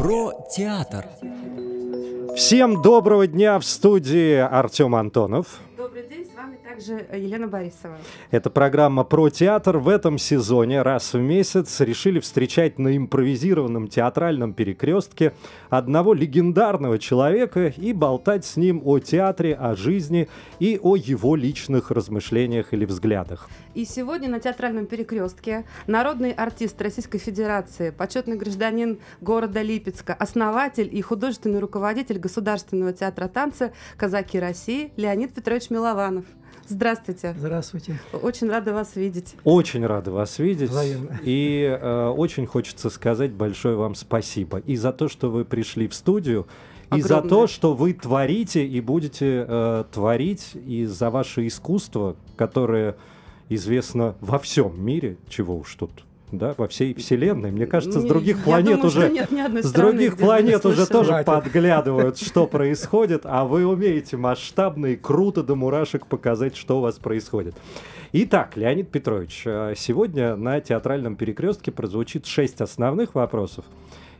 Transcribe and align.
Про 0.00 0.32
театр. 0.50 1.04
Всем 2.34 2.80
доброго 2.80 3.26
дня 3.26 3.58
в 3.58 3.66
студии 3.66 4.36
Артем 4.36 4.94
Антонов. 4.94 5.60
Добрый 5.76 6.08
день, 6.08 6.24
с 6.24 6.34
вами 6.34 6.56
также 6.80 7.06
Елена 7.12 7.46
Борисова. 7.46 7.98
Это 8.30 8.50
программа 8.50 9.04
про 9.04 9.28
театр. 9.28 9.78
В 9.78 9.88
этом 9.88 10.18
сезоне 10.18 10.82
раз 10.82 11.12
в 11.12 11.18
месяц 11.18 11.80
решили 11.80 12.20
встречать 12.20 12.78
на 12.78 12.96
импровизированном 12.96 13.88
театральном 13.88 14.54
перекрестке 14.54 15.32
одного 15.68 16.14
легендарного 16.14 16.98
человека 16.98 17.66
и 17.76 17.92
болтать 17.92 18.44
с 18.44 18.56
ним 18.56 18.80
о 18.84 18.98
театре, 18.98 19.54
о 19.54 19.76
жизни 19.76 20.28
и 20.58 20.78
о 20.82 20.96
его 20.96 21.36
личных 21.36 21.90
размышлениях 21.90 22.72
или 22.72 22.84
взглядах. 22.84 23.48
И 23.74 23.84
сегодня 23.84 24.28
на 24.28 24.40
театральном 24.40 24.86
перекрестке 24.86 25.64
народный 25.86 26.32
артист 26.32 26.80
Российской 26.82 27.18
Федерации, 27.18 27.90
почетный 27.90 28.36
гражданин 28.36 28.98
города 29.20 29.62
Липецка, 29.62 30.14
основатель 30.14 30.88
и 30.90 31.00
художественный 31.02 31.60
руководитель 31.60 32.18
Государственного 32.18 32.92
театра 32.92 33.28
танца 33.28 33.72
«Казаки 33.96 34.40
России» 34.40 34.92
Леонид 34.96 35.34
Петрович 35.34 35.70
Милованов. 35.70 36.24
Здравствуйте. 36.70 37.34
Здравствуйте. 37.36 37.98
Очень 38.12 38.48
рада 38.48 38.72
вас 38.72 38.94
видеть. 38.94 39.34
Очень 39.42 39.84
рада 39.84 40.12
вас 40.12 40.38
видеть. 40.38 40.70
Взаимно. 40.70 41.18
И 41.24 41.62
э, 41.62 42.08
очень 42.16 42.46
хочется 42.46 42.90
сказать 42.90 43.32
большое 43.32 43.74
вам 43.74 43.96
спасибо. 43.96 44.58
И 44.58 44.76
за 44.76 44.92
то, 44.92 45.08
что 45.08 45.30
вы 45.30 45.44
пришли 45.44 45.88
в 45.88 45.94
студию, 45.94 46.46
и 46.94 47.02
за 47.02 47.22
то, 47.22 47.48
что 47.48 47.74
вы 47.74 47.92
творите 47.92 48.64
и 48.64 48.80
будете 48.80 49.44
э, 49.48 49.84
творить, 49.90 50.52
и 50.54 50.84
за 50.86 51.10
ваше 51.10 51.48
искусство, 51.48 52.14
которое 52.36 52.96
известно 53.48 54.14
во 54.20 54.38
всем 54.38 54.80
мире, 54.80 55.16
чего 55.28 55.58
уж 55.58 55.74
тут, 55.74 56.04
да, 56.32 56.54
во 56.56 56.68
всей 56.68 56.94
вселенной. 56.94 57.50
Мне 57.50 57.66
кажется, 57.66 58.00
с 58.00 58.04
других 58.04 58.42
планет 58.42 58.84
уже 58.84 59.10
с 59.62 59.72
других 59.72 60.16
планет 60.16 60.64
не 60.64 60.70
уже 60.70 60.86
тоже 60.86 61.22
подглядывают, 61.24 62.18
что 62.18 62.46
происходит, 62.48 63.22
а 63.24 63.44
вы 63.44 63.66
умеете 63.66 64.16
масштабно 64.16 64.86
и 64.86 64.96
круто 64.96 65.42
до 65.42 65.54
мурашек 65.54 66.06
показать, 66.06 66.56
что 66.56 66.78
у 66.78 66.80
вас 66.80 66.96
происходит. 66.96 67.54
Итак, 68.12 68.56
Леонид 68.56 68.90
Петрович, 68.90 69.42
э, 69.44 69.74
сегодня 69.76 70.34
на 70.34 70.60
театральном 70.60 71.14
перекрестке 71.14 71.70
прозвучит 71.70 72.26
шесть 72.26 72.60
основных 72.60 73.14
вопросов 73.14 73.64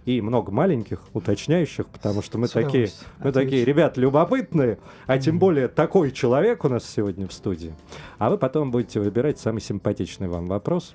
и 0.04 0.20
много 0.20 0.50
маленьких, 0.50 1.02
уточняющих, 1.12 1.86
потому 1.86 2.22
что 2.22 2.38
мы 2.38 2.48
такие, 2.48 2.88
мы 3.18 3.32
такие, 3.32 3.64
ребят, 3.64 3.96
любопытные, 3.96 4.78
а 5.06 5.18
тем 5.18 5.38
более 5.38 5.68
такой 5.68 6.10
человек 6.10 6.64
у 6.64 6.68
нас 6.68 6.88
сегодня 6.88 7.26
в 7.26 7.32
студии. 7.32 7.74
А 8.18 8.30
вы 8.30 8.38
потом 8.38 8.70
будете 8.70 9.00
выбирать 9.00 9.38
самый 9.38 9.60
симпатичный 9.60 10.28
вам 10.28 10.46
вопрос. 10.46 10.94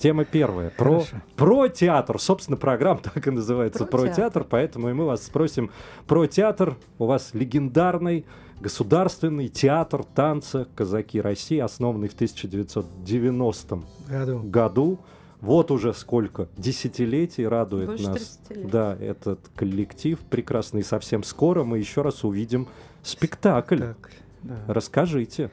Тема 0.00 0.24
первая. 0.24 0.70
Про, 0.70 1.00
Хорошо. 1.00 1.16
про 1.36 1.68
театр. 1.68 2.18
Собственно, 2.18 2.56
программа 2.56 3.00
так 3.02 3.26
и 3.26 3.30
называется. 3.30 3.84
Про 3.84 3.98
Про, 3.98 4.06
театр. 4.06 4.16
театр. 4.16 4.46
Поэтому 4.48 4.88
и 4.88 4.94
мы 4.94 5.04
вас 5.04 5.22
спросим 5.24 5.70
про 6.06 6.26
театр. 6.26 6.76
У 6.98 7.04
вас 7.04 7.30
легендарный 7.34 8.24
государственный 8.62 9.48
театр 9.48 10.04
танца 10.04 10.66
«Казаки 10.74 11.20
России», 11.20 11.58
основанный 11.58 12.08
в 12.08 12.14
1990 12.14 13.82
Году. 14.08 14.38
году. 14.44 14.98
Вот 15.42 15.70
уже 15.70 15.92
сколько 15.92 16.48
десятилетий 16.56 17.46
радует 17.46 17.88
Больше 17.88 18.08
нас. 18.08 18.38
30 18.48 18.56
лет. 18.56 18.70
Да, 18.70 18.96
этот 18.98 19.50
коллектив 19.54 20.18
прекрасный. 20.30 20.82
Совсем 20.82 21.22
скоро 21.24 21.62
мы 21.64 21.78
еще 21.78 22.00
раз 22.00 22.24
увидим 22.24 22.68
спектакль. 23.02 23.78
Так, 23.78 24.10
да. 24.42 24.56
Расскажите. 24.66 25.50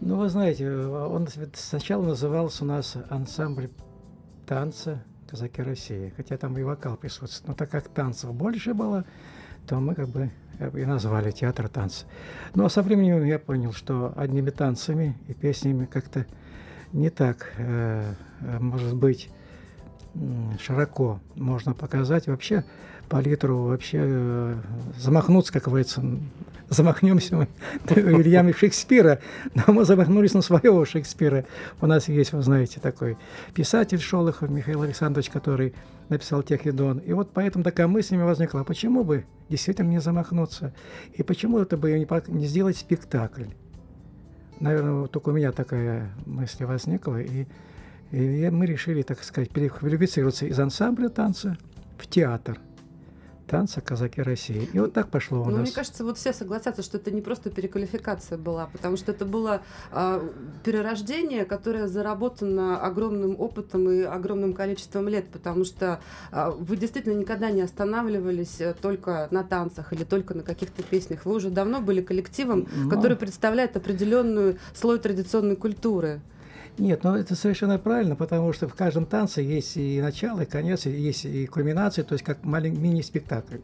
Ну, 0.00 0.16
вы 0.18 0.28
знаете, 0.28 0.70
он 0.70 1.26
сначала 1.54 2.04
назывался 2.04 2.62
у 2.62 2.66
нас 2.68 2.96
ансамбль 3.10 3.70
танца 4.48 5.04
«Казаки 5.28 5.62
России», 5.62 6.12
хотя 6.16 6.38
там 6.38 6.56
и 6.56 6.62
вокал 6.62 6.96
присутствует. 6.96 7.48
Но 7.48 7.54
так 7.54 7.70
как 7.70 7.88
танцев 7.88 8.32
больше 8.32 8.72
было, 8.72 9.04
то 9.66 9.78
мы 9.78 9.94
как 9.94 10.08
бы 10.08 10.30
э, 10.58 10.70
и 10.80 10.84
назвали 10.86 11.30
театр 11.30 11.68
танца. 11.68 12.06
Ну, 12.54 12.64
а 12.64 12.70
со 12.70 12.82
временем 12.82 13.22
я 13.24 13.38
понял, 13.38 13.72
что 13.72 14.14
одними 14.16 14.48
танцами 14.48 15.18
и 15.28 15.34
песнями 15.34 15.84
как-то 15.84 16.26
не 16.92 17.10
так, 17.10 17.52
э, 17.58 18.14
э, 18.40 18.58
может 18.58 18.96
быть, 18.96 19.30
широко 20.58 21.20
можно 21.34 21.74
показать. 21.74 22.26
Вообще 22.26 22.64
палитру, 23.10 23.64
вообще 23.64 23.98
э, 24.00 24.54
замахнуться, 24.96 25.52
как 25.52 25.64
говорится, 25.64 26.02
замахнемся 26.68 27.36
мы 27.36 27.48
Шекспира, 28.52 29.20
но 29.54 29.72
мы 29.72 29.84
замахнулись 29.84 30.34
на 30.34 30.42
своего 30.42 30.84
Шекспира. 30.84 31.44
У 31.80 31.86
нас 31.86 32.08
есть, 32.08 32.32
вы 32.32 32.42
знаете, 32.42 32.80
такой 32.80 33.16
писатель 33.54 34.00
Шолохов 34.00 34.50
Михаил 34.50 34.82
Александрович, 34.82 35.30
который 35.30 35.74
написал 36.08 36.42
Техидон. 36.42 36.98
И 36.98 37.12
вот 37.12 37.30
поэтому 37.32 37.64
такая 37.64 37.86
мысль 37.86 38.16
мне 38.16 38.24
возникла, 38.24 38.60
а 38.60 38.64
почему 38.64 39.04
бы 39.04 39.24
действительно 39.48 39.88
не 39.88 40.00
замахнуться? 40.00 40.74
И 41.14 41.22
почему 41.22 41.58
это 41.58 41.76
бы 41.76 41.92
не, 42.28 42.46
сделать 42.46 42.76
спектакль? 42.76 43.46
Наверное, 44.60 44.92
вот 44.92 45.12
только 45.12 45.28
у 45.28 45.32
меня 45.32 45.52
такая 45.52 46.10
мысль 46.26 46.64
возникла, 46.64 47.20
и, 47.20 47.46
и 48.10 48.50
мы 48.50 48.66
решили, 48.66 49.02
так 49.02 49.22
сказать, 49.22 49.50
переквалифицироваться 49.50 50.46
из 50.46 50.58
ансамбля 50.58 51.08
танца 51.08 51.56
в 51.96 52.06
театр 52.08 52.58
танца 53.48 53.80
«Казаки 53.80 54.22
России». 54.22 54.68
И 54.72 54.78
вот 54.78 54.92
так 54.92 55.08
пошло 55.10 55.40
у 55.42 55.44
Ну, 55.46 55.50
нас. 55.56 55.60
мне 55.62 55.72
кажется, 55.72 56.04
вот 56.04 56.18
все 56.18 56.32
согласятся, 56.32 56.82
что 56.82 56.98
это 56.98 57.10
не 57.10 57.22
просто 57.22 57.50
переквалификация 57.50 58.38
была, 58.38 58.66
потому 58.66 58.96
что 58.96 59.12
это 59.12 59.24
было 59.24 59.62
а, 59.90 60.22
перерождение, 60.64 61.44
которое 61.44 61.88
заработано 61.88 62.78
огромным 62.80 63.34
опытом 63.40 63.90
и 63.90 64.02
огромным 64.02 64.52
количеством 64.52 65.08
лет, 65.08 65.28
потому 65.28 65.64
что 65.64 66.00
а, 66.30 66.50
вы 66.50 66.76
действительно 66.76 67.14
никогда 67.18 67.50
не 67.50 67.62
останавливались 67.62 68.60
э, 68.60 68.74
только 68.80 69.28
на 69.30 69.42
танцах 69.42 69.92
или 69.92 70.04
только 70.04 70.34
на 70.34 70.42
каких-то 70.42 70.82
песнях. 70.82 71.24
Вы 71.24 71.34
уже 71.36 71.50
давно 71.50 71.80
были 71.80 72.02
коллективом, 72.02 72.68
Ну. 72.76 72.90
который 72.90 73.16
представляет 73.16 73.76
определенную 73.76 74.58
слой 74.74 74.98
традиционной 74.98 75.56
культуры. 75.56 76.20
Нет, 76.76 77.04
ну 77.04 77.14
это 77.14 77.34
совершенно 77.34 77.78
правильно, 77.78 78.16
потому 78.16 78.52
что 78.52 78.68
в 78.68 78.74
каждом 78.74 79.06
танце 79.06 79.40
есть 79.40 79.76
и 79.76 80.00
начало, 80.00 80.42
и 80.42 80.46
конец, 80.46 80.86
и 80.86 80.90
есть 80.90 81.24
и 81.24 81.46
кульминация, 81.46 82.04
то 82.04 82.12
есть 82.12 82.24
как 82.24 82.44
маленький 82.44 82.80
мини-спектакль. 82.80 83.58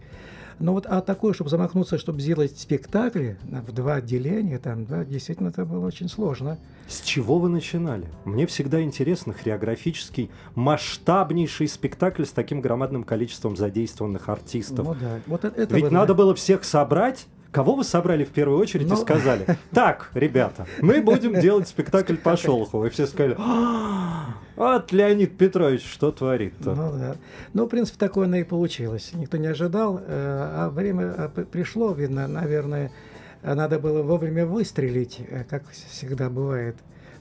Но 0.59 0.72
вот 0.72 0.87
а 0.87 1.00
такое, 1.00 1.32
чтобы 1.32 1.50
замахнуться, 1.50 1.98
чтобы 1.98 2.20
сделать 2.20 2.59
спектакли 2.59 3.37
в 3.42 3.72
два 3.72 3.94
отделения, 3.97 4.59
там, 4.59 4.84
да, 4.84 5.04
действительно, 5.04 5.48
это 5.48 5.65
было 5.65 5.87
очень 5.87 6.09
сложно. 6.09 6.59
С 6.87 7.00
чего 7.00 7.38
вы 7.38 7.48
начинали? 7.48 8.06
Мне 8.25 8.47
всегда 8.47 8.81
интересно 8.82 9.32
хореографический, 9.32 10.31
масштабнейший 10.54 11.66
спектакль 11.66 12.25
с 12.25 12.31
таким 12.31 12.60
громадным 12.60 13.04
количеством 13.04 13.56
задействованных 13.56 14.28
артистов. 14.28 14.86
Ну 14.86 14.94
да, 14.94 15.21
вот 15.26 15.44
это, 15.44 15.60
это 15.60 15.75
Ведь 15.75 15.84
вот, 15.84 15.92
надо 15.92 16.15
было 16.15 16.34
всех 16.34 16.65
собрать. 16.65 17.26
Кого 17.54 17.76
вы 17.76 17.84
собрали 17.84 18.25
в 18.25 18.31
первую 18.31 18.59
очередь 18.59 18.88
и 18.88 18.91
Ну. 18.91 18.97
сказали, 18.97 19.47
так, 19.70 20.10
ребята, 20.15 20.66
мы 20.82 21.00
будем 21.00 21.41
делать 21.41 21.69
спектакль 21.69 22.16
по 22.16 22.37
Шолохову. 22.37 22.84
И 22.87 22.91
все 22.91 23.06
сказали, 23.06 23.37
«А, 23.38 24.34
вот 24.56 24.91
Леонид 24.91 25.38
Петрович, 25.38 25.87
что 25.88 26.10
творит-то? 26.10 26.75
Ну 26.75 26.98
да. 26.98 27.16
Ну, 27.53 27.66
в 27.66 27.69
принципе, 27.69 27.97
такое 27.97 28.26
оно 28.26 28.38
и 28.38 28.42
получилось. 28.42 29.12
Никто 29.15 29.37
не 29.37 29.47
ожидал, 29.47 29.98
э, 29.98 30.03
а 30.09 30.69
время 30.69 31.15
э, 31.16 31.44
пришло, 31.44 31.92
видно, 31.92 32.26
наверное, 32.26 32.91
надо 33.44 33.78
было 33.78 34.03
вовремя 34.03 34.47
выстрелить, 34.47 35.21
э, 35.21 35.44
как 35.44 35.62
всегда 35.71 36.31
бывает. 36.31 36.75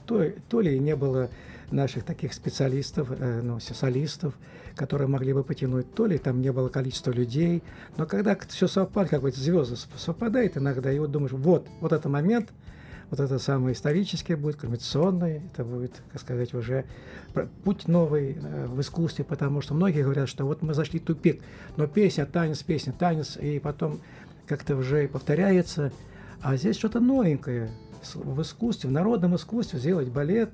То, 0.04 0.32
то 0.48 0.60
ли 0.60 0.80
не 0.80 0.96
было 0.96 1.30
наших 1.70 2.02
таких 2.02 2.34
специалистов, 2.34 3.08
ну, 3.20 3.60
солистов, 3.60 4.34
которые 4.76 5.08
могли 5.08 5.32
бы 5.32 5.44
потянуть, 5.44 5.94
то 5.94 6.06
ли 6.06 6.18
там 6.18 6.40
не 6.40 6.52
было 6.52 6.68
количества 6.68 7.10
людей. 7.10 7.62
Но 7.96 8.06
когда 8.06 8.36
все 8.48 8.66
совпадает, 8.66 9.10
как 9.10 9.22
вот 9.22 9.34
звезды 9.34 9.76
сов- 9.76 9.98
совпадает 9.98 10.56
иногда, 10.56 10.92
и 10.92 10.98
вот 10.98 11.10
думаешь, 11.10 11.32
вот, 11.32 11.66
вот 11.80 11.92
этот 11.92 12.10
момент, 12.10 12.50
вот 13.10 13.20
это 13.20 13.38
самое 13.38 13.74
историческое 13.74 14.36
будет, 14.36 14.56
кульминационное, 14.56 15.42
это 15.52 15.64
будет, 15.64 15.92
как 16.12 16.20
сказать, 16.20 16.54
уже 16.54 16.84
путь 17.62 17.86
новый 17.86 18.38
э, 18.40 18.66
в 18.66 18.80
искусстве, 18.80 19.24
потому 19.24 19.60
что 19.60 19.74
многие 19.74 20.02
говорят, 20.02 20.28
что 20.28 20.44
вот 20.44 20.62
мы 20.62 20.74
зашли 20.74 20.98
в 20.98 21.04
тупик, 21.04 21.42
но 21.76 21.86
песня, 21.86 22.26
танец, 22.26 22.62
песня, 22.62 22.92
танец, 22.92 23.36
и 23.36 23.58
потом 23.58 24.00
как-то 24.46 24.76
уже 24.76 25.06
повторяется, 25.08 25.92
а 26.42 26.56
здесь 26.56 26.76
что-то 26.76 27.00
новенькое 27.00 27.70
в 28.14 28.42
искусстве, 28.42 28.90
в 28.90 28.92
народном 28.92 29.36
искусстве 29.36 29.78
сделать 29.78 30.08
балет, 30.08 30.50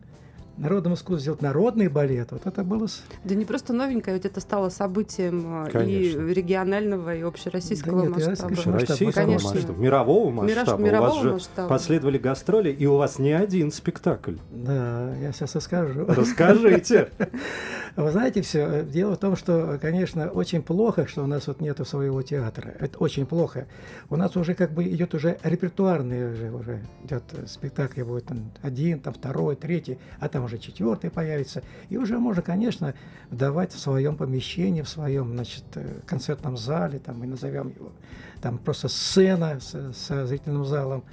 в 0.56 0.60
народном 0.62 0.94
искусстве 0.94 1.20
сделать 1.22 1.42
народный 1.42 1.88
балет, 1.88 2.32
вот 2.32 2.46
это 2.46 2.62
было... 2.64 2.86
с- 2.86 3.02
Да 3.24 3.34
не 3.34 3.44
просто 3.44 3.72
новенькое, 3.72 4.14
ведь 4.16 4.26
это 4.26 4.40
стало 4.40 4.68
событием 4.68 5.64
э, 5.64 5.70
Конечно. 5.70 6.20
и 6.20 6.34
регионального, 6.34 7.14
и 7.14 7.22
общероссийского 7.22 8.02
Да 8.02 8.06
нет, 8.08 8.18
я 8.18 8.28
масштаба. 8.30 8.54
Российского 8.78 9.12
конечно. 9.12 9.50
масштаба, 9.54 9.78
мирового 9.78 10.30
Мира- 10.44 10.56
масштаба. 10.60 10.80
у 10.80 10.84
мирового 10.84 11.08
вас 11.14 11.22
же 11.22 11.32
масштаба. 11.32 11.68
последовали 11.68 12.18
гастроли, 12.18 12.70
и 12.70 12.86
у 12.86 12.96
вас 12.96 13.18
не 13.18 13.32
один 13.32 13.72
спектакль. 13.72 14.34
Да, 14.50 15.14
я 15.16 15.32
сейчас 15.32 15.54
расскажу. 15.54 16.04
Расскажите. 16.06 17.08
Вы 17.96 18.10
знаете, 18.12 18.42
все. 18.42 18.82
Дело 18.84 19.16
в 19.16 19.18
том, 19.18 19.36
что, 19.36 19.78
конечно, 19.80 20.28
очень 20.28 20.62
плохо, 20.62 21.06
что 21.06 21.24
у 21.24 21.26
нас 21.26 21.46
вот 21.48 21.60
нету 21.60 21.84
своего 21.84 22.22
театра. 22.22 22.72
Это 22.78 22.98
очень 22.98 23.26
плохо. 23.26 23.66
У 24.08 24.16
нас 24.16 24.36
уже 24.36 24.54
как 24.54 24.72
бы 24.72 24.84
идет 24.84 25.14
уже 25.14 25.38
репертуарный 25.42 26.32
уже, 26.32 26.50
уже 26.52 26.82
идет 27.04 27.22
спектакль 27.46 28.02
будет 28.02 28.26
там 28.26 28.52
один, 28.62 29.00
там 29.00 29.14
второй, 29.14 29.56
третий, 29.56 29.98
а 30.20 30.28
там 30.28 30.44
уже 30.44 30.58
четвертый 30.58 31.10
появится. 31.10 31.62
И 31.88 31.96
уже 31.96 32.18
можно, 32.18 32.42
конечно, 32.42 32.94
давать 33.30 33.72
в 33.72 33.78
своем 33.78 34.16
помещении, 34.16 34.82
в 34.82 34.88
своем, 34.88 35.32
значит, 35.32 35.64
концертном 36.06 36.56
зале, 36.56 36.98
там 36.98 37.18
мы 37.18 37.26
назовем 37.26 37.70
его, 37.70 37.92
там 38.40 38.58
просто 38.58 38.88
сцена 38.88 39.58
с, 39.60 39.74
с 39.74 40.26
зрительным 40.26 40.64
залом. 40.64 41.04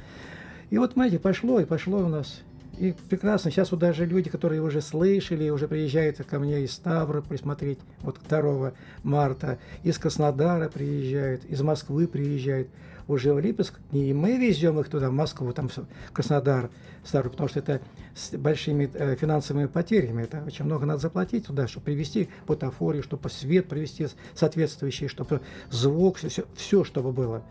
И 0.69 0.77
вот, 0.77 0.93
знаете, 0.93 1.17
пошло 1.17 1.59
и 1.59 1.65
пошло 1.65 1.99
у 1.99 2.07
нас. 2.07 2.41
И 2.77 2.93
прекрасно, 3.09 3.49
сейчас 3.49 3.71
вот 3.71 3.79
даже 3.79 4.05
люди, 4.05 4.29
которые 4.29 4.61
уже 4.61 4.81
слышали, 4.81 5.49
уже 5.49 5.67
приезжают 5.67 6.17
ко 6.17 6.37
мне 6.37 6.61
из 6.61 6.73
Ставрополя 6.73 7.37
смотреть, 7.37 7.79
вот 8.01 8.19
2 8.29 8.73
марта, 9.03 9.57
из 9.83 9.97
Краснодара 9.97 10.69
приезжают, 10.69 11.43
из 11.45 11.61
Москвы 11.61 12.07
приезжают, 12.07 12.67
уже 13.07 13.33
в 13.33 13.39
Липецк, 13.39 13.73
не 13.91 14.13
мы 14.13 14.37
везем 14.37 14.79
их 14.79 14.89
туда, 14.89 15.09
в 15.09 15.13
Москву, 15.13 15.51
там, 15.53 15.69
в 15.69 16.11
Краснодар, 16.13 16.69
Ставрополь, 17.03 17.31
потому 17.31 17.49
что 17.49 17.59
это 17.59 17.81
с 18.13 18.37
большими 18.37 18.91
э, 18.93 19.15
финансовыми 19.15 19.65
потерями, 19.65 20.23
это 20.23 20.43
очень 20.45 20.65
много 20.65 20.85
надо 20.85 20.99
заплатить 20.99 21.47
туда, 21.47 21.67
чтобы 21.67 21.85
привести 21.85 22.29
бутафорию, 22.45 23.01
чтобы 23.01 23.29
свет 23.29 23.69
привести 23.69 24.07
соответствующий, 24.35 25.07
чтобы 25.07 25.41
звук, 25.71 26.17
все, 26.17 26.43
все 26.55 26.83
чтобы 26.83 27.11
было 27.11 27.43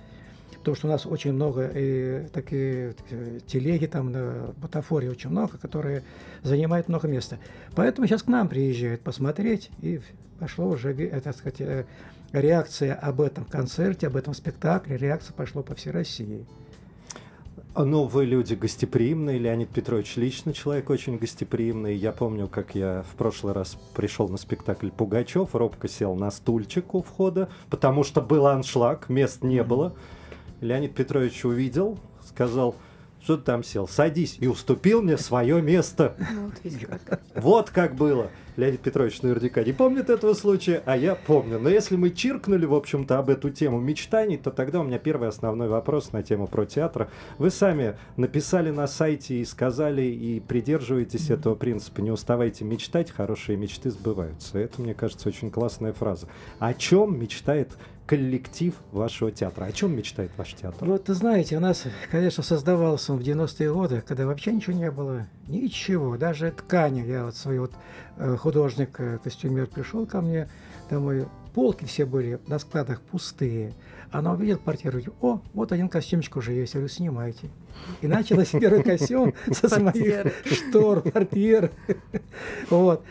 потому 0.58 0.76
что 0.76 0.88
у 0.88 0.90
нас 0.90 1.06
очень 1.06 1.32
много 1.32 1.70
и 1.74 2.26
такие 2.32 2.94
телеги 3.46 3.86
там 3.86 4.12
на 4.12 4.54
бутафоре 4.56 5.10
очень 5.10 5.30
много, 5.30 5.58
которые 5.58 6.02
занимают 6.42 6.88
много 6.88 7.08
места. 7.08 7.38
Поэтому 7.74 8.06
сейчас 8.06 8.22
к 8.22 8.28
нам 8.28 8.48
приезжают 8.48 9.02
посмотреть, 9.02 9.70
и 9.80 10.00
пошло 10.38 10.68
уже, 10.68 10.92
это, 10.92 11.32
сказать, 11.32 11.60
э, 11.60 11.84
реакция 12.32 12.94
об 12.94 13.20
этом 13.20 13.44
концерте, 13.44 14.06
об 14.06 14.16
этом 14.16 14.34
спектакле, 14.34 14.96
реакция 14.96 15.34
пошла 15.34 15.62
по 15.62 15.74
всей 15.74 15.90
России. 15.90 16.46
Ну, 17.78 18.04
вы 18.04 18.24
люди 18.24 18.54
гостеприимные, 18.54 19.38
Леонид 19.38 19.68
Петрович 19.68 20.16
лично 20.16 20.54
человек 20.54 20.88
очень 20.88 21.18
гостеприимный. 21.18 21.94
Я 21.94 22.10
помню, 22.10 22.48
как 22.48 22.74
я 22.74 23.04
в 23.12 23.16
прошлый 23.16 23.52
раз 23.52 23.76
пришел 23.94 24.30
на 24.30 24.38
спектакль 24.38 24.88
Пугачев, 24.88 25.54
робко 25.54 25.86
сел 25.86 26.14
на 26.14 26.30
стульчик 26.30 26.94
у 26.94 27.02
входа, 27.02 27.50
потому 27.68 28.02
что 28.02 28.22
был 28.22 28.46
аншлаг, 28.46 29.10
мест 29.10 29.42
не 29.42 29.62
было. 29.62 29.94
Леонид 30.60 30.94
Петрович 30.94 31.44
увидел, 31.44 31.98
сказал, 32.24 32.76
что 33.22 33.36
ты 33.36 33.42
там 33.42 33.64
сел, 33.64 33.88
садись, 33.88 34.36
и 34.40 34.46
уступил 34.46 35.02
мне 35.02 35.18
свое 35.18 35.60
место. 35.60 36.14
Вот 37.34 37.70
как 37.70 37.96
было. 37.96 38.30
Леонид 38.56 38.80
Петрович 38.80 39.20
наверняка 39.20 39.62
не 39.64 39.72
помнит 39.72 40.08
этого 40.08 40.32
случая, 40.32 40.82
а 40.86 40.96
я 40.96 41.14
помню. 41.14 41.58
Но 41.58 41.68
если 41.68 41.96
мы 41.96 42.10
чиркнули, 42.10 42.64
в 42.64 42.74
общем-то, 42.74 43.18
об 43.18 43.28
эту 43.28 43.50
тему 43.50 43.80
мечтаний, 43.80 44.38
то 44.38 44.50
тогда 44.50 44.80
у 44.80 44.84
меня 44.84 44.98
первый 44.98 45.28
основной 45.28 45.68
вопрос 45.68 46.12
на 46.12 46.22
тему 46.22 46.46
про 46.46 46.64
театр. 46.64 47.08
Вы 47.36 47.50
сами 47.50 47.98
написали 48.16 48.70
на 48.70 48.86
сайте 48.86 49.34
и 49.34 49.44
сказали, 49.44 50.02
и 50.02 50.40
придерживаетесь 50.40 51.30
этого 51.30 51.54
принципа. 51.54 52.00
Не 52.00 52.12
уставайте 52.12 52.64
мечтать, 52.64 53.10
хорошие 53.10 53.58
мечты 53.58 53.90
сбываются. 53.90 54.58
Это, 54.58 54.80
мне 54.80 54.94
кажется, 54.94 55.28
очень 55.28 55.50
классная 55.50 55.92
фраза. 55.92 56.28
О 56.58 56.72
чем 56.72 57.18
мечтает 57.18 57.76
коллектив 58.06 58.74
вашего 58.92 59.30
театра? 59.30 59.64
О 59.64 59.72
чем 59.72 59.96
мечтает 59.96 60.30
ваш 60.36 60.54
театр? 60.54 60.88
Вот, 60.88 61.04
знаете, 61.08 61.56
у 61.56 61.60
нас, 61.60 61.84
конечно, 62.10 62.42
создавался 62.42 63.12
он 63.12 63.18
в 63.18 63.22
90-е 63.22 63.72
годы, 63.72 64.02
когда 64.06 64.26
вообще 64.26 64.52
ничего 64.52 64.76
не 64.76 64.90
было. 64.90 65.26
Ничего. 65.48 66.16
Даже 66.16 66.50
ткани. 66.52 67.00
Я 67.00 67.24
вот 67.24 67.36
свой 67.36 67.58
вот 67.58 67.72
э, 68.16 68.36
художник, 68.36 68.98
э, 68.98 69.18
пришел 69.22 70.06
ко 70.06 70.20
мне 70.20 70.48
домой. 70.88 71.26
Полки 71.54 71.84
все 71.84 72.04
были 72.04 72.38
на 72.46 72.58
складах 72.58 73.00
пустые. 73.00 73.72
Она 74.10 74.32
увидела 74.32 74.58
квартиру, 74.58 75.00
о, 75.20 75.40
вот 75.52 75.72
один 75.72 75.88
костюмчик 75.88 76.36
уже 76.36 76.52
есть, 76.52 76.74
я 76.74 76.80
говорю, 76.80 76.92
снимайте. 76.92 77.48
И 78.02 78.06
началась 78.06 78.50
первый 78.50 78.82
костюм 78.82 79.34
со 79.50 79.80
моих 79.80 80.32
штор, 80.44 81.02
портьер. 81.02 81.70
Вот. 82.70 83.04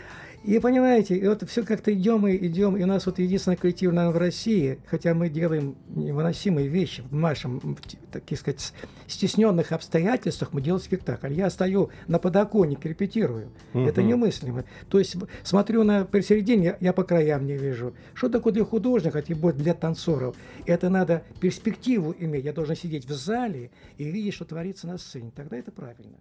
И 0.46 0.60
понимаете, 0.60 1.18
и 1.18 1.28
вот 1.28 1.42
все 1.50 1.64
как-то 1.64 1.92
идем 1.92 2.28
и 2.28 2.36
идем, 2.46 2.78
и 2.78 2.84
у 2.84 2.86
нас 2.86 3.08
вот 3.08 3.18
единственный 3.18 3.58
коллектив, 3.58 3.92
наверное, 3.92 4.16
в 4.16 4.18
России, 4.20 4.80
хотя 4.86 5.16
мы 5.16 5.30
делаем 5.30 5.76
невыносимые 5.88 6.68
вещи 6.68 7.02
в 7.10 7.16
нашем, 7.16 7.76
так 8.12 8.24
сказать, 8.38 8.72
стесненных 9.08 9.72
обстоятельствах, 9.72 10.54
мы 10.54 10.62
делаем 10.62 10.84
спектакль. 10.84 11.34
Я 11.34 11.50
стою 11.50 11.90
на 12.08 12.20
подоконнике, 12.20 12.90
репетирую. 12.90 13.50
Угу. 13.74 13.86
Это 13.86 14.04
немыслимо. 14.04 14.66
То 14.88 15.00
есть 15.00 15.16
смотрю 15.42 15.84
на 15.84 16.06
посередине, 16.06 16.64
я, 16.64 16.78
я 16.80 16.94
по 16.94 17.04
краям 17.04 17.48
не 17.48 17.58
вижу. 17.58 17.96
Что 18.14 18.30
такое 18.30 18.54
для 18.54 18.66
художника, 18.66 19.24
тем 19.24 19.40
более 19.40 19.60
для 19.60 19.74
танцоров? 19.74 20.36
Это 20.68 20.90
надо 20.90 21.24
перспективу 21.40 22.16
иметь. 22.20 22.46
Я 22.46 22.54
должен 22.54 22.76
сидеть 22.76 23.06
в 23.06 23.14
зале 23.14 23.72
и 23.98 24.04
видеть, 24.04 24.36
что 24.36 24.46
творится 24.46 24.86
на 24.86 25.00
сцене. 25.00 25.32
Тогда 25.36 25.58
это 25.58 25.72
правильно. 25.72 26.18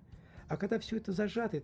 А 0.48 0.56
когда 0.56 0.78
все 0.78 0.96
это 0.96 1.12
зажато, 1.12 1.62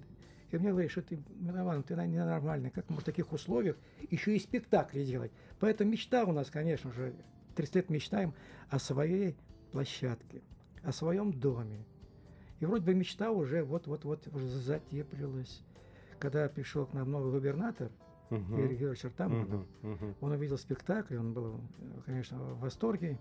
и 0.51 0.59
мне 0.59 0.71
говорят, 0.71 0.91
что 0.91 1.03
ты, 1.03 1.19
Мирован, 1.39 1.83
ты 1.83 1.95
ненормальный, 1.95 2.71
как 2.71 2.89
можно 2.89 3.03
в 3.03 3.05
таких 3.05 3.33
условиях 3.33 3.77
еще 4.11 4.37
и 4.37 4.39
спектакли 4.39 5.05
делать. 5.05 5.33
Поэтому 5.59 5.91
мечта 5.91 6.25
у 6.25 6.33
нас, 6.33 6.51
конечно 6.51 6.93
же, 6.93 7.15
30 7.57 7.75
лет 7.75 7.91
мечтаем 7.91 8.35
о 8.69 8.79
своей 8.79 9.37
площадке, 9.73 10.43
о 10.83 10.93
своем 10.93 11.33
доме. 11.33 11.85
И 12.61 12.67
вроде 12.67 12.85
бы 12.85 12.95
мечта 12.95 13.31
уже 13.31 13.65
вот-вот-вот 13.65 14.29
уже 14.29 14.47
затеплилась. 14.47 15.63
Когда 16.19 16.49
пришел 16.49 16.87
к 16.87 16.93
нам 16.93 17.11
новый 17.11 17.33
губернатор, 17.33 17.91
uh-huh. 18.31 18.59
Игорь 18.59 18.75
Георгиевич 18.75 19.05
Артамонов, 19.07 19.49
uh-huh. 19.49 19.67
uh-huh. 19.83 20.15
он 20.21 20.33
увидел 20.33 20.59
спектакль, 20.59 21.17
он 21.17 21.33
был, 21.33 21.61
конечно, 22.05 22.39
в 22.39 22.61
восторге, 22.61 23.19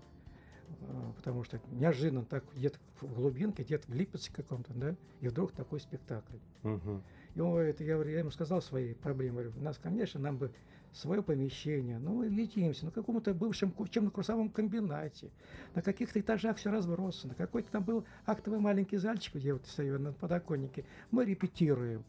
э, 0.68 1.12
потому 1.16 1.42
что 1.44 1.60
неожиданно 1.70 2.24
так 2.24 2.44
где-то 2.54 2.78
в 3.00 3.14
глубинке, 3.14 3.62
где-то 3.62 3.90
в 3.90 3.94
Липецке 3.94 4.34
каком-то, 4.34 4.74
да, 4.74 4.94
и 5.20 5.28
вдруг 5.28 5.52
такой 5.52 5.80
спектакль. 5.80 6.36
Uh-huh. 6.62 7.02
И 7.40 7.42
он 7.42 7.74
я, 7.78 7.96
я 8.04 8.18
ему 8.18 8.30
сказал 8.30 8.60
свои 8.60 8.92
проблемы. 8.92 9.42
Говорю, 9.42 9.62
нас, 9.62 9.78
конечно, 9.78 10.20
нам 10.20 10.36
бы 10.36 10.52
свое 10.92 11.22
помещение. 11.22 11.98
Ну, 11.98 12.22
летимся 12.22 12.84
на 12.84 12.90
каком-то 12.90 13.32
бывшем 13.32 13.72
учебно-курсовом 13.78 14.50
комбинате. 14.50 15.30
На 15.74 15.80
каких-то 15.80 16.20
этажах 16.20 16.58
все 16.58 16.70
разбросано. 16.70 17.34
Какой-то 17.34 17.70
там 17.70 17.82
был 17.82 18.04
актовый 18.26 18.60
маленький 18.60 18.98
зальчик, 18.98 19.36
где 19.36 19.54
вот 19.54 19.66
стою 19.66 19.98
на 19.98 20.12
подоконнике. 20.12 20.84
Мы 21.10 21.24
репетируем. 21.24 22.04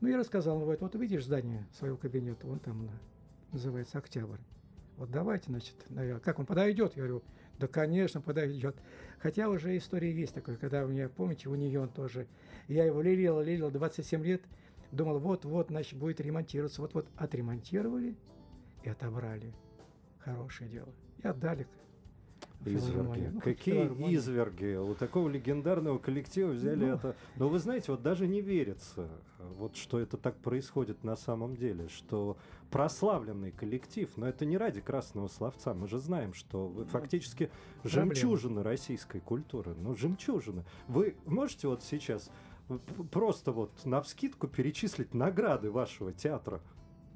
Ну, 0.00 0.08
я 0.08 0.16
рассказал, 0.16 0.56
он 0.56 0.62
говорит, 0.62 0.80
вот 0.80 0.94
увидишь 0.94 1.26
здание 1.26 1.66
своего 1.78 1.98
кабинета, 1.98 2.46
он 2.46 2.58
там 2.58 2.88
называется 3.52 3.98
«Октябрь». 3.98 4.38
Вот 4.96 5.10
давайте, 5.10 5.50
значит, 5.50 5.74
наверное, 5.88 6.20
как 6.20 6.38
он 6.38 6.46
подойдет? 6.46 6.96
Я 6.96 7.02
говорю, 7.02 7.22
да, 7.58 7.66
конечно, 7.66 8.20
подойдет. 8.20 8.76
Хотя 9.18 9.48
уже 9.48 9.76
история 9.76 10.12
есть 10.12 10.34
такой, 10.34 10.56
когда 10.56 10.84
у 10.84 10.88
меня, 10.88 11.08
помните, 11.08 11.48
у 11.48 11.54
нее 11.54 11.80
он 11.80 11.88
тоже 11.88 12.26
я 12.68 12.84
его 12.84 13.02
лелеял, 13.02 13.40
лелеял 13.40 13.70
27 13.70 14.24
лет. 14.24 14.42
Думал, 14.92 15.18
вот-вот, 15.18 15.68
значит, 15.68 15.98
будет 15.98 16.20
ремонтироваться. 16.20 16.80
Вот-вот 16.80 17.08
отремонтировали 17.16 18.16
и 18.82 18.88
отобрали. 18.88 19.52
Хорошее 20.20 20.70
дело. 20.70 20.88
И 21.18 21.26
отдали 21.26 21.66
Изверги. 22.64 23.30
Ну, 23.32 23.40
Какие 23.40 24.14
изверги? 24.14 24.76
У 24.76 24.94
такого 24.94 25.28
легендарного 25.28 25.98
коллектива 25.98 26.50
взяли 26.50 26.84
ну, 26.84 26.94
это. 26.94 27.16
Но 27.36 27.48
вы 27.48 27.58
знаете, 27.58 27.92
вот 27.92 28.02
даже 28.02 28.26
не 28.26 28.40
верится, 28.40 29.08
вот 29.38 29.76
что 29.76 29.98
это 29.98 30.16
так 30.16 30.36
происходит 30.36 31.04
на 31.04 31.16
самом 31.16 31.56
деле, 31.56 31.88
что 31.88 32.36
прославленный 32.70 33.52
коллектив, 33.52 34.10
но 34.16 34.28
это 34.28 34.44
не 34.44 34.56
ради 34.56 34.80
красного 34.80 35.28
словца. 35.28 35.74
Мы 35.74 35.88
же 35.88 35.98
знаем, 35.98 36.34
что 36.34 36.66
вы 36.66 36.82
ну, 36.82 36.88
фактически 36.88 37.50
проблема. 37.82 38.14
жемчужина 38.14 38.62
российской 38.62 39.20
культуры. 39.20 39.74
Ну, 39.76 39.94
жемчужина. 39.94 40.64
Вы 40.88 41.16
можете 41.26 41.68
вот 41.68 41.82
сейчас 41.82 42.30
просто 43.10 43.52
вот 43.52 43.70
на 43.84 44.00
вскидку 44.02 44.48
перечислить 44.48 45.14
награды 45.14 45.70
вашего 45.70 46.12
театра? 46.12 46.60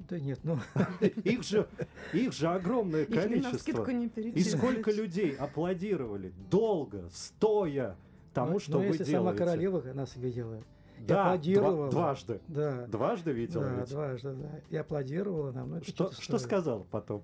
Да 0.07 0.19
нет, 0.19 0.39
ну... 0.43 0.57
Их 1.23 1.43
же, 1.43 1.67
их 2.13 2.33
же 2.33 2.47
огромное 2.47 3.05
количество. 3.05 3.85
Не 3.91 4.07
И 4.07 4.43
сколько 4.43 4.91
людей 4.91 5.35
аплодировали 5.35 6.33
долго, 6.49 7.09
стоя 7.11 7.95
тому, 8.33 8.53
ну, 8.53 8.59
что 8.59 8.71
ну, 8.73 8.79
вы 8.79 8.85
если 8.85 9.03
делаете. 9.03 9.17
сама 9.17 9.33
королева 9.33 9.93
нас 9.93 10.15
видела, 10.15 10.63
да, 10.99 11.25
аплодировала. 11.25 11.89
дважды. 11.89 12.41
Да. 12.47 12.87
Дважды 12.87 13.31
видела 13.31 13.63
Да, 13.65 13.79
ведь? 13.79 13.89
дважды, 13.89 14.33
да. 14.33 14.61
И 14.69 14.75
аплодировала 14.75 15.51
нам. 15.51 15.69
Ну, 15.71 15.83
что, 15.83 16.11
что 16.11 16.37
сказала 16.37 16.85
потом? 16.89 17.23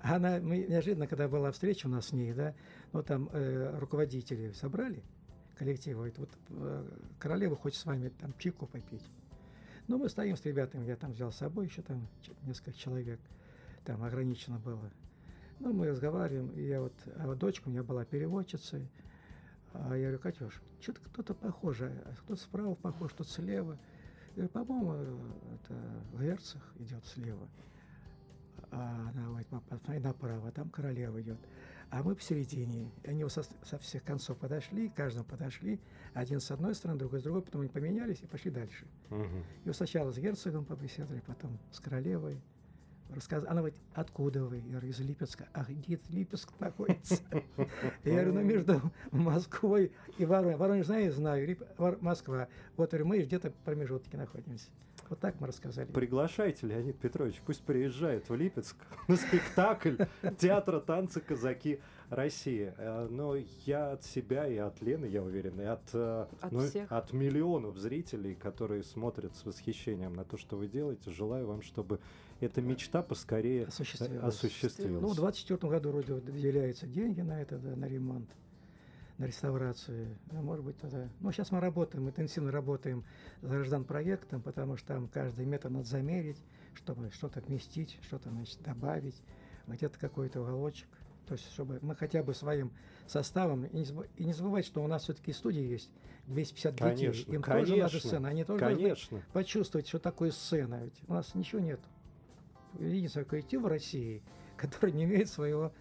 Она, 0.00 0.38
мы 0.40 0.58
неожиданно, 0.68 1.06
когда 1.06 1.28
была 1.28 1.52
встреча 1.52 1.86
у 1.86 1.90
нас 1.90 2.08
с 2.08 2.12
ней, 2.12 2.32
да, 2.32 2.54
ну 2.92 3.02
там 3.02 3.28
э, 3.32 3.76
руководители 3.78 4.52
собрали, 4.52 5.02
коллектива. 5.56 5.96
Говорит, 5.96 6.18
вот 6.18 6.30
э, 6.50 6.84
королева 7.18 7.54
хочет 7.54 7.78
с 7.78 7.84
вами 7.84 8.08
там 8.08 8.32
чайку 8.38 8.66
попить. 8.66 9.02
Ну, 9.88 9.98
мы 9.98 10.08
стоим 10.08 10.36
с 10.36 10.44
ребятами, 10.44 10.84
я 10.84 10.96
там 10.96 11.12
взял 11.12 11.30
с 11.30 11.36
собой 11.36 11.66
еще 11.66 11.82
там 11.82 12.08
несколько 12.42 12.72
человек, 12.72 13.20
там 13.84 14.02
ограничено 14.02 14.58
было. 14.58 14.90
Ну, 15.60 15.72
мы 15.72 15.88
разговариваем, 15.88 16.50
и 16.50 16.62
я 16.62 16.80
вот, 16.80 16.92
а 17.16 17.26
вот 17.26 17.38
дочка 17.38 17.68
у 17.68 17.70
меня 17.70 17.82
была 17.82 18.04
переводчицей, 18.04 18.88
а 19.72 19.94
я 19.96 20.08
говорю, 20.08 20.18
Катюш, 20.18 20.60
что-то 20.80 21.00
кто-то 21.00 21.34
похож, 21.34 21.80
а 21.82 22.14
кто-то 22.24 22.40
справа 22.40 22.74
похож, 22.74 23.12
кто-то 23.12 23.30
слева. 23.30 23.78
И, 24.34 24.42
по-моему, 24.48 24.92
это 25.54 25.74
Герцог 26.20 26.62
идет 26.78 27.04
слева. 27.06 27.48
А 28.70 29.10
она 29.10 29.26
говорит, 29.28 29.46
посмотри 29.46 29.98
направо, 30.00 30.50
там 30.50 30.68
королева 30.68 31.20
идет. 31.22 31.38
А 31.90 32.02
мы 32.02 32.14
посередине. 32.14 32.90
Они 33.04 33.28
со, 33.28 33.42
со 33.42 33.78
всех 33.78 34.02
концов 34.02 34.38
подошли, 34.38 34.88
каждому 34.88 35.24
подошли. 35.24 35.80
Один 36.14 36.40
с 36.40 36.50
одной 36.50 36.74
стороны, 36.74 36.98
другой 36.98 37.20
с 37.20 37.22
другой, 37.22 37.42
потом 37.42 37.60
они 37.60 37.70
поменялись 37.70 38.20
и 38.22 38.26
пошли 38.26 38.50
дальше. 38.50 38.86
Мгм. 39.10 39.44
И 39.64 39.66
вот 39.66 39.76
сначала 39.76 40.10
с 40.10 40.18
герцогом 40.18 40.64
побеседовали, 40.64 41.22
потом 41.26 41.58
с 41.70 41.80
королевой. 41.80 42.40
Рассказ... 43.14 43.44
Она 43.44 43.60
говорит, 43.60 43.78
откуда 43.94 44.44
вы? 44.44 44.58
Я 44.58 44.72
говорю, 44.72 44.88
из 44.88 44.98
Липецка. 44.98 45.48
А 45.52 45.64
где 45.64 46.00
Липецк 46.08 46.58
находится? 46.58 47.22
Я 48.02 48.12
говорю, 48.14 48.32
ну 48.34 48.42
между 48.42 48.80
Москвой 49.12 49.92
и 50.18 50.24
Воронежем. 50.24 50.58
Воронеж 50.58 50.86
знаю, 50.86 51.12
знаю, 51.12 51.56
Москва. 52.00 52.48
Вот, 52.76 52.90
говорю, 52.90 53.06
мы 53.06 53.18
где-то 53.20 53.50
в 53.50 53.54
промежутке 53.54 54.16
находимся. 54.16 54.70
Вот 55.10 55.20
так 55.20 55.40
мы 55.40 55.46
рассказали. 55.46 55.86
Приглашайте, 55.86 56.66
Леонид 56.66 56.98
Петрович, 56.98 57.40
пусть 57.44 57.62
приезжает 57.62 58.28
в 58.28 58.34
Липецк 58.34 58.76
на 59.08 59.16
спектакль 59.16 59.96
театра 60.38 60.80
танцы 60.80 61.20
«Казаки 61.20 61.80
России». 62.10 62.72
Э, 62.76 63.06
Но 63.10 63.36
я 63.64 63.92
от 63.92 64.04
себя 64.04 64.46
и 64.46 64.56
от 64.56 64.80
Лены, 64.82 65.06
я 65.06 65.22
уверен, 65.22 65.60
и 65.60 65.64
от, 65.64 65.82
э, 65.92 66.26
От 66.40 66.52
ну, 66.52 66.60
всех. 66.60 66.90
от 66.90 67.12
миллионов 67.12 67.76
зрителей, 67.78 68.34
которые 68.34 68.82
смотрят 68.82 69.34
с 69.36 69.44
восхищением 69.44 70.14
на 70.14 70.24
то, 70.24 70.36
что 70.36 70.56
вы 70.56 70.66
делаете, 70.66 71.10
желаю 71.10 71.46
вам, 71.46 71.62
чтобы 71.62 72.00
эта 72.40 72.60
мечта 72.60 73.02
поскорее 73.02 73.62
э, 73.62 73.66
Осуществилась. 73.66 74.22
осуществилась. 74.22 75.02
Ну, 75.02 75.08
в 75.08 75.16
24 75.16 75.70
году 75.70 75.90
вроде 75.90 76.14
выделяются 76.14 76.86
деньги 76.86 77.20
на 77.20 77.40
это, 77.40 77.58
да, 77.58 77.76
на 77.76 77.86
ремонт, 77.86 78.28
на 79.18 79.24
реставрацию. 79.24 80.18
Ну, 80.30 80.42
может 80.42 80.64
быть, 80.64 80.76
тогда... 80.78 81.08
Ну, 81.20 81.32
сейчас 81.32 81.50
мы 81.50 81.60
работаем, 81.60 82.08
интенсивно 82.08 82.52
работаем 82.52 83.04
с 83.40 83.46
граждан 83.46 83.84
проектом, 83.84 84.42
потому 84.42 84.76
что 84.76 84.88
там 84.88 85.08
каждый 85.08 85.46
метр 85.46 85.70
надо 85.70 85.86
замерить, 85.86 86.42
чтобы 86.74 87.10
что-то 87.10 87.40
вместить, 87.40 87.98
что-то, 88.02 88.30
значит, 88.30 88.60
добавить, 88.62 89.22
где-то 89.66 89.98
какой-то 89.98 90.42
уголочек. 90.42 90.88
То 91.26 91.34
есть, 91.34 91.50
чтобы 91.52 91.78
мы 91.82 91.96
хотя 91.96 92.22
бы 92.22 92.34
своим 92.34 92.72
составом, 93.06 93.64
и 93.64 93.78
не, 93.78 93.84
забы- 93.84 94.08
и 94.16 94.24
не 94.24 94.32
забывать, 94.32 94.64
что 94.64 94.82
у 94.82 94.86
нас 94.86 95.04
все-таки 95.04 95.32
студии 95.32 95.62
есть 95.62 95.90
250 96.26 96.74
детей, 96.74 97.06
Конечно, 97.06 97.32
им 97.32 97.42
тоже 97.42 97.76
надо 97.76 97.88
конечно, 97.88 98.00
сцена, 98.00 98.28
они 98.28 98.44
тоже 98.44 98.60
должны 98.60 98.82
Конечно. 98.82 99.22
почувствовать, 99.32 99.88
что 99.88 99.98
такое 99.98 100.30
сцена. 100.30 100.84
Ведь 100.84 101.00
у 101.08 101.14
нас 101.14 101.34
ничего 101.34 101.60
нет. 101.60 101.80
Единственный 102.78 103.24
коллектив 103.24 103.62
в 103.62 103.66
России, 103.66 104.22
который 104.56 104.92
не 104.92 105.04
имеет 105.04 105.28
своего 105.28 105.72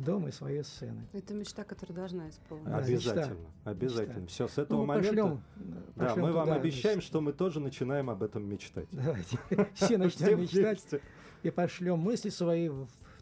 дома 0.00 0.28
и 0.28 0.32
своей 0.32 0.62
сцены. 0.64 1.06
Это 1.12 1.34
мечта, 1.34 1.64
которая 1.64 1.96
должна 1.96 2.28
исполниться. 2.28 2.70
Да, 2.70 2.78
Обязательно, 2.78 3.22
мечта. 3.34 3.70
обязательно. 3.70 4.20
Мечта. 4.20 4.26
Все, 4.34 4.48
с 4.48 4.58
этого 4.58 4.78
Ну, 4.80 4.86
момента... 4.86 5.08
пошлем, 5.08 5.42
Да, 5.96 6.06
пошлем 6.06 6.24
мы 6.24 6.32
вам 6.32 6.44
туда, 6.48 6.56
обещаем, 6.56 6.94
значит, 6.94 7.08
что 7.08 7.20
мы 7.20 7.32
тоже 7.32 7.60
начинаем 7.60 8.10
об 8.10 8.22
этом 8.22 8.44
мечтать. 8.48 8.88
Давайте 8.92 9.38
все 9.74 9.98
начнем 9.98 10.40
мечтать 10.40 10.84
и 11.42 11.50
пошлем 11.50 11.98
мысли 11.98 12.28
свои 12.30 12.70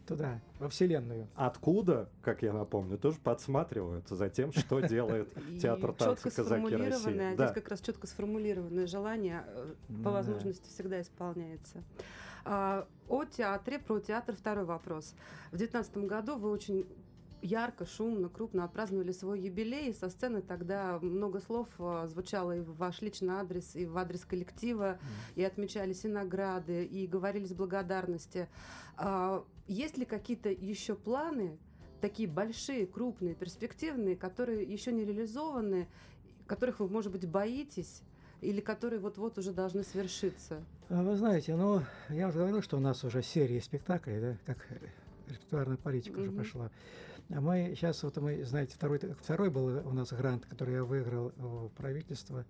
туда, 0.07 0.41
во 0.57 0.69
Вселенную. 0.69 1.27
Откуда, 1.35 2.09
как 2.23 2.41
я 2.41 2.51
напомню, 2.51 2.97
тоже 2.97 3.17
подсматривают 3.23 4.07
за 4.09 4.29
тем, 4.29 4.51
что 4.51 4.79
делает 4.87 5.31
театр 5.61 5.93
танца 5.93 6.23
четко 6.23 6.31
«Казаки 6.43 6.61
сформулированное, 6.65 6.89
России». 6.91 7.33
а 7.33 7.37
Да. 7.37 7.45
здесь 7.45 7.53
как 7.53 7.69
раз 7.69 7.81
четко 7.81 8.07
сформулированное 8.07 8.87
желание 8.87 9.43
э, 9.47 9.73
Ну 9.89 10.03
по 10.03 10.09
возможности 10.11 10.67
всегда 10.69 10.99
исполняется. 11.01 11.83
А, 12.51 12.87
о 13.07 13.25
театре, 13.25 13.77
про 13.77 13.99
театр 13.99 14.35
второй 14.35 14.65
вопрос. 14.65 15.13
В 15.51 15.57
2019 15.57 15.97
году 16.09 16.35
вы 16.35 16.49
очень 16.49 16.87
ярко, 17.43 17.85
шумно, 17.85 18.27
крупно 18.27 18.63
отпраздновали 18.63 19.11
свой 19.11 19.39
юбилей. 19.41 19.93
Со 19.93 20.09
сцены 20.09 20.41
тогда 20.41 20.97
много 20.99 21.41
слов 21.41 21.67
э, 21.77 22.07
звучало 22.07 22.57
и 22.57 22.61
в 22.61 22.75
ваш 22.75 23.01
личный 23.01 23.35
адрес, 23.35 23.75
и 23.75 23.85
в 23.85 23.95
адрес 23.99 24.25
коллектива, 24.25 24.97
и 25.35 25.43
отмечались 25.43 26.05
и 26.05 26.07
награды, 26.07 26.85
и 26.85 27.05
говорились 27.05 27.53
благодарности. 27.53 28.49
А, 28.97 29.45
есть 29.67 29.99
ли 29.99 30.05
какие-то 30.05 30.49
еще 30.49 30.95
планы, 30.95 31.59
такие 32.01 32.27
большие, 32.27 32.87
крупные, 32.87 33.35
перспективные, 33.35 34.15
которые 34.15 34.63
еще 34.63 34.91
не 34.91 35.05
реализованы, 35.05 35.87
которых 36.47 36.79
вы, 36.79 36.89
может 36.89 37.11
быть, 37.11 37.29
боитесь, 37.29 38.01
или 38.41 38.61
которые 38.61 38.99
вот-вот 38.99 39.37
уже 39.37 39.51
должны 39.51 39.83
свершиться? 39.83 40.63
А 40.89 41.01
Вы 41.03 41.15
знаете, 41.17 41.55
ну, 41.55 41.81
я 42.09 42.27
уже 42.29 42.39
говорил, 42.39 42.61
что 42.61 42.77
у 42.77 42.79
нас 42.79 43.03
уже 43.03 43.21
серия 43.21 43.61
спектаклей, 43.61 44.19
да, 44.19 44.37
как 44.45 44.57
репертуарная 45.27 45.77
политика 45.77 46.17
уже 46.19 46.31
Мгм. 46.31 46.37
пошла. 46.39 46.71
А 47.31 47.41
мы 47.41 47.73
сейчас, 47.75 48.01
вот 48.03 48.17
мы, 48.17 48.43
знаете, 48.43 48.73
второй, 48.75 48.97
второй 48.99 49.49
был 49.51 49.87
у 49.87 49.91
нас 49.93 50.11
грант, 50.11 50.45
который 50.45 50.73
я 50.75 50.83
выиграл 50.83 51.31
в 51.37 51.69
правительство, 51.69 52.43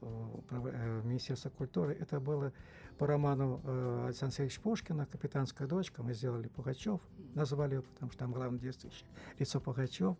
в 0.00 0.66
э, 0.66 1.02
Министерство 1.04 1.50
культуры. 1.50 1.96
Это 2.00 2.18
было 2.18 2.52
по 2.98 3.06
роману 3.06 3.60
э, 3.64 4.04
Александра 4.06 4.34
Сергеевича 4.34 4.60
Пушкина 4.62 5.06
«Капитанская 5.06 5.68
дочка». 5.68 6.02
Мы 6.02 6.14
сделали 6.14 6.48
Пугачев, 6.48 7.00
назвали 7.34 7.74
его, 7.74 7.82
потому 7.82 8.10
что 8.10 8.18
там 8.20 8.32
главное 8.32 8.58
действующее 8.58 9.06
лицо 9.38 9.60
Пугачев. 9.60 10.16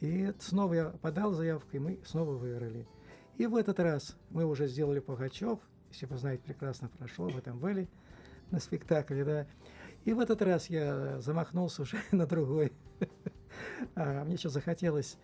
И 0.00 0.32
снова 0.38 0.74
я 0.74 0.84
подал 0.90 1.32
заявку, 1.32 1.68
и 1.72 1.78
мы 1.78 1.98
снова 2.06 2.36
выиграли. 2.36 2.86
И 3.38 3.46
в 3.46 3.54
этот 3.54 3.78
раз 3.78 4.16
мы 4.30 4.44
уже 4.44 4.66
сделали 4.66 4.98
Пугачев, 4.98 5.60
если 5.90 6.06
вы 6.06 6.18
знаете, 6.18 6.42
прекрасно 6.42 6.88
прошло, 6.88 7.28
вы 7.28 7.40
там 7.40 7.58
были 7.58 7.88
на 8.50 8.58
спектакле, 8.58 9.24
да. 9.24 9.46
И 10.04 10.12
в 10.12 10.18
этот 10.18 10.42
раз 10.42 10.68
я 10.68 11.20
замахнулся 11.20 11.82
уже 11.82 11.98
на 12.12 12.26
другой. 12.26 12.72
А 13.94 14.24
мне 14.24 14.36
что 14.36 14.48
захотелось, 14.48 15.16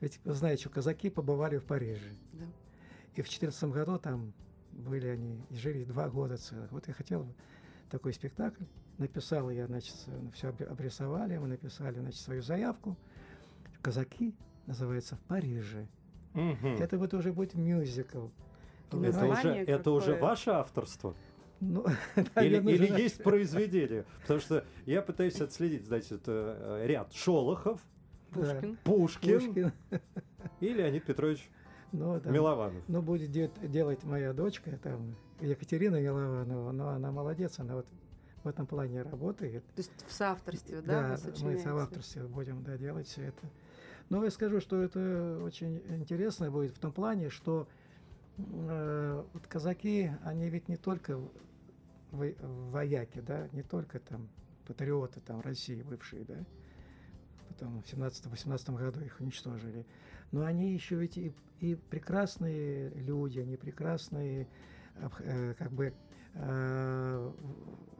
ведь 0.00 0.18
вы 0.24 0.32
знаете, 0.32 0.62
что 0.62 0.70
казаки 0.70 1.10
побывали 1.10 1.58
в 1.58 1.64
Париже. 1.64 2.14
Да. 2.32 2.46
И 3.14 3.22
в 3.22 3.28
2014 3.28 3.64
году 3.64 3.98
там 3.98 4.32
были 4.72 5.08
они 5.08 5.44
и 5.50 5.54
жили 5.54 5.84
два 5.84 6.08
года 6.08 6.38
целых. 6.38 6.72
Вот 6.72 6.88
я 6.88 6.94
хотел 6.94 7.24
бы 7.24 7.34
такой 7.90 8.14
спектакль. 8.14 8.64
Написал 8.96 9.50
я, 9.50 9.66
значит, 9.66 9.94
все 10.32 10.48
обрисовали, 10.48 11.36
мы 11.36 11.48
написали, 11.48 11.98
значит, 12.00 12.20
свою 12.20 12.42
заявку. 12.42 12.96
«Казаки» 13.82 14.34
называется 14.66 15.16
«В 15.16 15.20
Париже». 15.20 15.86
Мгм. 16.34 16.76
Это 16.80 16.98
вот 16.98 17.14
уже 17.14 17.32
будет 17.32 17.54
мюзикл. 17.54 18.28
Это 18.88 18.96
название 18.96 19.62
уже, 19.64 19.72
это 19.72 19.90
уже 19.90 20.14
ваше 20.14 20.50
авторство? 20.50 21.14
Ну, 21.60 21.84
Или, 22.36 22.56
или 22.56 22.74
уже 22.74 22.84
есть 23.02 23.22
произведение? 23.22 24.04
Потому 24.22 24.40
что 24.40 24.64
я 24.86 25.02
пытаюсь 25.02 25.40
отследить, 25.40 25.86
значит, 25.86 26.22
э, 26.26 26.84
ряд 26.86 27.12
Шолохов, 27.12 27.80
Да. 28.34 28.40
Пушкин. 28.40 28.78
Пушкин, 28.84 29.40
Пушкин. 29.40 29.72
и 30.60 30.68
Леонид 30.72 31.04
Петрович 31.04 31.50
Ну, 31.92 32.20
да. 32.20 32.30
Милованов. 32.30 32.82
Ну, 32.86 33.02
будет 33.02 33.30
де- 33.30 33.50
делать 33.62 34.04
моя 34.04 34.32
дочка, 34.32 34.78
там, 34.82 35.16
Екатерина 35.40 36.00
Милованова, 36.00 36.72
но 36.72 36.88
она 36.90 37.10
молодец, 37.10 37.58
она 37.58 37.76
вот 37.76 37.86
в 38.44 38.48
этом 38.48 38.66
плане 38.66 39.02
работает. 39.02 39.64
То 39.74 39.78
есть 39.80 39.92
в 40.06 40.12
соавторстве, 40.12 40.80
да, 40.80 41.16
вы 41.40 41.54
мы 41.54 41.56
в 41.58 41.78
авторстве 41.78 42.22
будем 42.22 42.62
да, 42.62 42.76
делать 42.76 43.06
все 43.06 43.22
это. 43.24 43.46
Но 44.10 44.24
я 44.24 44.30
скажу, 44.30 44.60
что 44.60 44.82
это 44.82 45.40
очень 45.44 45.82
интересно 45.88 46.50
будет 46.50 46.74
в 46.74 46.78
том 46.78 46.92
плане, 46.92 47.28
что 47.28 47.68
э, 48.38 49.24
вот 49.32 49.46
казаки, 49.46 50.12
они 50.24 50.48
ведь 50.48 50.68
не 50.68 50.76
только 50.76 51.20
во- 52.10 52.34
вояки, 52.70 53.20
да, 53.20 53.48
не 53.52 53.62
только 53.62 53.98
там 54.00 54.28
патриоты 54.66 55.20
там 55.20 55.40
России 55.40 55.82
бывшие, 55.82 56.24
да, 56.24 56.36
потом 57.48 57.82
в 57.82 57.86
17-18 57.86 58.76
году 58.76 59.00
их 59.00 59.20
уничтожили, 59.20 59.84
но 60.32 60.44
они 60.44 60.72
еще 60.72 60.96
ведь 60.96 61.18
и, 61.18 61.34
и 61.60 61.74
прекрасные 61.74 62.90
люди, 62.90 63.40
они 63.40 63.56
прекрасные, 63.56 64.46
об- 65.02 65.20
э, 65.20 65.54
как 65.58 65.72
бы 65.72 65.92
э, 66.34 67.32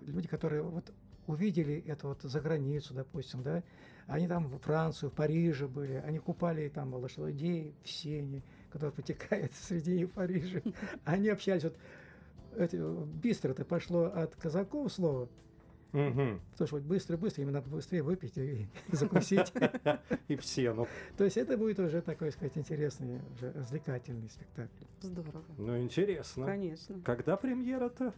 люди, 0.06 0.28
которые 0.28 0.62
вот 0.62 0.90
увидели 1.26 1.84
это 1.86 2.08
вот 2.08 2.22
за 2.22 2.40
границу, 2.40 2.94
допустим, 2.94 3.42
да, 3.42 3.62
они 4.08 4.26
там 4.26 4.46
в 4.48 4.58
Францию, 4.58 5.10
в 5.10 5.12
Париже 5.14 5.68
были, 5.68 6.02
они 6.04 6.18
купали 6.18 6.68
там 6.68 6.94
лошадей 6.94 7.74
в 7.84 7.88
сене, 7.88 8.42
который 8.70 8.90
потекает 8.90 9.52
среди 9.60 10.06
Парижа. 10.06 10.60
Они 11.04 11.28
общались, 11.28 11.64
вот 11.64 11.76
это, 12.56 12.76
быстро 13.22 13.50
это 13.50 13.64
пошло 13.64 14.04
от 14.04 14.34
казаков 14.34 14.92
слово, 14.92 15.28
Мгм. 15.92 16.40
потому 16.52 16.66
что 16.66 16.76
вот 16.76 16.84
быстро-быстро, 16.84 17.42
им 17.44 17.52
надо 17.52 17.68
быстрее 17.70 18.02
выпить 18.02 18.36
и 18.36 18.66
закусить. 18.92 19.52
И 20.28 20.36
все, 20.36 20.72
ну, 20.72 20.86
То 21.16 21.24
есть 21.24 21.36
это 21.36 21.56
будет 21.56 21.78
уже 21.78 22.00
такой, 22.02 22.32
сказать, 22.32 22.56
интересный, 22.56 23.20
уже 23.34 23.52
развлекательный 23.52 24.28
спектакль. 24.30 24.84
Здорово. 25.00 25.42
ну 25.56 25.78
интересно. 25.78 26.46
Конечно. 26.46 27.00
Когда 27.04 27.36
премьера-то? 27.36 28.12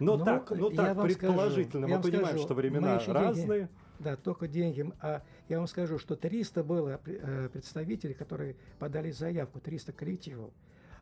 Ну, 0.00 0.16
Ну, 0.16 0.24
так, 0.24 0.50
ну 0.50 0.70
так, 0.70 1.00
предположительно, 1.00 1.86
скажу, 1.86 1.96
мы 1.98 2.02
понимаем, 2.02 2.26
скажу, 2.28 2.44
что 2.44 2.54
времена 2.54 2.98
разные. 3.06 3.68
Да, 4.00 4.16
только 4.16 4.48
деньги. 4.48 4.90
А 5.00 5.22
я 5.48 5.58
вам 5.58 5.66
скажу, 5.66 5.98
что 5.98 6.16
300 6.16 6.64
было 6.64 7.00
э, 7.04 7.48
представителей, 7.52 8.14
которые 8.14 8.56
подали 8.78 9.10
заявку, 9.10 9.60
300 9.60 9.92
коллективов, 9.92 10.52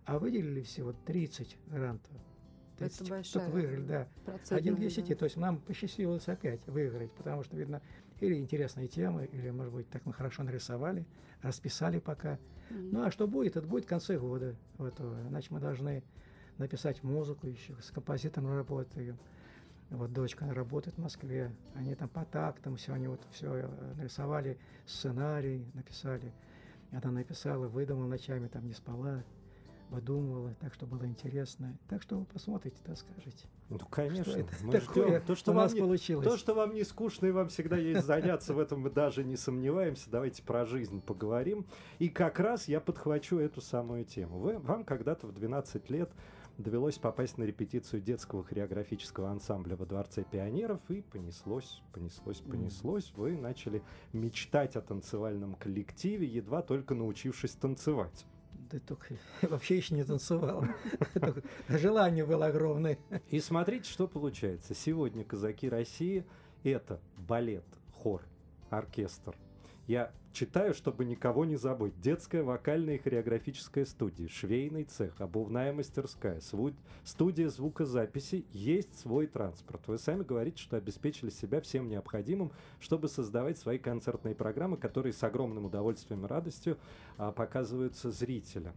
а 0.04 0.18
выделили 0.18 0.62
всего 0.62 0.92
30 0.92 1.56
грантов. 1.68 2.10
Это 2.74 2.88
30 2.88 3.10
большая 3.10 3.44
только 3.44 3.54
выиграли, 3.54 3.86
да. 3.86 4.08
Один 4.50 4.76
к 4.76 4.80
10. 4.80 5.08
да. 5.08 5.14
То 5.14 5.24
есть 5.24 5.36
нам 5.36 5.60
посчастливилось 5.60 6.26
опять 6.28 6.66
выиграть, 6.66 7.12
потому 7.12 7.44
что, 7.44 7.56
видно, 7.56 7.82
или 8.20 8.34
интересные 8.34 8.88
темы, 8.88 9.28
или, 9.32 9.50
может 9.50 9.72
быть, 9.72 9.88
так 9.90 10.04
мы 10.04 10.12
хорошо 10.12 10.42
нарисовали, 10.42 11.06
расписали 11.40 12.00
пока. 12.00 12.38
Мгм. 12.70 12.90
Ну, 12.90 13.02
а 13.04 13.10
что 13.12 13.28
будет? 13.28 13.56
Это 13.56 13.66
будет 13.66 13.84
в 13.84 13.88
конце 13.88 14.18
года. 14.18 14.56
Вот, 14.76 14.94
э, 14.98 15.24
значит, 15.28 15.52
мы 15.52 15.60
должны 15.60 16.02
написать 16.56 17.04
музыку 17.04 17.46
еще, 17.46 17.76
с 17.80 17.92
композитором 17.92 18.56
работаю. 18.56 19.16
Вот 19.90 20.12
дочка 20.12 20.52
работает 20.52 20.96
в 20.96 21.00
Москве, 21.00 21.50
они 21.74 21.94
там 21.94 22.08
по 22.08 22.24
тактам 22.24 22.76
все, 22.76 22.92
они 22.92 23.08
вот 23.08 23.20
все 23.30 23.54
э, 23.54 23.94
нарисовали, 23.96 24.58
сценарий 24.86 25.66
написали. 25.72 26.32
Она 26.92 27.10
написала, 27.10 27.68
выдумала 27.68 28.06
ночами, 28.06 28.48
там 28.48 28.66
не 28.66 28.74
спала, 28.74 29.24
выдумывала, 29.90 30.54
так 30.60 30.74
что 30.74 30.86
было 30.86 31.06
интересно. 31.06 31.76
Так 31.88 32.02
что 32.02 32.18
вы 32.18 32.24
посмотрите, 32.26 32.76
да, 32.86 32.94
скажете. 32.96 33.46
Ну, 33.70 33.78
конечно. 33.78 34.24
Что 34.24 34.40
это 34.40 34.56
мы 34.62 34.72
такое 34.72 35.06
ждем. 35.08 35.22
То, 35.22 35.34
что 35.34 35.50
у 35.50 35.54
вам 35.54 35.64
нас 35.64 35.74
не, 35.74 35.80
получилось. 35.80 36.26
то, 36.26 36.36
что 36.36 36.54
вам 36.54 36.74
не 36.74 36.84
скучно 36.84 37.26
и 37.26 37.30
вам 37.30 37.48
всегда 37.48 37.76
есть 37.76 38.04
заняться, 38.04 38.54
в 38.54 38.58
этом 38.58 38.80
мы 38.80 38.90
даже 38.90 39.24
не 39.24 39.36
сомневаемся. 39.36 40.10
Давайте 40.10 40.42
про 40.42 40.64
жизнь 40.64 41.00
поговорим. 41.00 41.66
И 41.98 42.08
как 42.08 42.38
раз 42.40 42.68
я 42.68 42.80
подхвачу 42.80 43.38
эту 43.38 43.60
самую 43.60 44.04
тему. 44.04 44.38
Вы, 44.38 44.58
вам 44.58 44.84
когда-то 44.84 45.26
в 45.26 45.32
12 45.32 45.90
лет 45.90 46.10
довелось 46.58 46.98
попасть 46.98 47.38
на 47.38 47.44
репетицию 47.44 48.02
детского 48.02 48.44
хореографического 48.44 49.30
ансамбля 49.30 49.76
во 49.76 49.86
Дворце 49.86 50.24
пионеров, 50.24 50.80
и 50.88 51.00
понеслось, 51.00 51.82
понеслось, 51.92 52.40
понеслось. 52.40 53.12
Вы 53.16 53.36
начали 53.36 53.82
мечтать 54.12 54.76
о 54.76 54.82
танцевальном 54.82 55.54
коллективе, 55.54 56.26
едва 56.26 56.62
только 56.62 56.94
научившись 56.94 57.52
танцевать. 57.52 58.26
Да 58.70 58.78
только 58.80 59.14
вообще 59.42 59.76
еще 59.76 59.94
не 59.94 60.04
танцевал. 60.04 60.64
Желание 61.68 62.26
было 62.26 62.46
огромное. 62.46 62.98
И 63.30 63.40
смотрите, 63.40 63.88
что 63.88 64.08
получается. 64.08 64.74
Сегодня 64.74 65.24
«Казаки 65.24 65.68
России»— 65.68 66.26
это 66.64 67.00
балет, 67.16 67.64
хор, 67.92 68.22
оркестр. 68.68 69.34
Я 69.86 70.12
читаю, 70.38 70.72
чтобы 70.72 71.04
никого 71.04 71.44
не 71.44 71.56
забыть. 71.56 72.00
Детская 72.00 72.44
вокальная 72.44 72.94
и 72.94 72.98
хореографическая 72.98 73.84
студия, 73.84 74.28
швейный 74.28 74.84
цех, 74.84 75.20
обувная 75.20 75.72
мастерская, 75.72 76.38
сву- 76.38 76.76
студия 77.02 77.48
звукозаписи, 77.48 78.44
есть 78.52 78.96
свой 79.00 79.26
транспорт. 79.26 79.82
Вы 79.88 79.98
сами 79.98 80.22
говорите, 80.22 80.62
что 80.62 80.76
обеспечили 80.76 81.30
себя 81.30 81.60
всем 81.60 81.88
необходимым, 81.88 82.52
чтобы 82.78 83.08
создавать 83.08 83.58
свои 83.58 83.78
концертные 83.78 84.36
программы, 84.36 84.76
которые 84.76 85.12
с 85.12 85.24
огромным 85.24 85.64
удовольствием 85.64 86.24
и 86.24 86.28
радостью 86.28 86.78
а, 87.16 87.32
показываются 87.32 88.12
зрителям. 88.12 88.74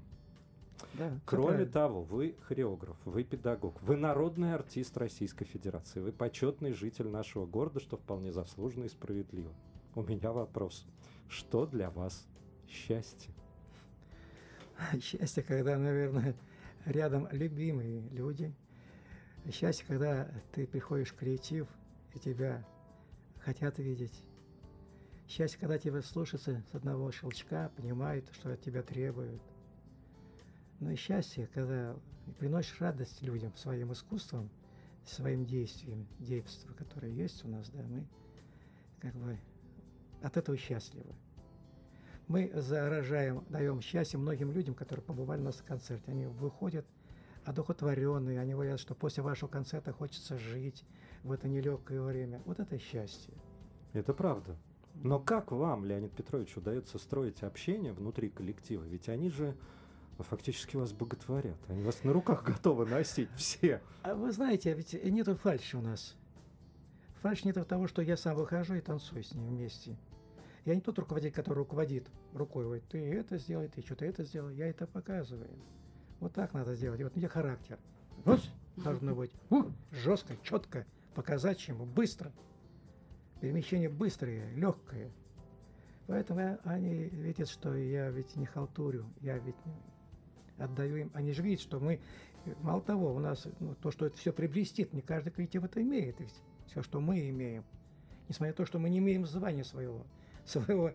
Да, 0.96 1.12
Кроме 1.26 1.66
того, 1.66 2.02
вы 2.02 2.36
хореограф, 2.42 2.98
вы 3.06 3.24
педагог, 3.24 3.80
вы 3.84 3.98
народный 3.98 4.56
артист 4.56 4.98
Российской 4.98 5.46
Федерации, 5.46 6.00
вы 6.00 6.12
почетный 6.12 6.74
житель 6.74 7.08
нашего 7.08 7.46
города, 7.46 7.80
что 7.80 7.98
вполне 7.98 8.34
заслуженно 8.34 8.86
и 8.86 8.90
справедливо. 8.90 9.52
У 9.94 10.02
меня 10.02 10.32
вопрос. 10.32 10.88
Что 11.28 11.66
для 11.66 11.90
вас 11.90 12.28
счастье? 12.68 13.34
Счастье, 15.02 15.44
когда, 15.44 15.78
наверное, 15.78 16.36
рядом 16.86 17.28
любимые 17.32 18.02
люди. 18.10 18.54
Счастье, 19.52 19.86
когда 19.88 20.30
ты 20.52 20.68
приходишь 20.68 21.10
в 21.10 21.16
коллектив, 21.16 21.68
и 22.14 22.20
тебя 22.20 22.66
хотят 23.40 23.80
видеть. 23.80 24.24
Счастье, 25.28 25.60
когда 25.60 25.78
тебя 25.78 26.02
слушаются 26.02 26.62
с 26.72 26.76
одного 26.76 27.12
щелчка, 27.12 27.70
понимают, 27.76 28.30
что 28.34 28.52
от 28.54 28.62
тебя 28.62 28.84
требуют. 28.84 29.42
Но 30.80 30.92
и 30.92 30.96
счастье, 30.96 31.48
когда 31.54 31.96
приносишь 32.38 32.82
радость 32.82 33.22
людям 33.22 33.56
своим 33.56 33.94
искусством, 33.94 34.50
своим 35.06 35.46
действием, 35.46 36.08
действием, 36.20 36.74
которое 36.74 37.12
есть 37.12 37.44
у 37.46 37.48
нас, 37.48 37.70
да, 37.70 37.82
мы 37.84 38.06
как 39.00 39.16
бы 39.16 39.40
от 40.22 40.38
этого 40.38 40.58
счастливы. 40.58 41.14
Мы 42.28 42.52
заражаем, 42.54 43.44
даем 43.50 43.82
счастье 43.82 44.18
многим 44.18 44.52
людям, 44.52 44.74
которые 44.74 45.04
побывали 45.04 45.42
у 45.42 45.46
нас 45.46 45.60
на 45.60 45.66
концерте. 45.66 46.12
Они 46.12 46.26
выходят 46.28 46.86
одухотворенные, 47.44 48.40
они 48.40 48.54
говорят, 48.54 48.80
что 48.80 48.96
после 48.96 49.24
вашего 49.24 49.50
концерта 49.50 49.92
хочется 49.92 50.38
жить 50.38 50.86
в 51.24 51.32
это 51.32 51.48
нелегкое 51.48 52.02
время. 52.02 52.42
Вот 52.46 52.60
это 52.60 52.80
счастье. 52.80 53.34
Это 53.94 54.14
правда. 54.14 54.56
Но 54.96 55.20
как 55.20 55.52
вам, 55.52 55.86
Леонид 55.86 56.12
Петрович, 56.12 56.56
удается 56.56 56.98
строить 57.00 57.44
общение 57.44 57.94
внутри 57.94 58.30
коллектива? 58.30 58.84
Ведь 58.84 59.10
они 59.10 59.30
же 59.30 59.56
фактически 60.20 60.76
вас 60.76 60.94
боготворят. 60.94 61.58
Они 61.68 61.84
вас 61.84 62.04
на 62.04 62.14
руках 62.14 62.44
готовы 62.46 62.86
носить 62.86 63.30
все. 63.36 63.82
А 64.04 64.14
вы 64.16 64.32
знаете, 64.32 64.74
ведь 64.74 64.94
нету 65.04 65.36
фальши 65.36 65.78
у 65.78 65.82
нас. 65.82 66.16
Фальши 67.22 67.48
нет 67.48 67.68
того, 67.68 67.88
что 67.88 68.02
я 68.02 68.18
сам 68.18 68.36
выхожу 68.36 68.76
и 68.76 68.82
танцую 68.82 69.24
с 69.24 69.34
ним 69.34 69.48
вместе. 69.48 69.96
Я 70.66 70.76
не 70.76 70.82
тот 70.82 71.00
руководитель, 71.00 71.34
который 71.34 71.60
руководит 71.60 72.10
рукой, 72.34 72.66
говорит, 72.66 72.88
ты 72.88 73.00
это 73.14 73.38
сделай, 73.38 73.68
ты 73.68 73.82
что-то 73.82 74.06
это 74.06 74.24
сделай. 74.24 74.56
Я 74.56 74.68
это 74.68 74.86
показываю. 74.86 75.50
Вот 76.20 76.34
так 76.34 76.54
надо 76.54 76.76
сделать. 76.76 77.00
И 77.00 77.04
вот 77.04 77.14
у 77.16 77.18
меня 77.18 77.30
характер. 77.30 77.80
Вот 78.26 78.42
должно 78.78 79.16
быть 79.16 79.32
жестко, 79.92 80.36
четко, 80.44 80.86
показать 81.16 81.68
ему, 81.68 81.86
быстро. 81.86 82.32
Перемещение 83.40 83.90
быстрое, 83.90 84.52
легкое. 84.52 85.12
Поэтому 86.06 86.60
они 86.64 87.06
видят, 87.06 87.50
что 87.50 87.76
я 87.76 88.10
ведь 88.12 88.36
не 88.36 88.46
халтурю, 88.46 89.06
я 89.22 89.40
ведь 89.40 89.56
не 89.66 90.64
отдаю 90.64 90.96
им. 90.98 91.12
Они 91.16 91.32
же 91.32 91.42
видят, 91.42 91.62
что 91.62 91.80
мы, 91.80 92.00
мало 92.62 92.82
того, 92.82 93.16
у 93.16 93.20
нас 93.20 93.48
ну, 93.60 93.74
то, 93.76 93.90
что 93.90 94.06
это 94.06 94.18
все 94.18 94.32
приобрести, 94.32 94.88
не 94.92 95.02
каждый 95.02 95.32
коллектив 95.32 95.64
это 95.64 95.82
имеет. 95.82 96.20
Ведь 96.20 96.34
все, 96.68 96.84
что 96.84 97.00
мы 97.00 97.30
имеем. 97.30 97.64
Несмотря 98.30 98.52
на 98.52 98.58
то, 98.58 98.66
что 98.66 98.78
мы 98.78 98.90
не 98.90 99.00
имеем 99.00 99.26
звания 99.26 99.64
своего, 99.64 100.06
своего 100.46 100.92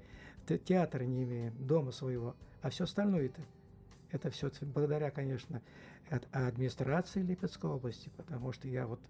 те- 0.47 0.59
театра 0.59 1.05
не 1.05 1.25
имеем, 1.25 1.55
дома 1.67 1.93
своего, 1.93 2.37
а 2.63 2.71
все 2.71 2.85
остальное 2.85 3.27
это, 3.27 3.43
это 4.11 4.31
все 4.31 4.51
благодаря, 4.63 5.11
конечно, 5.11 5.63
от 6.11 6.27
администрации 6.33 7.23
Липецкой 7.23 7.71
области, 7.71 8.11
потому 8.17 8.53
что 8.53 8.69
я 8.69 8.87
вот 8.87 9.01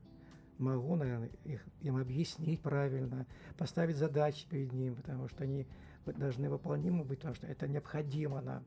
могу, 0.58 0.96
наверное, 0.96 1.30
их, 1.44 1.64
им 1.82 1.96
объяснить 1.96 2.60
правильно, 2.60 3.26
поставить 3.58 3.96
задачи 3.96 4.46
перед 4.48 4.72
ним, 4.72 4.94
потому 4.94 5.28
что 5.28 5.44
они 5.44 5.66
должны 6.04 6.48
выполнимы 6.48 7.04
быть, 7.04 7.18
потому 7.18 7.34
что 7.34 7.46
это 7.46 7.68
необходимо 7.68 8.40
нам. 8.40 8.64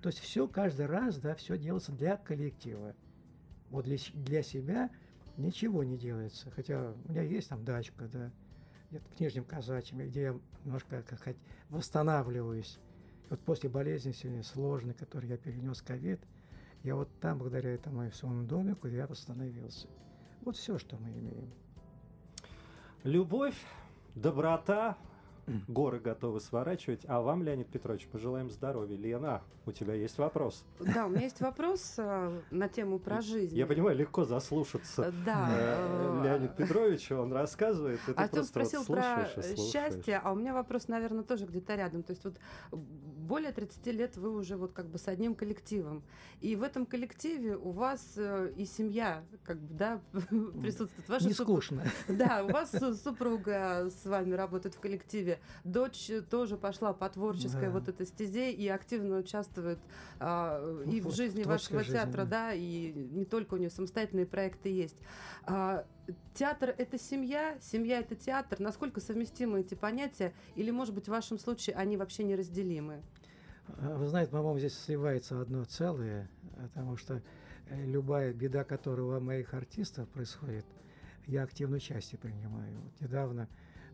То 0.00 0.08
есть 0.08 0.18
все 0.18 0.46
каждый 0.48 0.86
раз, 0.86 1.18
да, 1.18 1.34
все 1.34 1.56
делается 1.56 1.92
для 1.92 2.16
коллектива. 2.16 2.94
Вот 3.70 3.84
для, 3.84 3.96
для 4.14 4.42
себя 4.42 4.90
ничего 5.36 5.82
не 5.84 5.96
делается. 5.96 6.50
Хотя 6.50 6.92
у 7.04 7.10
меня 7.10 7.22
есть 7.22 7.48
там 7.48 7.64
дачка, 7.64 8.08
да, 8.08 8.30
где-то 8.92 9.08
в 9.08 9.20
Нижнем 9.20 9.44
Казачьем, 9.44 10.06
где 10.06 10.22
я 10.22 10.40
немножко 10.64 11.02
как 11.02 11.18
сказать, 11.18 11.38
восстанавливаюсь. 11.70 12.78
И 13.24 13.26
вот 13.30 13.40
после 13.40 13.70
болезни 13.70 14.12
сегодня 14.12 14.42
сложной, 14.42 14.92
которую 14.92 15.30
я 15.30 15.38
перенес 15.38 15.80
ковид, 15.80 16.20
я 16.82 16.94
вот 16.94 17.08
там, 17.20 17.38
благодаря 17.38 17.70
этому 17.70 18.10
своему 18.12 18.44
домику, 18.44 18.88
я 18.88 19.06
восстановился. 19.06 19.88
Вот 20.42 20.56
все, 20.56 20.78
что 20.78 20.98
мы 20.98 21.08
имеем. 21.10 21.50
Любовь, 23.02 23.56
доброта, 24.14 24.98
горы 25.68 25.98
готовы 26.00 26.40
сворачивать. 26.40 27.04
А 27.06 27.20
вам, 27.20 27.42
Леонид 27.42 27.68
Петрович, 27.68 28.06
пожелаем 28.06 28.50
здоровья. 28.50 28.96
Лена, 28.96 29.42
у 29.66 29.72
тебя 29.72 29.94
есть 29.94 30.18
вопрос? 30.18 30.64
Да, 30.80 31.06
у 31.06 31.10
меня 31.10 31.22
есть 31.22 31.40
вопрос 31.40 31.94
э, 31.98 32.40
на 32.50 32.68
тему 32.68 32.98
про 32.98 33.20
жизнь. 33.20 33.56
Я 33.56 33.66
понимаю, 33.66 33.96
легко 33.96 34.24
заслушаться. 34.24 35.02
Э, 35.08 35.12
Да. 35.24 35.48
э, 35.50 36.20
Леонид 36.24 36.56
Петрович, 36.56 37.10
он 37.12 37.32
рассказывает, 37.32 38.00
и 38.08 38.12
ты 38.12 38.20
Артем 38.20 38.46
просто 38.52 38.78
вот 38.78 38.84
спросил 38.84 38.84
про 38.84 39.28
счастье, 39.56 40.20
а 40.22 40.32
у 40.32 40.34
меня 40.34 40.54
вопрос, 40.54 40.88
наверное, 40.88 41.22
тоже 41.24 41.46
где-то 41.46 41.74
рядом. 41.74 42.02
То 42.02 42.12
есть 42.12 42.24
вот 42.24 42.38
более 43.22 43.52
30 43.52 43.86
лет 43.88 44.16
вы 44.16 44.30
уже 44.36 44.56
вот 44.56 44.72
как 44.72 44.88
бы 44.88 44.98
с 44.98 45.08
одним 45.08 45.34
коллективом. 45.34 46.02
И 46.40 46.56
в 46.56 46.62
этом 46.62 46.86
коллективе 46.86 47.56
у 47.56 47.70
вас 47.70 48.14
э, 48.16 48.52
и 48.56 48.64
семья 48.66 49.22
как 49.44 49.58
бы, 49.58 49.74
да, 49.74 50.00
присутствует. 50.12 51.08
Ваша 51.08 51.26
Не 51.28 51.32
супруг- 51.32 51.62
скучно. 51.64 51.84
Да, 52.08 52.44
у 52.44 52.48
вас 52.52 52.70
су- 52.72 52.94
супруга 52.94 53.88
с 53.90 54.04
вами 54.06 54.34
работает 54.34 54.74
в 54.74 54.80
коллективе. 54.80 55.38
Дочь 55.64 56.10
тоже 56.30 56.56
пошла 56.56 56.92
по 56.92 57.08
творческой 57.08 57.66
Да. 57.66 57.70
вот 57.70 57.88
этой 57.88 58.06
стезе 58.06 58.50
и 58.52 58.66
активно 58.68 59.18
участвует 59.18 59.78
а, 60.18 60.82
и 60.84 61.00
Ну, 61.00 61.08
в 61.10 61.14
жизни 61.14 61.42
вашего 61.44 61.84
театра, 61.84 62.24
да. 62.24 62.48
да, 62.48 62.52
и 62.54 62.92
не 62.92 63.24
только 63.24 63.54
у 63.54 63.56
нее 63.56 63.70
самостоятельные 63.70 64.26
проекты 64.26 64.68
есть. 64.68 64.96
А, 65.44 65.86
театр 66.34 66.74
это 66.76 66.98
семья, 66.98 67.56
семья 67.60 68.00
это 68.00 68.14
театр. 68.14 68.60
Насколько 68.60 69.00
совместимы 69.00 69.60
эти 69.60 69.74
понятия? 69.74 70.32
Или, 70.54 70.70
может 70.70 70.94
быть, 70.94 71.06
в 71.06 71.10
вашем 71.10 71.38
случае 71.38 71.76
они 71.76 71.96
вообще 71.96 72.24
неразделимы? 72.24 73.02
А, 73.68 73.96
Вы 73.96 74.08
знаете, 74.08 74.30
по-моему, 74.32 74.58
здесь 74.58 74.78
сливается 74.78 75.40
одно 75.40 75.64
целое, 75.64 76.28
потому 76.56 76.96
что 76.96 77.22
э, 77.68 77.84
любая 77.86 78.32
беда, 78.32 78.64
которая 78.64 79.06
у 79.06 79.20
моих 79.20 79.54
артистов 79.54 80.08
происходит, 80.08 80.66
я 81.26 81.42
активное 81.44 81.76
участие 81.76 82.18
принимаю. 82.18 82.80
Вот 82.80 83.00
недавно 83.00 83.48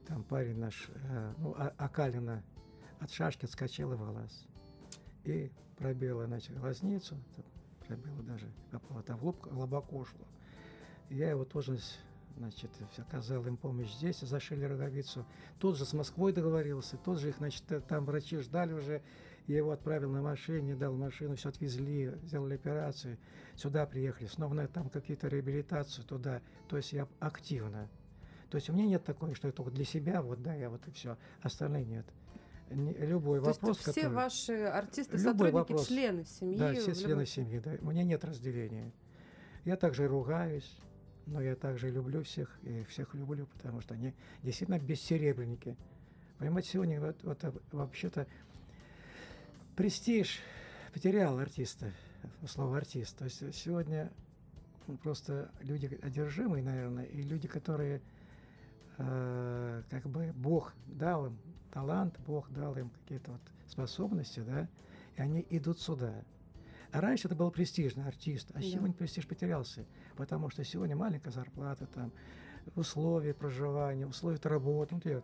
там 0.07 0.25
парень 0.25 0.59
наш, 0.59 0.89
э, 0.89 1.35
ну, 1.39 1.55
А- 1.59 1.75
Акалина, 1.77 2.43
от 3.01 3.11
шашки 3.11 3.45
отскочила 3.45 3.95
в 3.97 4.13
глаз. 4.13 4.47
И 5.25 5.51
пробила, 5.77 6.27
значит, 6.27 6.59
глазницу, 6.59 7.17
пробила 7.87 8.23
даже, 8.23 8.51
попала 8.71 9.03
там 9.03 9.19
в 9.19 9.25
лоб. 9.25 10.09
И 11.11 11.17
я 11.17 11.31
его 11.31 11.45
тоже, 11.45 11.79
значит, 12.39 12.71
оказал 12.97 13.45
им 13.47 13.57
помощь 13.57 13.93
здесь, 13.95 14.21
зашили 14.21 14.65
роговицу. 14.65 15.27
Тут 15.59 15.77
же 15.77 15.85
с 15.85 15.93
Москвой 15.93 16.33
договорился, 16.33 16.97
тут 16.97 17.19
же 17.19 17.29
их, 17.31 17.37
значит, 17.39 17.71
э, 17.71 17.81
там 17.81 18.05
врачи 18.05 18.37
ждали 18.39 18.73
уже, 18.73 19.03
Я 19.47 19.57
его 19.57 19.71
отправил 19.71 20.11
на 20.11 20.21
машине, 20.21 20.75
дал 20.77 20.95
машину, 20.95 21.35
все 21.35 21.49
отвезли, 21.49 22.15
сделали 22.23 22.55
операцию, 22.57 23.17
сюда 23.57 23.87
приехали, 23.87 24.27
снова 24.27 24.53
на 24.53 24.69
там 24.69 24.91
какие-то 24.91 25.29
реабилитацию 25.29 26.05
туда. 26.05 26.43
То 26.69 26.77
есть 26.77 26.93
я 26.93 27.09
активно. 27.19 27.89
То 28.51 28.57
есть 28.57 28.69
у 28.69 28.75
меня 28.75 28.87
нет 28.87 29.05
такого, 29.05 29.35
что 29.35 29.49
я 29.49 29.53
только 29.53 29.71
для 29.71 29.85
себя, 29.87 30.21
вот 30.21 30.43
да, 30.43 30.55
я 30.55 30.69
вот 30.69 30.87
и 30.87 30.91
все, 30.91 31.17
остальные 31.43 31.87
нет. 31.87 32.07
Не, 32.71 32.93
любой 32.93 33.39
То 33.41 33.47
вопрос, 33.47 33.79
есть 33.79 33.91
все 33.91 34.03
который... 34.03 34.15
ваши 34.15 34.53
артисты, 34.65 35.17
Любой 35.17 35.33
сотрудники, 35.33 35.55
вопрос. 35.55 35.87
члены 35.87 36.25
семьи. 36.27 36.59
Да, 36.59 36.73
все 36.75 36.81
любом- 36.83 37.03
члены 37.03 37.27
семьи, 37.27 37.59
да. 37.59 37.77
У 37.81 37.91
меня 37.91 38.05
нет 38.05 38.25
разделения. 38.25 38.93
Я 39.65 39.77
также 39.77 40.07
ругаюсь, 40.07 40.77
но 41.29 41.41
я 41.41 41.55
также 41.55 41.91
люблю 41.91 42.23
всех, 42.23 42.59
и 42.63 42.85
всех 42.85 43.15
люблю, 43.15 43.47
потому 43.47 43.81
что 43.81 43.95
они 43.95 44.15
действительно 44.43 44.79
бессеребренники. 44.79 45.77
Понимаете, 46.39 46.71
сегодня 46.71 47.01
вот, 47.01 47.23
вот, 47.23 47.45
э, 47.45 47.53
вообще-то 47.73 48.27
престиж 49.77 50.41
потерял 50.93 51.39
артиста, 51.39 51.93
слово 52.47 52.79
артист. 52.79 53.17
То 53.17 53.25
есть 53.25 53.55
сегодня 53.55 54.11
ну, 54.87 54.97
просто 54.97 55.51
люди 55.61 55.99
одержимые, 56.03 56.63
наверное, 56.63 57.05
и 57.05 57.23
люди, 57.23 57.47
которые 57.47 58.01
э, 58.97 59.83
как 59.91 60.09
бы 60.09 60.33
Бог 60.35 60.75
дал 60.87 61.27
им 61.27 61.39
талант, 61.73 62.19
Бог 62.27 62.51
дал 62.51 62.77
им 62.77 62.91
какие-то 62.91 63.33
вот 63.33 63.43
способности, 63.69 64.41
да, 64.41 64.69
и 65.17 65.21
они 65.21 65.47
идут 65.51 65.81
сюда. 65.81 66.25
А 66.91 67.01
раньше 67.01 67.29
это 67.29 67.37
был 67.37 67.51
престижный 67.51 68.07
артист, 68.07 68.51
а 68.53 68.61
Да. 68.61 68.63
сегодня 68.63 68.95
престиж 68.95 69.27
потерялся, 69.27 69.85
потому 70.19 70.51
что 70.51 70.65
сегодня 70.65 70.97
маленькая 70.97 71.31
зарплата, 71.31 71.87
там, 71.87 72.13
условия 72.75 73.33
проживания, 73.33 74.05
условия 74.05 74.41
работы, 74.43 74.97
ну, 75.03 75.23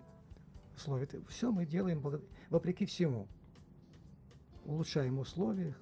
условия. 0.77 1.09
Все 1.29 1.51
мы 1.51 1.67
делаем 1.67 2.01
вопреки 2.49 2.87
всему. 2.87 3.27
Улучшаем 4.65 5.19
условия, 5.19 5.75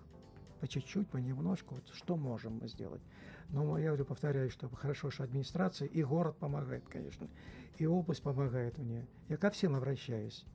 по 0.61 0.67
чуть-чуть, 0.67 1.09
понемножку, 1.09 1.75
вот 1.75 1.89
что 1.93 2.17
можем 2.17 2.59
мы 2.59 2.69
сделать. 2.69 3.03
Но 3.51 3.77
я 3.77 3.89
говорю, 3.89 4.07
повторяю, 4.07 4.51
что 4.51 4.69
хорошо, 4.71 5.11
что 5.11 5.25
администрация 5.25 5.87
и 5.87 6.03
город 6.03 6.39
помогает, 6.39 6.89
конечно, 6.89 7.29
и 7.77 7.87
область 7.87 8.23
помогает 8.23 8.79
мне. 8.79 9.07
Я 9.29 9.37
ко 9.37 9.51
всем 9.51 9.77
обращаюсь. 9.77 10.47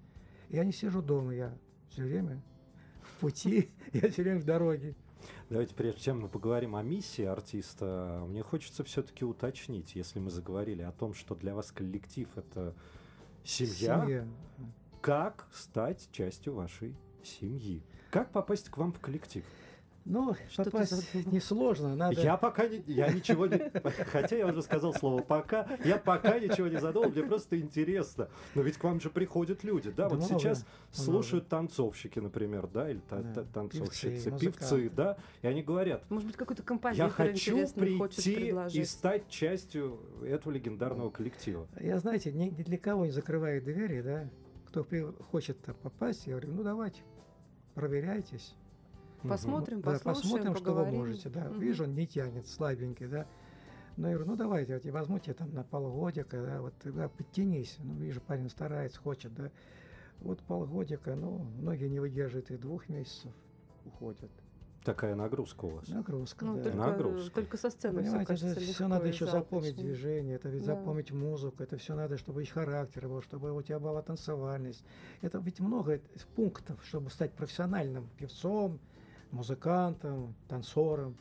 Я 0.50 0.66
не 0.66 0.72
сижу 0.72 1.04
дома, 1.04 1.34
я 1.36 1.56
все 1.90 2.04
время 2.04 2.42
в 3.04 3.20
пути, 3.20 3.70
я 3.94 4.10
все 4.10 4.24
время 4.24 4.40
в 4.40 4.46
дороге. 4.46 4.96
Давайте, 5.50 5.76
прежде 5.76 6.02
чем 6.02 6.22
мы 6.22 6.30
поговорим 6.30 6.76
о 6.76 6.84
миссии 6.84 7.24
артиста, 7.24 8.24
мне 8.28 8.44
хочется 8.44 8.84
все-таки 8.84 9.26
уточнить, 9.26 9.96
если 9.96 10.20
мы 10.20 10.30
заговорили 10.30 10.82
о 10.82 10.92
том, 10.92 11.14
что 11.14 11.36
для 11.36 11.56
вас 11.56 11.72
коллектив 11.72 12.28
это 12.36 12.76
семья, 13.44 14.02
Семья. 14.06 14.28
как 15.02 15.48
стать 15.54 16.10
частью 16.12 16.54
вашей 16.54 16.96
семьи? 17.24 17.82
Как 18.12 18.32
попасть 18.32 18.70
к 18.70 18.78
вам 18.78 18.92
в 18.94 19.00
коллектив? 19.00 19.44
Ну, 20.10 20.36
Что 20.50 20.64
попасть 20.64 20.92
задумал? 20.92 21.32
несложно, 21.36 21.96
надо... 21.96 22.22
Я 22.22 22.38
пока 22.38 22.66
не, 22.68 22.82
я 22.88 23.12
ничего 23.12 23.46
не, 23.46 23.70
хотя 24.06 24.38
я 24.38 24.48
уже 24.48 24.62
сказал 24.62 24.94
слово 24.94 25.22
пока, 25.22 25.68
я 25.84 25.98
пока 25.98 26.40
ничего 26.40 26.68
не 26.70 26.80
задумал, 26.80 27.10
мне 27.10 27.24
просто 27.24 27.60
интересно. 27.60 28.30
Но 28.56 28.62
ведь 28.62 28.78
к 28.78 28.84
вам 28.86 29.02
же 29.02 29.10
приходят 29.10 29.66
люди, 29.66 29.90
да? 29.92 30.04
Да 30.08 30.16
вот 30.16 30.20
много, 30.20 30.40
сейчас 30.40 30.60
много. 30.60 31.04
слушают 31.22 31.50
танцовщики, 31.50 32.20
например, 32.20 32.68
да, 32.68 32.90
или 32.90 33.00
та- 33.00 33.22
Да, 33.22 33.34
та- 33.34 33.44
танцовщицы, 33.44 34.32
певцы, 34.32 34.46
певцы, 34.46 34.90
да, 34.90 35.18
и 35.42 35.48
они 35.48 35.62
говорят, 35.62 36.10
Может 36.10 36.28
быть, 36.28 36.38
какой-то 36.38 36.62
я 36.62 36.66
композитор 36.66 37.10
хочу 37.12 37.32
интересный 37.34 37.98
хочет 37.98 38.24
прийти 38.24 38.80
и 38.80 38.86
стать 38.86 39.28
частью 39.28 40.00
этого 40.24 40.54
легендарного 40.54 41.10
коллектива. 41.10 41.68
Я, 41.82 42.00
знаете, 42.00 42.32
ни, 42.32 42.46
ни 42.46 42.64
для 42.64 42.78
кого 42.78 43.06
не 43.06 43.12
закрываю 43.12 43.62
двери, 43.62 44.02
да. 44.02 44.30
Кто 44.68 44.86
при- 44.86 45.06
хочет 45.32 45.58
попасть, 45.84 46.28
я 46.28 46.34
говорю, 46.38 46.54
ну 46.54 46.64
давайте, 46.64 47.02
проверяйтесь. 47.74 48.56
Посмотрим, 49.24 49.82
Да, 49.82 49.92
послушаем, 49.92 50.14
посмотрим, 50.22 50.56
что 50.56 50.74
вы 50.74 50.86
можете, 50.86 51.30
да. 51.30 51.46
Мгм. 51.46 51.60
Вижу, 51.60 51.84
он 51.86 51.96
не 51.96 52.08
тянет, 52.08 52.48
слабенький, 52.48 53.08
да. 53.08 53.26
Ну, 53.98 54.08
я 54.08 54.14
говорю, 54.14 54.32
ну 54.32 54.38
давайте, 54.38 54.76
вот, 54.76 54.86
возьмите 54.86 55.34
там 55.34 55.54
на 55.54 55.64
полгодика, 55.64 56.40
да, 56.44 56.62
вот 56.62 56.74
да, 56.84 57.10
подтянись. 57.10 57.78
Ну, 57.80 57.96
вижу, 57.96 58.22
парень 58.22 58.50
старается, 58.50 59.00
хочет, 59.00 59.34
да. 59.34 59.52
Вот 60.20 60.40
полгодика, 60.42 61.16
ну, 61.16 61.40
многие 61.60 61.90
не 61.90 62.00
выдерживают 62.00 62.52
и 62.52 62.58
двух 62.58 62.90
месяцев, 62.90 63.32
уходят. 63.86 64.30
Такая 64.84 65.16
нагрузка 65.16 65.66
у 65.66 65.70
вас. 65.72 65.88
Нагрузка, 65.90 66.46
Ну, 66.46 66.56
да. 66.58 66.64
только, 66.64 66.78
Нагрузка. 66.78 67.36
только 67.36 67.58
со 67.58 67.70
сцены 67.72 68.02
все 68.04 68.12
Понимаете, 68.12 68.28
кажется 68.28 68.48
это 68.62 68.72
все 68.74 68.88
надо 68.88 69.08
еще 69.08 69.26
запомнить 69.26 69.74
очень. 69.74 69.84
движение, 69.84 70.36
это 70.36 70.48
ведь 70.50 70.66
Да. 70.66 70.76
запомнить 70.76 71.12
музыку, 71.12 71.62
это 71.64 71.76
все 71.78 71.94
надо, 71.96 72.18
чтобы 72.18 72.44
и 72.44 72.46
характер 72.46 73.10
был, 73.10 73.22
чтобы 73.22 73.52
у 73.52 73.62
тебя 73.62 73.80
была 73.80 74.02
танцевальность. 74.02 74.86
Это 75.22 75.40
ведь 75.40 75.60
много 75.60 76.00
пунктов, 76.36 76.80
чтобы 76.86 77.10
стать 77.10 77.34
профессиональным 77.34 78.08
певцом, 78.18 78.80
музыкантом, 79.32 80.36
танцором. 80.48 81.16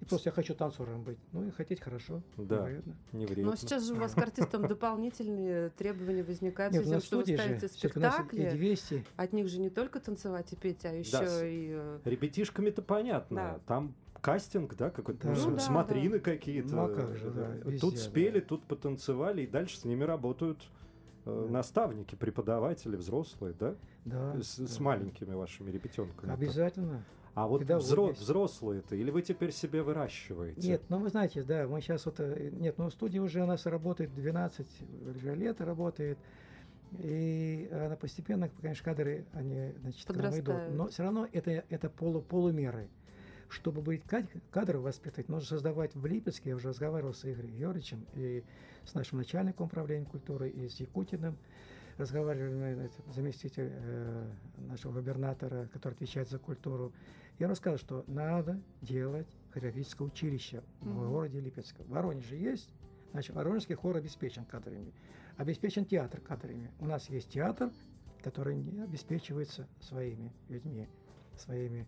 И 0.00 0.04
просто 0.04 0.28
я 0.28 0.32
хочу 0.32 0.54
танцором 0.54 1.02
быть. 1.04 1.18
Ну 1.32 1.46
и 1.48 1.50
хотеть 1.50 1.80
хорошо. 1.80 2.22
Да. 2.36 2.62
наверное. 2.64 2.96
Не 3.12 3.24
Но 3.24 3.32
вредно. 3.32 3.56
сейчас 3.56 3.86
же 3.86 3.94
у 3.94 3.96
вас 3.96 4.12
к 4.12 4.18
артистам 4.18 4.66
дополнительные 4.68 5.70
требования 5.70 6.22
возникают, 6.22 6.74
Нет, 6.74 6.84
с 6.86 6.88
тем, 6.90 7.00
что 7.00 7.16
вы 7.18 7.24
же, 7.24 7.34
ставите 7.34 7.68
всё-таки 7.68 7.98
у 7.98 8.02
нас 8.02 8.14
и 8.20 8.22
спектакли. 8.24 8.56
200. 8.58 9.04
От 9.16 9.32
них 9.32 9.48
же 9.48 9.58
не 9.58 9.70
только 9.70 9.98
танцевать 10.00 10.52
и 10.52 10.56
петь, 10.56 10.84
а 10.84 10.92
еще 10.92 11.26
с- 11.26 11.42
и... 11.42 11.70
э, 11.74 12.00
Ребятишками-то 12.04 12.82
понятно. 12.82 13.36
Да. 13.36 13.60
Там 13.66 13.94
кастинг, 14.20 14.74
да, 14.76 14.90
какой-то, 14.90 15.28
Да. 15.28 15.34
ну, 15.34 15.44
Ну 15.50 15.56
да, 15.56 15.58
смотрины 15.60 16.18
какие-то. 16.20 16.74
Ну, 16.74 16.84
а 16.84 16.88
как 16.94 17.16
же, 17.16 17.30
да, 17.30 17.48
везде, 17.64 17.78
тут 17.80 17.98
спели, 17.98 18.40
да. 18.40 18.46
тут 18.46 18.64
потанцевали, 18.64 19.42
и 19.42 19.46
дальше 19.46 19.78
с 19.78 19.84
ними 19.86 20.04
работают 20.04 20.58
э, 21.26 21.44
Да. 21.46 21.52
наставники, 21.52 22.14
преподаватели, 22.14 22.96
взрослые, 22.96 23.54
да? 23.58 23.74
Да, 24.04 24.40
С, 24.40 24.56
с 24.58 24.76
да. 24.78 24.82
маленькими 24.84 25.34
вашими 25.34 25.70
ребятенками. 25.70 26.32
Обязательно. 26.32 27.02
А 27.34 27.46
вот 27.46 27.62
взро- 27.62 28.14
взрослые-то, 28.14 28.96
или 28.96 29.10
вы 29.10 29.20
теперь 29.20 29.52
себе 29.52 29.82
выращиваете? 29.82 30.66
Нет, 30.66 30.82
ну 30.88 30.98
вы 31.00 31.10
знаете, 31.10 31.42
да, 31.42 31.66
мы 31.68 31.82
сейчас 31.82 32.06
вот, 32.06 32.18
э, 32.20 32.50
нет, 32.52 32.78
ну 32.78 32.88
студия 32.88 33.20
уже 33.20 33.42
у 33.42 33.46
нас 33.46 33.66
работает 33.66 34.14
12 34.14 34.66
уже 35.14 35.34
лет 35.34 35.60
работает, 35.60 36.16
и 36.92 37.68
она 37.72 37.96
постепенно, 37.96 38.48
конечно, 38.60 38.84
кадры, 38.84 39.26
они, 39.32 39.74
значит, 39.82 40.08
нам 40.08 40.16
идут, 40.18 40.32
Подрастают. 40.46 40.74
но 40.74 40.86
все 40.88 41.02
равно 41.02 41.28
это, 41.30 41.64
это 41.68 41.90
полу, 41.90 42.22
полумеры. 42.22 42.88
Чтобы 43.48 43.80
быть 43.80 44.02
кад- 44.04 44.30
кадры 44.50 44.78
воспитывать, 44.78 45.28
нужно 45.28 45.46
создавать 45.46 45.94
в 45.94 46.04
Липецке, 46.04 46.50
я 46.50 46.56
уже 46.56 46.68
разговаривал 46.68 47.14
с 47.14 47.24
Игорем 47.24 47.54
Георгиевичем 47.54 48.04
и 48.14 48.42
с 48.84 48.94
нашим 48.94 49.18
начальником 49.18 49.66
управления 49.66 50.04
культуры, 50.06 50.48
и 50.48 50.68
с 50.68 50.80
Якутиным, 50.80 51.36
разговаривали 51.96 52.74
мы, 52.74 52.90
заместитель 53.14 53.70
э, 53.72 54.30
нашего 54.58 54.92
губернатора, 54.92 55.68
который 55.72 55.94
отвечает 55.94 56.28
за 56.28 56.38
культуру. 56.38 56.92
Я 57.38 57.48
рассказал, 57.48 57.78
что 57.78 58.04
надо 58.06 58.60
делать 58.82 59.28
хореографическое 59.52 60.06
училище 60.08 60.62
в 60.80 60.86
Мгм. 60.88 61.08
городе 61.10 61.40
Липецке. 61.40 61.82
В 61.84 61.88
Воронеже 61.88 62.36
есть, 62.36 62.68
значит, 63.12 63.34
Воронежский 63.34 63.74
хор 63.76 63.96
обеспечен 63.96 64.44
кадрами. 64.44 64.92
Обеспечен 65.36 65.84
театр 65.84 66.20
кадрами. 66.20 66.70
У 66.80 66.86
нас 66.86 67.08
есть 67.08 67.30
театр, 67.30 67.70
который 68.22 68.56
не 68.56 68.82
обеспечивается 68.82 69.66
своими 69.80 70.32
людьми, 70.48 70.88
своими 71.36 71.86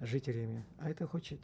жителями. 0.00 0.64
А 0.78 0.90
это 0.90 1.06
хочет, 1.06 1.40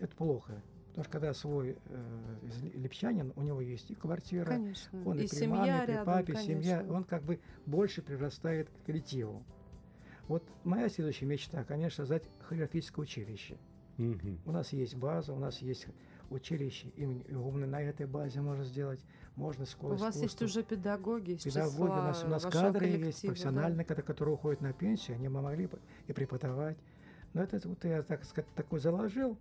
это 0.00 0.16
плохо. 0.16 0.62
Потому 0.88 1.04
что 1.04 1.12
когда 1.12 1.34
свой 1.34 1.76
э, 1.86 2.38
липчанин, 2.74 3.32
у 3.36 3.42
него 3.42 3.60
есть 3.60 3.90
и 3.90 3.94
квартира, 3.94 4.46
Конечно. 4.46 5.02
он 5.06 5.18
и, 5.18 5.24
и 5.24 5.28
при 5.28 5.36
семья 5.36 5.56
маме, 5.56 5.82
при 5.84 5.92
рядом, 5.92 6.06
папе, 6.06 6.32
конечно. 6.32 6.54
семья, 6.54 6.86
он 6.88 7.04
как 7.04 7.22
бы 7.22 7.38
больше 7.66 8.02
прирастает 8.02 8.68
к 8.68 8.86
коллективу. 8.86 9.44
Вот 10.26 10.42
моя 10.64 10.88
следующая 10.88 11.26
мечта, 11.26 11.62
конечно, 11.64 12.02
создать 12.02 12.24
хореографическое 12.40 13.04
училище. 13.04 13.56
Мгм. 13.96 14.40
У 14.44 14.52
нас 14.52 14.72
есть 14.72 14.96
база, 14.96 15.32
у 15.32 15.38
нас 15.38 15.58
есть 15.58 15.86
училище 16.30 16.88
имени 16.96 17.24
Игумны. 17.28 17.66
На 17.66 17.80
этой 17.80 18.06
базе 18.06 18.40
можно 18.40 18.64
сделать, 18.64 19.00
можно 19.36 19.64
У 19.64 19.66
школу 19.66 19.94
вас 19.96 20.16
есть 20.16 20.34
искусства. 20.34 20.44
уже 20.46 20.62
педагоги 20.62 21.32
из 21.32 21.42
Педагоги, 21.42 21.90
у 21.90 21.94
нас, 21.94 22.24
у 22.24 22.28
нас 22.28 22.44
кадры 22.44 22.86
есть, 22.86 23.22
да? 23.22 23.28
профессиональные, 23.28 23.84
кадры, 23.84 24.04
которые 24.04 24.34
уходят 24.34 24.60
на 24.60 24.72
пенсию, 24.72 25.16
они 25.16 25.28
могли 25.28 25.66
бы 25.66 25.78
и 26.06 26.12
преподавать. 26.12 26.76
Но 27.38 27.44
это 27.44 27.68
вот 27.68 27.84
я, 27.84 28.02
так 28.02 28.24
сказать, 28.24 28.52
такой 28.56 28.80
заложил, 28.80 29.38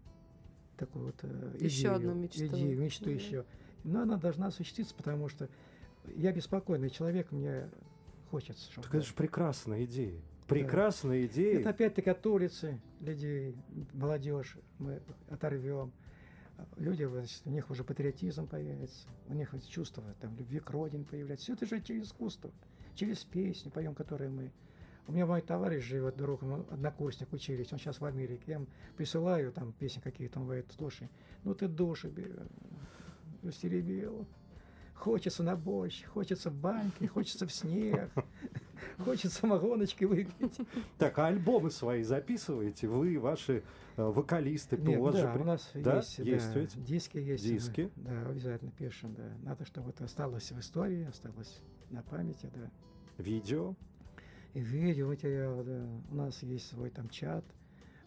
такую 0.77 1.07
вот 1.07 1.15
э, 1.23 1.57
Еще 1.59 1.79
идею, 1.79 1.95
одну 1.95 2.13
мечту. 2.13 2.45
идею, 2.45 2.79
мечту 2.79 3.05
Да. 3.05 3.11
еще. 3.11 3.45
Но 3.83 4.01
она 4.03 4.17
должна 4.17 4.47
осуществиться, 4.47 4.93
потому 4.93 5.29
что 5.29 5.49
я 6.15 6.31
беспокойный 6.31 6.91
человек, 6.91 7.31
мне 7.31 7.71
хочется, 8.29 8.71
чтобы... 8.71 8.83
Так 8.85 8.95
это 8.97 9.05
же 9.07 9.15
прекрасная 9.15 9.85
идея. 9.85 10.21
Прекрасная 10.47 11.25
идея. 11.25 11.59
Это 11.59 11.71
опять-таки 11.71 12.11
от 12.11 12.23
улицы 12.27 12.79
людей, 12.99 13.55
молодежь 13.93 14.59
мы 14.77 15.01
оторвем. 15.31 15.91
Люди, 16.75 17.03
значит, 17.03 17.41
у 17.45 17.49
них 17.49 17.67
уже 17.71 17.83
патриотизм 17.83 18.45
появится, 18.45 19.07
у 19.27 19.33
них 19.33 19.53
вот 19.53 19.67
чувство 19.67 20.03
там, 20.21 20.37
любви 20.37 20.59
к 20.59 20.69
родине 20.69 21.03
появляется. 21.03 21.45
Все 21.45 21.53
это 21.53 21.65
же 21.65 21.81
через 21.81 22.09
искусство, 22.09 22.51
через 22.93 23.23
песни, 23.23 23.71
поем, 23.71 23.95
которые 23.95 24.29
мы. 24.29 24.51
У 25.07 25.13
меня 25.13 25.25
мой 25.25 25.41
товарищ 25.41 25.83
живет, 25.83 26.17
друг, 26.17 26.43
однокурсник, 26.43 27.31
учились, 27.31 27.71
он 27.71 27.79
сейчас 27.79 28.01
в 28.01 28.05
Америке. 28.05 28.43
Я 28.47 28.53
ему 28.55 28.67
присылаю 28.97 29.53
там 29.53 29.71
песни 29.71 30.01
какие-то, 30.01 30.39
он 30.39 30.45
говорит, 30.45 30.65
слушай, 30.75 31.09
ну 31.43 31.55
ты 31.55 31.67
души 31.67 32.11
стеребил. 33.51 34.27
Хочется 34.93 35.43
на 35.43 35.55
борщ, 35.55 36.03
хочется 36.05 36.49
в 36.49 36.55
баньке, 36.55 37.07
хочется 37.07 37.45
в 37.45 37.53
снег. 37.53 38.09
хочется 38.97 39.39
самогоночки 39.39 40.05
выпить. 40.05 40.59
Так, 40.97 41.19
а 41.19 41.27
альбомы 41.27 41.69
свои 41.69 42.01
записываете? 42.01 42.87
Вы, 42.87 43.19
ваши 43.19 43.63
э, 43.95 44.01
вокалисты? 44.03 44.75
Нет, 44.75 44.99
у 44.99 45.03
вас 45.03 45.15
да, 45.15 45.33
же... 45.33 45.39
у 45.39 45.43
нас 45.43 45.69
да? 45.75 45.97
есть, 45.97 46.17
есть 46.17 46.53
да, 46.53 46.59
ведь? 46.59 46.83
диски 46.83 47.17
есть. 47.19 47.43
Диски? 47.43 47.91
Да, 47.95 48.27
обязательно 48.27 48.71
пишем, 48.71 49.13
да. 49.13 49.31
Надо, 49.43 49.65
чтобы 49.65 49.91
это 49.91 50.05
осталось 50.05 50.51
в 50.51 50.59
истории, 50.59 51.05
осталось 51.05 51.61
на 51.91 52.01
памяти, 52.01 52.49
да. 52.55 52.71
Видео? 53.19 53.75
И 54.57 54.59
видеоматериал, 54.59 55.63
да. 55.63 55.85
У 56.09 56.15
нас 56.15 56.41
есть 56.41 56.69
свой 56.69 56.89
там 56.89 57.09
чат 57.09 57.45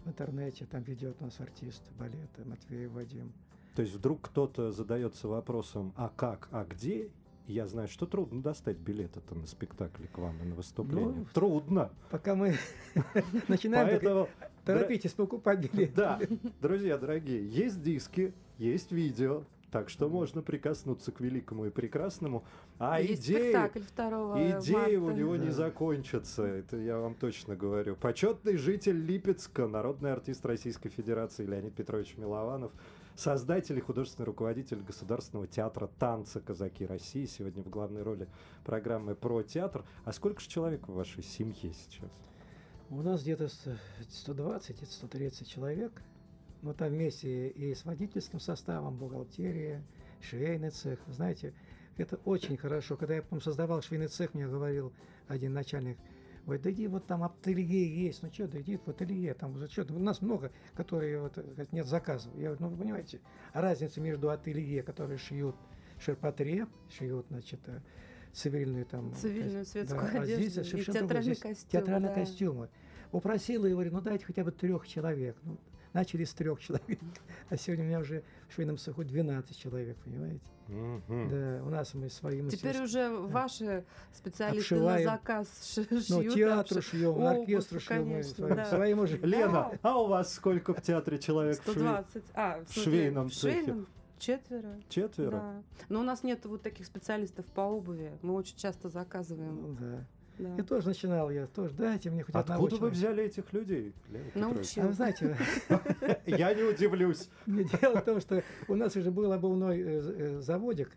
в 0.04 0.08
интернете, 0.08 0.66
там 0.66 0.82
ведет 0.82 1.20
нас 1.20 1.38
артист 1.38 1.80
балета 1.96 2.44
Матвеев 2.44 2.90
Вадим. 2.90 3.32
То 3.76 3.82
есть 3.82 3.94
вдруг 3.94 4.20
кто-то 4.22 4.72
задается 4.72 5.28
вопросом, 5.28 5.92
а 5.96 6.08
как, 6.08 6.48
а 6.50 6.64
где? 6.64 7.08
Я 7.46 7.68
знаю, 7.68 7.86
что 7.86 8.04
трудно 8.04 8.42
достать 8.42 8.78
билеты-то 8.78 9.36
на 9.36 9.46
спектакль 9.46 10.06
к 10.12 10.18
вам 10.18 10.42
и 10.42 10.46
на 10.46 10.56
выступление. 10.56 11.14
Ну, 11.18 11.26
трудно. 11.32 11.92
Пока 12.10 12.34
мы 12.34 12.56
начинаем, 13.46 13.86
Поэтому, 13.86 14.28
торопитесь 14.64 15.12
покупать 15.12 15.70
билеты. 15.72 15.92
да, 15.94 16.20
друзья 16.60 16.98
дорогие, 16.98 17.48
есть 17.48 17.80
диски, 17.80 18.34
есть 18.58 18.90
видео, 18.90 19.44
так 19.70 19.88
что 19.88 20.08
можно 20.08 20.42
прикоснуться 20.42 21.12
к 21.12 21.20
великому 21.20 21.66
и 21.66 21.70
прекрасному. 21.70 22.44
А 22.78 23.00
Есть 23.00 23.24
идеи, 23.26 23.50
спектакль 23.50 23.80
2 23.96 24.60
идеи 24.60 24.96
у 24.96 25.04
марта. 25.04 25.18
него 25.18 25.36
не 25.36 25.46
Да. 25.46 25.52
закончатся, 25.52 26.44
это 26.44 26.76
я 26.76 26.98
вам 26.98 27.14
точно 27.14 27.56
говорю. 27.56 27.96
Почетный 27.96 28.56
житель 28.56 28.96
Липецка, 28.96 29.66
народный 29.68 30.12
артист 30.12 30.44
Российской 30.44 30.88
Федерации 30.88 31.46
Леонид 31.46 31.74
Петрович 31.74 32.16
Милованов, 32.16 32.72
создатель 33.14 33.78
и 33.78 33.80
художественный 33.80 34.26
руководитель 34.26 34.82
Государственного 34.82 35.46
театра 35.46 35.88
танца 35.98 36.40
«Казаки 36.40 36.86
России», 36.86 37.26
сегодня 37.26 37.62
в 37.62 37.68
главной 37.68 38.02
роли 38.02 38.26
программы 38.64 39.14
про 39.14 39.42
театр. 39.42 39.84
А 40.04 40.12
сколько 40.12 40.40
же 40.40 40.48
человек 40.48 40.88
в 40.88 40.94
вашей 40.94 41.22
семье 41.22 41.72
сейчас? 41.72 42.10
У 42.88 43.02
нас 43.02 43.22
где-то 43.22 43.48
с- 43.48 43.78
120 44.10 44.82
и 44.82 44.86
130 44.86 45.46
человек. 45.48 45.92
Но 46.62 46.74
там 46.74 46.90
вместе 46.90 47.48
и 47.48 47.74
с 47.74 47.84
водительским 47.84 48.40
составом, 48.40 48.96
бухгалтерия, 48.96 49.82
швейный 50.20 50.70
цех. 50.70 50.98
Знаете, 51.06 51.54
это 51.96 52.16
очень 52.24 52.56
хорошо. 52.56 52.96
Когда 52.96 53.14
я, 53.14 53.22
по 53.22 53.40
создавал 53.40 53.82
швейный 53.82 54.08
цех, 54.08 54.34
мне 54.34 54.46
говорил 54.46 54.92
один 55.28 55.52
начальник, 55.52 55.96
Ой, 56.46 56.58
да 56.58 56.70
иди, 56.70 56.86
вот 56.88 57.06
там 57.06 57.22
ателье 57.22 58.06
есть, 58.06 58.22
ну 58.22 58.32
что, 58.32 58.48
да 58.48 58.60
иди 58.60 58.78
в 58.78 58.88
ателье, 58.88 59.34
там 59.34 59.56
за 59.58 59.68
что, 59.68 59.86
у 59.94 59.98
нас 59.98 60.22
много, 60.22 60.50
которые 60.74 61.20
вот, 61.20 61.38
нет 61.70 61.86
заказов. 61.86 62.32
Я 62.34 62.46
говорю, 62.46 62.56
ну 62.60 62.68
вы 62.70 62.76
понимаете, 62.78 63.20
разница 63.52 64.00
между 64.00 64.30
ателье, 64.30 64.82
которые 64.82 65.18
шьют 65.18 65.54
ширпотреб, 66.00 66.68
шьют, 66.88 67.26
значит, 67.28 67.60
э, 67.66 67.80
цивильную 68.32 68.86
там... 68.86 69.14
Цивильную 69.14 69.64
ко- 69.64 69.70
светскую 69.70 70.02
а 70.02 70.24
здесь 70.24 70.38
одежду 70.38 70.60
и 70.60 70.64
совершенно 70.64 70.98
другое. 70.98 71.00
театральный 71.00 71.22
Здесь 71.22 71.42
костюм, 71.42 71.70
Театральные 71.70 72.08
да. 72.08 72.14
костюмы. 72.14 72.68
Упросила 73.12 73.66
и 73.66 73.72
говорю, 73.72 73.92
ну 73.92 74.00
дайте 74.00 74.24
хотя 74.24 74.44
бы 74.44 74.52
трех 74.52 74.88
человек. 74.88 75.36
Ну, 75.42 75.58
начали 75.92 76.24
с 76.24 76.32
трех 76.34 76.60
человек. 76.60 76.98
А 77.48 77.56
сегодня 77.56 77.84
у 77.84 77.88
меня 77.88 77.98
уже 78.00 78.22
в 78.48 78.54
швейном 78.54 78.78
цеху 78.78 79.04
12 79.04 79.56
человек, 79.58 79.96
понимаете? 80.04 80.40
Мгм. 80.68 81.28
Да, 81.28 81.62
у 81.64 81.70
нас 81.70 81.94
мы 81.94 82.08
свои 82.10 82.48
Теперь 82.48 82.80
уже 82.80 83.10
ваши 83.10 83.84
специалисты 84.12 84.74
Обшиваем. 84.76 85.04
на 85.04 85.12
заказ 85.12 85.48
ш- 85.74 85.82
шьют. 85.82 86.04
Ну, 86.08 86.22
театру 86.32 86.78
обши- 86.78 86.82
шьем, 86.90 87.10
обувь, 87.10 87.38
оркестру 87.40 87.80
шьем, 87.80 88.04
конечно, 88.04 88.34
своим, 88.34 88.54
да. 88.56 88.64
своим 88.66 88.98
уже. 89.00 89.16
Лена, 89.18 89.72
а 89.82 90.00
у 90.00 90.06
вас 90.06 90.32
сколько 90.32 90.72
в 90.72 90.80
театре 90.80 91.18
человек? 91.18 91.58
в 91.60 91.64
шве- 91.64 91.72
120. 91.72 92.24
А, 92.34 92.60
в 92.64 92.72
швейном 92.72 93.30
в 93.30 93.32
швейном 93.32 93.88
четверо. 94.20 94.76
Четверо? 94.88 95.30
Да. 95.30 95.62
Но 95.88 96.00
у 96.00 96.04
нас 96.04 96.22
нет 96.22 96.44
вот 96.46 96.62
таких 96.62 96.86
специалистов 96.86 97.46
по 97.46 97.62
обуви. 97.62 98.12
Мы 98.22 98.34
очень 98.34 98.56
часто 98.56 98.88
заказываем. 98.88 99.56
Ну, 99.60 99.76
да. 99.80 100.06
Да. 100.40 100.56
И 100.56 100.62
тоже 100.62 100.88
начинал 100.88 101.30
я, 101.30 101.46
тоже 101.46 101.74
дайте 101.74 102.10
мне 102.10 102.22
хоть 102.22 102.34
одного 102.34 102.64
Откуда 102.64 102.86
вы 102.86 102.94
человека. 102.94 102.96
взяли 102.96 103.24
этих 103.24 103.52
людей? 103.52 103.94
Научил. 104.34 104.82
А 104.82 104.86
вы 104.86 104.92
знаете, 104.94 105.36
Я 106.26 106.54
не 106.54 106.62
удивлюсь. 106.62 107.28
дело 107.46 108.00
в 108.00 108.04
том, 108.04 108.20
что 108.20 108.42
у 108.66 108.74
нас 108.74 108.96
уже 108.96 109.10
был 109.10 109.30
обувной 109.32 109.80
э, 109.80 109.84
э, 109.84 110.40
заводик, 110.40 110.90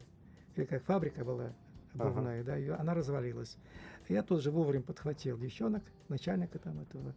или 0.56 0.64
как 0.64 0.84
фабрика 0.86 1.26
была 1.26 1.54
обувная, 1.94 2.44
да, 2.44 2.58
и 2.58 2.70
она 2.70 2.94
развалилась. 2.94 3.58
Я 4.08 4.24
тут 4.24 4.42
же 4.42 4.50
вовремя 4.50 4.84
подхватил 4.84 5.38
девчонок, 5.38 5.84
начальника 6.08 6.58
там 6.60 6.80
этого 6.80 7.14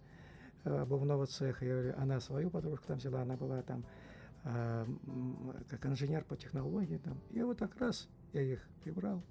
э, 0.64 0.78
обувного 0.82 1.26
цеха. 1.26 1.64
Я 1.64 1.72
говорю, 1.74 1.94
она 1.96 2.18
свою 2.18 2.50
подружку 2.50 2.88
там 2.88 2.98
взяла, 2.98 3.22
она 3.22 3.36
была 3.36 3.62
там 3.62 3.84
а, 4.48 4.86
как 5.68 5.84
инженер 5.86 6.24
по 6.24 6.36
технологии 6.36 6.98
там. 6.98 7.20
И 7.30 7.42
вот 7.42 7.58
так 7.58 7.76
раз 7.80 8.08
я 8.32 8.42
их 8.42 8.60
прибрал, 8.82 9.22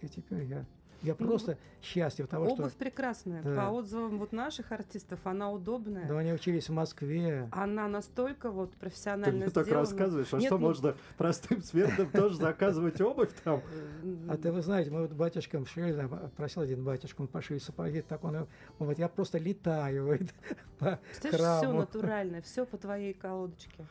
и 0.00 0.08
теперь 0.08 0.44
я, 0.44 0.64
я 1.04 1.14
Ну, 1.18 1.26
просто 1.26 1.58
счастлив 1.82 2.26
того, 2.26 2.46
Обувь 2.46 2.70
что 2.70 2.78
прекрасная. 2.78 3.42
Да. 3.42 3.54
По 3.54 3.70
отзывам 3.70 4.18
вот 4.18 4.32
наших 4.32 4.72
артистов, 4.72 5.20
она 5.24 5.50
удобная. 5.50 6.06
да, 6.08 6.18
они 6.18 6.32
учились 6.32 6.68
в 6.68 6.72
Москве. 6.72 7.48
Она 7.52 7.86
настолько 7.88 8.50
вот 8.50 8.72
Ты 8.72 8.78
профессионально 8.78 9.50
так 9.50 9.64
сделана. 9.66 9.80
рассказываешь, 9.82 10.32
а 10.32 10.36
Нет, 10.38 10.46
что 10.46 10.58
ну, 10.58 10.66
можно 10.66 10.94
простым 11.16 11.62
смертным 11.62 12.10
тоже 12.10 12.36
заказывать 12.36 13.00
обувь 13.00 13.30
там? 13.44 13.60
э, 14.02 14.26
А 14.30 14.36
ты 14.36 14.50
вы 14.50 14.62
знаете, 14.62 14.90
мы 14.90 15.02
вот 15.02 15.12
батюшкам 15.12 15.66
шили, 15.66 16.08
просил 16.36 16.62
один 16.62 16.82
батюшка, 16.84 17.20
он 17.20 17.28
пошли 17.28 17.58
сапоги, 17.58 18.00
так 18.02 18.24
он, 18.24 18.36
он 18.36 18.46
говорит, 18.78 18.98
я 18.98 19.08
просто 19.08 19.38
летаю 19.38 20.18
по 20.78 20.98
все 21.12 21.30
храму. 21.30 21.80
натуральное, 21.80 22.40
все 22.42 22.64
по 22.64 22.76
твоей 22.78 23.12
колодочке. 23.14 23.84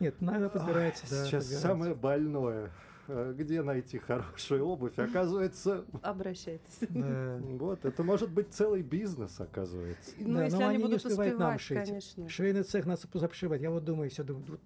Нет, 0.00 0.20
надо 0.20 0.48
подбирается, 0.50 1.04
да, 1.08 1.24
Сейчас 1.24 1.46
самое 1.46 1.94
больное. 1.94 2.70
Э, 3.08 3.34
Где 3.36 3.62
найти 3.62 3.98
хорошую 3.98 4.64
обувь? 4.66 4.98
Оказывается, 4.98 5.84
Обращайтесь. 6.02 6.78
Да. 6.88 7.38
вот, 7.42 7.84
это 7.84 8.02
может 8.02 8.30
быть 8.30 8.48
целый 8.52 8.82
бизнес, 8.82 9.40
оказывается. 9.40 10.12
Ну, 10.18 10.34
Да, 10.38 10.44
если 10.44 10.56
но 10.58 10.68
они 10.68 10.78
будут 10.78 11.04
успевают 11.04 11.38
нам 11.38 11.56
успевать, 11.56 11.86
шить. 11.86 11.88
конечно. 11.88 12.28
Швейный 12.28 12.62
цех 12.62 12.86
надо 12.86 13.00
запшивать. 13.14 13.60
Я 13.62 13.70
вот 13.70 13.84
думаю, 13.84 14.10
все 14.10 14.24
думаю, 14.24 14.44
вот 14.48 14.60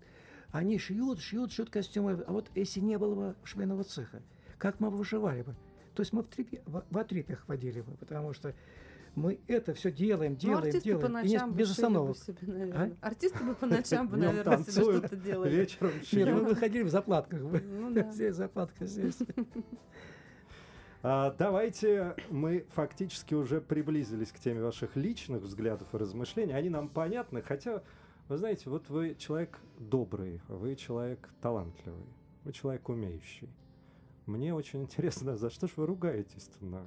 они 0.52 0.78
шьют, 0.78 1.20
шьют, 1.20 1.52
шьют 1.52 1.70
костюмы, 1.70 2.22
а 2.26 2.32
вот 2.32 2.50
если 2.54 2.80
не 2.80 2.98
было 2.98 3.14
бы 3.14 3.34
швейного 3.44 3.84
цеха, 3.84 4.22
как 4.58 4.80
мы 4.80 4.90
бы 4.90 4.96
вышивали 4.96 5.42
бы? 5.42 5.54
То 5.94 6.02
есть 6.02 6.12
мы 6.12 6.22
в, 6.22 6.26
трепе, 6.28 6.62
в, 6.66 6.84
в 6.90 6.98
отрепях 6.98 7.44
ходили 7.46 7.80
бы, 7.82 7.92
потому 7.96 8.32
что 8.32 8.54
мы 9.14 9.40
это 9.48 9.74
все 9.74 9.90
делаем, 9.90 10.32
Ну, 10.32 10.38
делаем, 10.38 10.58
артисты 10.58 10.78
по 10.94 11.08
делаем, 11.08 11.18
и 11.18 11.28
не- 11.28 11.34
ночам 11.34 11.50
бы 11.52 11.56
без 11.58 11.66
шили 11.68 11.76
остановок. 11.84 12.16
бы 12.16 12.22
себе, 12.24 12.38
наверное. 12.52 12.96
А? 13.00 13.06
Артисты 13.08 13.44
бы 13.44 13.54
по 13.54 13.66
ночам 13.66 14.08
бы, 14.08 14.16
Днем 14.16 14.26
наверное, 14.28 14.58
себе 14.58 14.64
танцуют, 14.72 14.98
что-то 15.06 15.16
делали. 15.16 15.50
вечером 15.56 15.92
Нет, 15.94 16.06
шьют. 16.06 16.28
мы 16.28 16.44
выходили 16.44 16.82
в 16.84 16.88
заплатках. 16.90 17.42
бы. 17.42 17.60
Ну 17.60 17.90
да. 17.92 18.02
Здесь 18.12 18.34
заплатка, 18.36 18.86
здесь. 18.86 19.18
А, 21.02 21.34
давайте 21.38 22.14
мы 22.28 22.66
фактически 22.74 23.34
уже 23.34 23.60
приблизились 23.60 24.30
к 24.32 24.38
теме 24.38 24.62
ваших 24.62 24.96
личных 24.96 25.42
взглядов 25.42 25.88
и 25.94 25.96
размышлений. 25.96 26.52
Они 26.52 26.68
нам 26.68 26.88
понятны, 26.88 27.40
хотя, 27.40 27.82
вы 28.28 28.36
знаете, 28.36 28.68
вот 28.68 28.88
вы 28.90 29.14
человек 29.18 29.58
добрый, 29.78 30.40
вы 30.48 30.76
человек 30.76 31.30
талантливый, 31.40 32.04
вы 32.44 32.52
человек 32.52 32.86
умеющий. 32.90 33.48
Мне 34.26 34.54
очень 34.54 34.82
интересно, 34.82 35.36
за 35.36 35.48
что 35.48 35.66
ж 35.66 35.70
вы 35.76 35.86
ругаетесь-то 35.86 36.62
на 36.64 36.82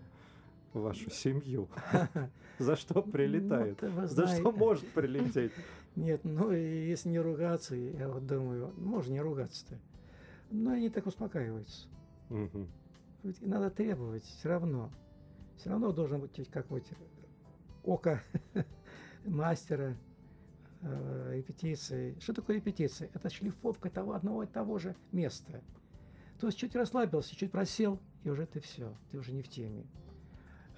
вашу 0.74 1.10
семью? 1.10 1.70
За 2.60 2.76
что 2.76 3.02
прилетает? 3.02 3.82
Ну, 3.82 4.08
За 4.08 4.28
что 4.28 4.52
может 4.52 4.88
прилететь? 4.90 5.52
Нет, 5.96 6.22
ну 6.24 6.52
и 6.52 6.88
если 6.88 7.10
не 7.10 7.20
ругаться, 7.20 7.76
я 7.76 8.08
вот 8.10 8.26
думаю, 8.26 8.74
можно 8.78 9.14
не 9.14 9.22
ругаться-то. 9.22 9.78
Но 10.50 10.72
они 10.72 10.90
так 10.90 11.06
успокаиваются. 11.06 11.88
Ведь 13.24 13.42
надо 13.42 13.70
требовать 13.70 14.24
все 14.24 14.50
равно. 14.50 14.92
Все 15.58 15.70
равно 15.70 15.92
должен 15.92 16.20
быть 16.20 16.38
ведь 16.38 16.50
какое-то 16.50 16.96
око 17.84 18.22
мастера, 19.26 19.96
э, 20.82 21.34
репетиции. 21.36 22.18
Что 22.20 22.34
такое 22.34 22.58
репетиция? 22.58 23.10
Это 23.14 23.30
шлифовка 23.30 23.90
того 23.90 24.14
одного 24.14 24.44
и 24.44 24.48
того 24.48 24.78
же 24.80 24.96
места. 25.12 25.62
То 26.40 26.48
есть 26.48 26.60
чуть 26.60 26.76
расслабился, 26.76 27.36
чуть 27.36 27.52
просел, 27.52 28.00
и 28.24 28.30
уже 28.30 28.46
ты 28.46 28.60
все, 28.60 28.94
ты 29.12 29.18
уже 29.18 29.32
не 29.32 29.42
в 29.42 29.48
теме. 29.48 29.86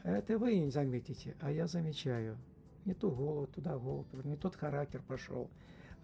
Это 0.05 0.37
вы 0.37 0.59
не 0.59 0.69
заметите, 0.69 1.35
а 1.41 1.49
я 1.49 1.65
замечаю. 1.65 2.37
Не 2.85 2.93
ту 2.93 3.09
голову, 3.09 3.47
туда 3.47 3.75
голову, 3.75 4.05
не 4.23 4.37
тот 4.37 4.55
характер 4.55 5.01
пошел. 5.07 5.49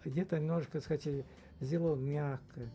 Где-то 0.04 0.40
немножко, 0.40 0.72
так 0.72 0.82
сказать, 0.82 1.24
сделал 1.60 1.94
мягко. 1.94 2.68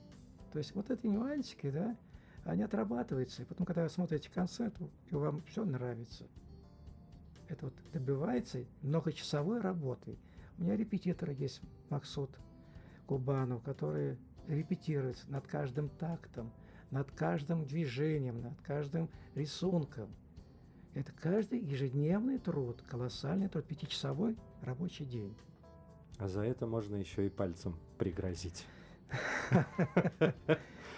То 0.54 0.60
есть 0.60 0.74
вот 0.74 0.90
эти 0.90 1.06
нюансики, 1.06 1.70
да, 1.70 1.98
они 2.46 2.64
отрабатываются. 2.64 3.42
И 3.42 3.46
потом, 3.46 3.66
когда 3.68 3.84
вы 3.84 3.90
смотрите 3.90 4.32
концерт, 4.32 4.74
и 5.12 5.16
вам 5.16 5.42
все 5.42 5.66
нравится, 5.66 6.24
это 7.50 7.66
вот 7.66 7.74
добивается 7.92 8.64
многочасовой 8.82 9.60
работой. 9.60 10.18
У 10.58 10.64
меня 10.64 10.78
репетиторы 10.78 11.34
есть, 11.34 11.60
Максут 11.90 12.40
Кубанов, 13.06 13.64
который 13.64 14.18
репетирует 14.48 15.22
над 15.28 15.46
каждым 15.46 15.90
тактом, 15.90 16.54
над 16.90 17.12
каждым 17.12 17.66
движением, 17.66 18.42
над 18.42 18.62
каждым 18.62 19.10
рисунком. 19.36 20.10
Это 20.98 21.12
каждый 21.12 21.60
ежедневный 21.60 22.40
труд, 22.40 22.82
колоссальный 22.90 23.48
труд, 23.50 23.64
пятичасовой 23.66 24.36
рабочий 24.64 25.06
день. 25.06 25.36
А 26.18 26.28
за 26.28 26.42
это 26.42 26.66
можно 26.66 26.96
еще 26.96 27.28
и 27.28 27.30
пальцем 27.30 27.78
пригрозить. 28.00 28.66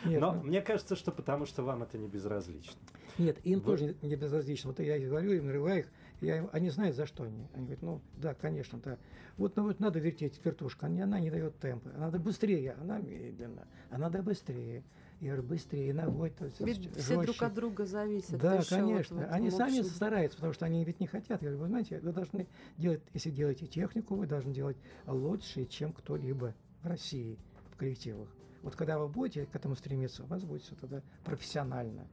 Нет, 0.05 0.21
Но 0.21 0.35
ну... 0.35 0.43
мне 0.43 0.61
кажется, 0.61 0.95
что 0.95 1.11
потому 1.11 1.45
что 1.45 1.63
вам 1.63 1.83
это 1.83 1.97
не 1.97 2.07
безразлично. 2.07 2.79
Нет, 3.17 3.45
им 3.45 3.59
Вы... 3.59 3.65
тоже 3.65 3.95
не 4.01 4.15
безразлично. 4.15 4.69
Вот 4.69 4.79
я 4.79 4.97
говорю, 4.97 5.33
им 5.33 5.47
нарываю 5.47 5.79
их, 5.79 5.87
я, 6.21 6.47
они 6.53 6.69
знают, 6.69 6.95
за 6.95 7.05
что 7.05 7.23
они. 7.23 7.49
Они 7.53 7.65
говорят, 7.65 7.81
ну 7.81 8.01
да, 8.15 8.33
конечно, 8.33 8.79
да. 8.79 8.97
Вот, 9.35 9.57
ну, 9.57 9.63
вот 9.63 9.81
надо 9.81 9.99
вертеть 9.99 10.39
вертушку, 10.45 10.85
она, 10.85 11.03
она 11.03 11.19
не 11.19 11.29
дает 11.29 11.59
темпа. 11.59 11.89
Надо 11.89 12.19
быстрее, 12.19 12.77
она 12.79 12.99
медленно. 12.99 13.67
А 13.89 13.97
надо 13.97 14.23
быстрее. 14.23 14.81
Я 15.19 15.33
говорю, 15.33 15.49
быстрее, 15.49 15.93
ногой. 15.93 16.29
То 16.29 16.45
есть, 16.45 16.61
ведь 16.61 16.83
жестче. 16.83 16.99
все 17.01 17.21
друг 17.21 17.41
от 17.41 17.53
друга 17.53 17.85
зависят. 17.85 18.39
Да, 18.39 18.61
конечно. 18.67 19.17
Вот 19.17 19.31
они 19.31 19.51
сами 19.51 19.79
общем... 19.79 19.91
стараются, 19.91 20.37
потому 20.37 20.53
что 20.53 20.65
они 20.65 20.83
ведь 20.85 20.99
не 21.01 21.07
хотят. 21.07 21.41
Я 21.41 21.49
говорю, 21.49 21.57
вы 21.59 21.67
знаете, 21.67 21.99
вы 21.99 22.13
должны 22.13 22.47
делать, 22.77 23.01
если 23.13 23.29
делаете 23.29 23.67
технику, 23.67 24.15
вы 24.15 24.27
должны 24.27 24.53
делать 24.53 24.77
лучше, 25.07 25.65
чем 25.65 25.91
кто-либо 25.91 26.55
в 26.81 26.87
России 26.87 27.37
в 27.71 27.75
коллективах. 27.75 28.29
Вот 28.61 28.75
когда 28.75 28.97
вы 28.97 29.07
будете 29.07 29.45
к 29.45 29.55
этому 29.55 29.75
стремиться, 29.75 30.23
у 30.23 30.27
вас 30.27 30.43
будет 30.43 30.61
все 30.61 30.75
тогда 30.75 31.01
профессионально. 31.23 32.07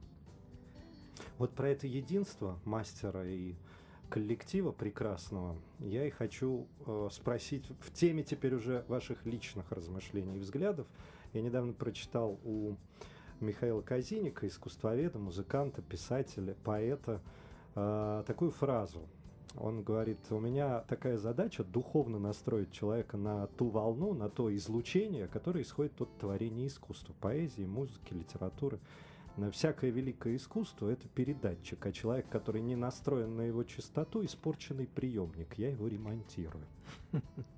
Вот 1.37 1.53
про 1.53 1.69
это 1.69 1.87
единство 1.87 2.59
мастера 2.65 3.25
и 3.25 3.55
коллектива 4.09 4.71
прекрасного 4.71 5.57
я 5.79 6.05
и 6.05 6.09
хочу 6.09 6.67
э, 6.85 7.09
спросить 7.11 7.65
в 7.81 7.91
теме 7.91 8.23
теперь 8.23 8.55
уже 8.55 8.85
ваших 8.87 9.25
личных 9.25 9.71
размышлений 9.71 10.37
и 10.37 10.39
взглядов. 10.39 10.87
Я 11.37 11.43
недавно 11.43 11.71
прочитал 11.71 12.39
у 12.43 12.77
Михаила 13.41 13.83
Казиника, 13.83 14.47
искусствоведа, 14.47 15.19
музыканта, 15.19 15.83
писателя, 15.83 16.55
поэта, 16.63 17.21
э, 17.75 18.23
такую 18.25 18.49
фразу. 18.49 19.07
Он 19.55 19.83
говорит, 19.83 20.17
у 20.31 20.39
меня 20.39 20.79
такая 20.87 21.15
задача 21.17 21.63
духовно 21.63 22.17
настроить 22.17 22.71
человека 22.71 23.17
на 23.17 23.45
ту 23.45 23.67
волну, 23.67 24.15
на 24.15 24.29
то 24.29 24.53
излучение, 24.55 25.27
которое 25.27 25.61
исходит 25.61 26.01
от 26.01 26.09
творения 26.17 26.65
искусства, 26.65 27.13
поэзии, 27.21 27.65
музыки, 27.65 28.15
литературы. 28.15 28.79
На 29.35 29.51
всякое 29.51 29.91
великое 29.91 30.37
искусство– 30.37 30.89
это 30.89 31.07
передатчик, 31.07 31.85
а 31.85 31.91
человек, 31.91 32.27
который 32.29 32.61
не 32.61 32.75
настроен 32.75 33.35
на 33.35 33.43
его 33.43 33.63
чистоту, 33.63 34.25
испорченный 34.25 34.87
приемник. 34.87 35.53
Я 35.59 35.69
его 35.69 35.87
ремонтирую. 35.87 36.65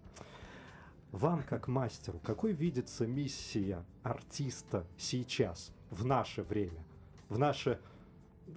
Вам, 1.12 1.44
как 1.44 1.68
мастеру, 1.68 2.20
какой 2.20 2.54
видится 2.54 3.08
миссия 3.08 3.84
артиста 4.04 4.86
сейчас, 4.98 5.72
в 5.90 6.06
наше 6.06 6.44
время, 6.44 6.84
в 7.30 7.40
наше 7.40 7.80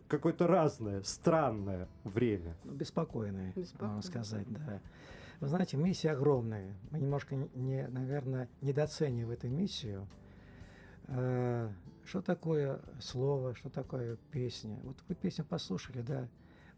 какое-то 0.08 0.46
разное, 0.46 1.02
странное 1.02 1.88
время. 2.04 2.54
Ну, 2.64 2.72
беспокойное, 2.72 3.52
Беспокойное, 3.54 3.94
можно 3.96 4.10
сказать, 4.10 4.46
да. 4.48 4.80
Вы 5.40 5.48
знаете, 5.48 5.76
миссия 5.76 6.10
огромная. 6.10 6.76
Мы 6.90 7.00
немножко, 7.00 7.34
не, 7.34 7.86
наверное, 7.88 8.48
недооцениваем 8.60 9.30
эту 9.30 9.48
миссию. 9.48 10.06
Э, 11.08 11.70
что 12.04 12.22
такое 12.22 12.80
слово, 13.00 13.54
что 13.54 13.70
такое 13.70 14.18
песня? 14.30 14.78
Вот 14.84 14.96
вы 15.08 15.14
песню 15.14 15.44
послушали, 15.44 16.02
да, 16.02 16.28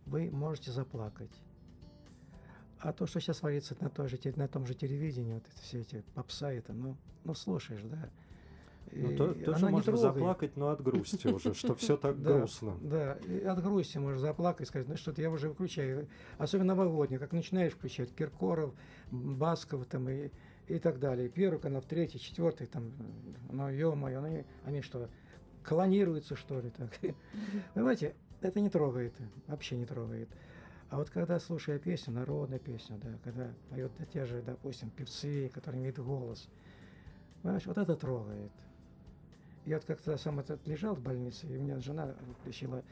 вы 0.06 0.30
можете 0.30 0.70
заплакать. 0.70 1.30
А 2.84 2.92
то, 2.92 3.06
что 3.06 3.18
сейчас 3.18 3.38
творится 3.38 3.74
на, 3.80 3.88
той 3.88 4.08
же, 4.08 4.18
на 4.36 4.46
том 4.46 4.66
же 4.66 4.74
телевидении, 4.74 5.32
вот 5.32 5.42
это, 5.42 5.62
все 5.62 5.80
эти 5.80 6.04
попса, 6.14 6.52
это, 6.52 6.74
ну, 6.74 6.98
ну 7.24 7.34
слушаешь, 7.34 7.80
да, 7.82 8.10
ну, 8.92 9.16
то, 9.16 9.32
тоже 9.32 9.70
можно 9.70 9.96
заплакать, 9.96 10.54
но 10.58 10.68
от 10.68 10.82
грусти 10.82 11.26
уже, 11.28 11.54
что 11.54 11.74
все 11.76 11.96
так 11.96 12.20
грустно. 12.20 12.76
Да, 12.82 13.18
от 13.46 13.62
грусти 13.62 13.96
можно 13.96 14.20
заплакать, 14.20 14.68
сказать, 14.68 14.86
ну 14.86 14.98
что-то 14.98 15.22
я 15.22 15.30
уже 15.30 15.48
выключаю. 15.48 16.08
Особенно 16.36 16.74
новогодний, 16.74 17.18
как 17.18 17.32
начинаешь 17.32 17.72
включать 17.72 18.14
Киркоров, 18.14 18.74
Басков 19.10 19.86
там 19.86 20.10
и, 20.10 20.30
и 20.68 20.78
так 20.78 20.98
далее. 20.98 21.30
Первый 21.30 21.60
канал, 21.60 21.82
третий, 21.82 22.20
четвертый, 22.20 22.66
там, 22.66 22.92
ну, 23.50 23.70
ё-моё, 23.70 24.22
они, 24.22 24.44
они 24.66 24.82
что, 24.82 25.08
клонируются, 25.64 26.36
что 26.36 26.60
ли, 26.60 26.68
так? 26.68 26.90
Понимаете, 27.72 28.14
это 28.42 28.60
не 28.60 28.68
трогает, 28.68 29.14
вообще 29.46 29.78
не 29.78 29.86
трогает. 29.86 30.28
А 30.94 30.96
вот 30.96 31.10
когда 31.10 31.40
слушая 31.40 31.80
песню, 31.80 32.14
народную 32.14 32.60
песню, 32.60 33.00
да, 33.02 33.08
когда 33.24 33.52
поют 33.68 33.90
да, 33.98 34.04
те 34.04 34.24
же, 34.26 34.42
допустим, 34.42 34.90
певцы, 34.90 35.50
которые 35.52 35.80
имеют 35.80 35.98
голос, 35.98 36.48
понимаешь, 37.42 37.66
вот 37.66 37.78
это 37.78 37.96
трогает. 37.96 38.52
Я 39.66 39.78
вот 39.78 39.86
как-то 39.86 40.16
сам 40.16 40.38
этот 40.38 40.64
лежал 40.68 40.94
в 40.94 41.00
больнице, 41.00 41.48
и 41.48 41.58
у 41.58 41.60
меня 41.60 41.80
жена 41.80 42.14
включила 42.38 42.84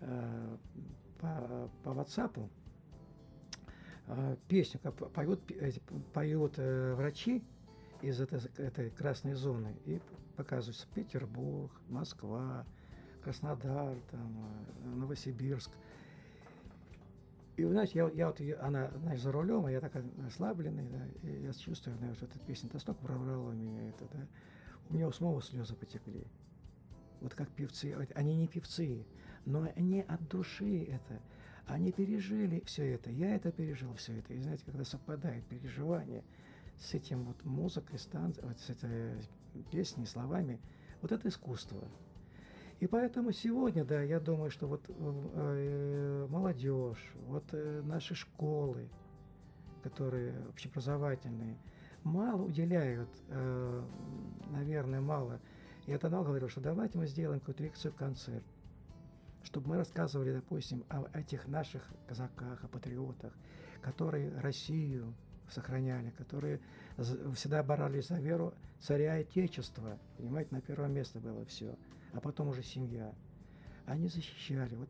э, 0.00 0.56
по, 1.20 1.70
по 1.84 1.90
WhatsApp 1.90 2.50
э, 4.08 4.36
песню, 4.48 4.80
как 4.82 4.96
поют, 5.12 5.40
поют 6.12 6.54
э, 6.56 6.94
врачи 6.94 7.40
из 8.02 8.20
этой, 8.20 8.40
этой 8.56 8.90
красной 8.90 9.34
зоны, 9.34 9.76
и 9.84 10.00
показывается 10.36 10.88
Петербург, 10.92 11.70
Москва, 11.88 12.66
Краснодар, 13.22 13.96
там, 14.10 14.44
э, 14.82 14.88
Новосибирск. 14.88 15.70
И, 17.56 17.64
знаете, 17.64 17.98
я, 17.98 18.10
я 18.10 18.26
вот, 18.26 18.40
она, 18.60 18.90
знаешь, 18.98 19.20
за 19.20 19.30
рулем, 19.30 19.66
а 19.66 19.70
я 19.70 19.80
так 19.80 19.92
ослабленный, 20.26 20.88
да, 20.88 21.28
и 21.28 21.42
я 21.42 21.52
чувствую, 21.52 21.96
знаешь, 21.98 22.16
вот 22.20 22.34
эта 22.34 22.44
песня 22.44 22.68
настолько 22.72 23.00
прорвала 23.00 23.52
меня 23.52 23.88
это, 23.90 24.06
да. 24.12 24.26
У 24.88 24.94
меня 24.94 25.10
снова 25.12 25.40
слезы 25.40 25.74
потекли. 25.74 26.26
Вот 27.20 27.34
как 27.34 27.48
певцы, 27.50 27.94
они 28.14 28.36
не 28.36 28.48
певцы, 28.48 29.06
но 29.46 29.68
они 29.76 30.02
от 30.02 30.28
души 30.28 30.84
это. 30.84 31.20
Они 31.66 31.92
пережили 31.92 32.62
все 32.66 32.94
это. 32.94 33.10
Я 33.10 33.34
это 33.34 33.50
пережил 33.50 33.94
все 33.94 34.18
это. 34.18 34.34
И 34.34 34.40
знаете, 34.40 34.64
когда 34.66 34.84
совпадает 34.84 35.46
переживание 35.46 36.22
с 36.78 36.92
этим 36.92 37.24
вот 37.24 37.42
музыкой, 37.44 37.98
с 37.98 38.04
танц, 38.04 38.38
вот 38.42 38.58
с 38.58 38.68
этой 38.68 39.14
песней, 39.70 40.04
словами, 40.04 40.60
вот 41.00 41.12
это 41.12 41.28
искусство. 41.28 41.88
И 42.84 42.86
поэтому 42.86 43.32
сегодня, 43.32 43.82
да, 43.82 44.02
я 44.02 44.20
думаю, 44.20 44.50
что 44.50 44.66
вот 44.66 44.84
э, 44.88 46.26
молодежь, 46.28 47.14
вот 47.28 47.44
э, 47.52 47.80
наши 47.82 48.14
школы, 48.14 48.90
которые 49.82 50.38
общеобразовательные, 50.50 51.56
мало 52.02 52.42
уделяют, 52.42 53.08
э, 53.28 53.82
наверное, 54.50 55.00
мало. 55.00 55.40
Я 55.86 55.98
тогда 55.98 56.22
говорил, 56.22 56.50
что 56.50 56.60
давайте 56.60 56.98
мы 56.98 57.06
сделаем 57.06 57.40
какую-то 57.40 57.62
лекцию-концерт, 57.62 58.44
чтобы 59.44 59.70
мы 59.70 59.76
рассказывали, 59.78 60.34
допустим, 60.34 60.84
о 60.90 61.06
этих 61.18 61.48
наших 61.48 61.90
казаках, 62.06 62.64
о 62.64 62.68
патриотах, 62.68 63.32
которые 63.80 64.30
Россию 64.40 65.14
сохраняли, 65.48 66.10
которые 66.10 66.60
всегда 67.34 67.62
боролись 67.62 68.08
за 68.08 68.20
веру 68.20 68.52
царя 68.78 69.16
и 69.16 69.22
отечества. 69.22 69.98
Понимаете, 70.18 70.54
на 70.54 70.60
первое 70.60 70.90
место 70.90 71.18
было 71.18 71.46
все, 71.46 71.78
а 72.14 72.20
потом 72.20 72.48
уже 72.48 72.62
семья. 72.62 73.14
Они 73.86 74.08
защищали. 74.08 74.74
Вот 74.76 74.88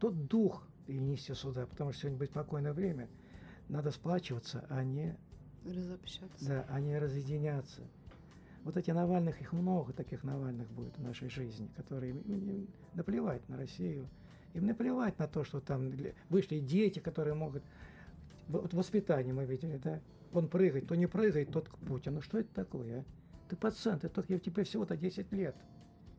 тот 0.00 0.26
дух 0.26 0.66
перенести 0.86 1.34
сюда, 1.34 1.66
потому 1.66 1.92
что 1.92 2.02
сегодня 2.02 2.18
будет 2.18 2.30
спокойное 2.30 2.72
время, 2.72 3.08
надо 3.68 3.90
сплачиваться, 3.90 4.64
а 4.68 4.82
не 4.84 5.16
разобщаться. 5.64 6.48
Да, 6.48 6.66
а 6.68 6.80
не 6.80 6.98
разъединяться. 6.98 7.82
Вот 8.64 8.76
эти 8.76 8.90
Навальных, 8.90 9.40
их 9.40 9.52
много 9.52 9.92
таких 9.92 10.24
Навальных 10.24 10.68
будет 10.70 10.96
в 10.98 11.02
нашей 11.02 11.28
жизни, 11.28 11.68
которые 11.76 12.14
им 12.14 12.68
наплевать 12.94 13.48
на 13.48 13.56
Россию, 13.56 14.08
им 14.54 14.66
наплевать 14.66 15.18
на 15.18 15.28
то, 15.28 15.44
что 15.44 15.60
там 15.60 15.92
вышли 16.28 16.58
дети, 16.58 16.98
которые 16.98 17.34
могут... 17.34 17.62
Вот 18.48 18.74
воспитание 18.74 19.34
мы 19.34 19.44
видели, 19.44 19.76
да? 19.76 20.00
Он 20.32 20.48
прыгает, 20.48 20.86
кто 20.86 20.94
не 20.94 21.06
прыгает, 21.06 21.50
тот 21.50 21.68
к 21.68 21.78
Путину. 21.78 22.20
Что 22.22 22.38
это 22.38 22.52
такое, 22.54 23.00
а? 23.00 23.04
Ты 23.48 23.56
пацан, 23.56 24.00
ты 24.00 24.08
только, 24.08 24.38
тебе 24.38 24.64
всего-то 24.64 24.96
10 24.96 25.32
лет. 25.32 25.56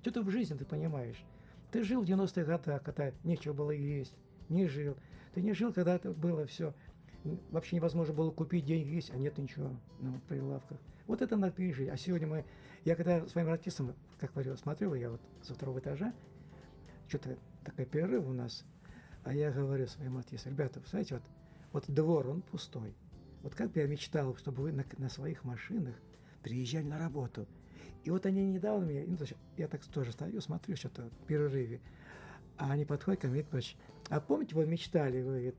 Что 0.08 0.22
ты 0.22 0.26
в 0.26 0.32
жизни 0.32 0.56
ты 0.56 0.64
понимаешь? 0.64 1.22
Ты 1.70 1.84
жил 1.84 2.02
в 2.02 2.06
90-х 2.06 2.46
годах, 2.46 2.82
когда 2.82 3.12
нечего 3.26 3.52
было 3.52 3.72
есть, 3.72 4.16
не 4.48 4.66
жил. 4.66 4.96
Ты 5.34 5.42
не 5.42 5.52
жил, 5.52 5.74
когда 5.74 5.96
это 5.96 6.12
было 6.12 6.46
все 6.46 6.74
вообще 7.52 7.76
невозможно 7.76 8.14
было 8.14 8.32
купить, 8.32 8.64
деньги 8.64 8.88
есть, 8.88 9.10
а 9.10 9.18
нет 9.18 9.38
ничего 9.38 9.70
на 10.00 10.18
прилавках. 10.30 10.78
Вот 11.08 11.22
это 11.22 11.36
надо 11.36 11.52
пережить. 11.52 11.90
А 11.90 11.98
сегодня 11.98 12.26
мы, 12.26 12.46
я 12.86 12.96
когда 12.96 13.28
своим 13.28 13.50
артистам, 13.50 13.96
как 14.18 14.32
говорил, 14.32 14.56
смотрел, 14.56 14.94
я 14.94 15.10
вот 15.10 15.20
со 15.42 15.54
второго 15.54 15.80
этажа, 15.80 16.14
что-то 17.10 17.38
такой 17.66 17.84
перерыв 17.84 18.26
у 18.28 18.32
нас, 18.32 18.64
а 19.26 19.34
я 19.34 19.52
говорю 19.52 19.88
своим 19.88 20.16
артистам, 20.16 20.54
ребята, 20.54 20.82
знаете, 20.90 21.16
вот, 21.16 21.24
вот 21.74 21.94
двор, 21.94 22.30
он 22.30 22.44
пустой. 22.44 22.96
Вот 23.44 23.56
как 23.56 23.72
бы 23.72 23.82
я 23.82 23.88
мечтал, 23.88 24.38
чтобы 24.38 24.64
вы 24.64 24.72
на, 24.72 24.86
на 25.00 25.10
своих 25.10 25.44
машинах 25.44 25.96
приезжали 26.44 26.86
на 26.86 26.98
работу. 26.98 27.46
И 28.06 28.10
вот 28.10 28.26
они 28.26 28.46
недавно 28.46 28.86
мне, 28.86 29.04
ну, 29.06 29.18
я 29.58 29.68
так 29.68 29.84
тоже 29.86 30.12
стою, 30.12 30.42
смотрю 30.42 30.76
что-то 30.76 31.10
в 31.22 31.26
перерыве, 31.26 31.80
а 32.58 32.72
они 32.72 32.86
подходят 32.86 33.22
ко 33.22 33.28
мне, 33.28 33.44
говорят, 33.44 33.76
а 34.10 34.20
помните, 34.20 34.56
вы 34.56 34.66
мечтали, 34.66 35.22
говорит, 35.22 35.56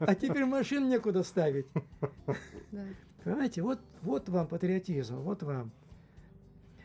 а 0.00 0.14
теперь 0.14 0.44
машин 0.44 0.88
некуда 0.88 1.22
ставить. 1.22 1.66
Понимаете, 3.24 3.62
вот, 3.62 3.80
вот 4.02 4.28
вам 4.28 4.48
патриотизм, 4.48 5.16
вот 5.16 5.42
вам. 5.42 5.70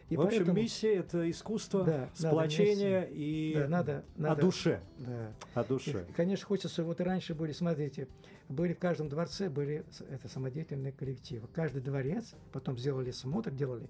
И 0.09 0.15
в 0.15 0.21
общем, 0.21 0.38
поэтому... 0.39 0.57
миссия 0.57 0.95
это 0.95 1.30
искусство, 1.30 1.84
да, 1.84 2.09
сплочение 2.13 3.01
надо 3.01 3.13
и 3.13 3.53
да, 3.55 3.67
надо, 3.67 4.05
надо, 4.15 4.41
о 4.41 4.45
душе. 4.45 4.82
Да. 4.99 5.34
О 5.53 5.63
душе. 5.65 6.05
И, 6.07 6.13
конечно, 6.13 6.45
хочется, 6.45 6.84
вот 6.86 7.01
и 7.01 7.03
раньше 7.03 7.36
были, 7.36 7.51
смотрите, 7.51 8.07
были 8.47 8.73
в 8.73 8.80
каждом 8.80 9.09
дворце 9.09 9.49
были 9.49 9.84
это 10.09 10.30
самодеятельные 10.30 10.93
коллективы. 10.93 11.49
Каждый 11.53 11.82
дворец, 11.82 12.36
потом 12.53 12.78
сделали 12.78 13.11
смотр, 13.11 13.51
делали. 13.51 13.89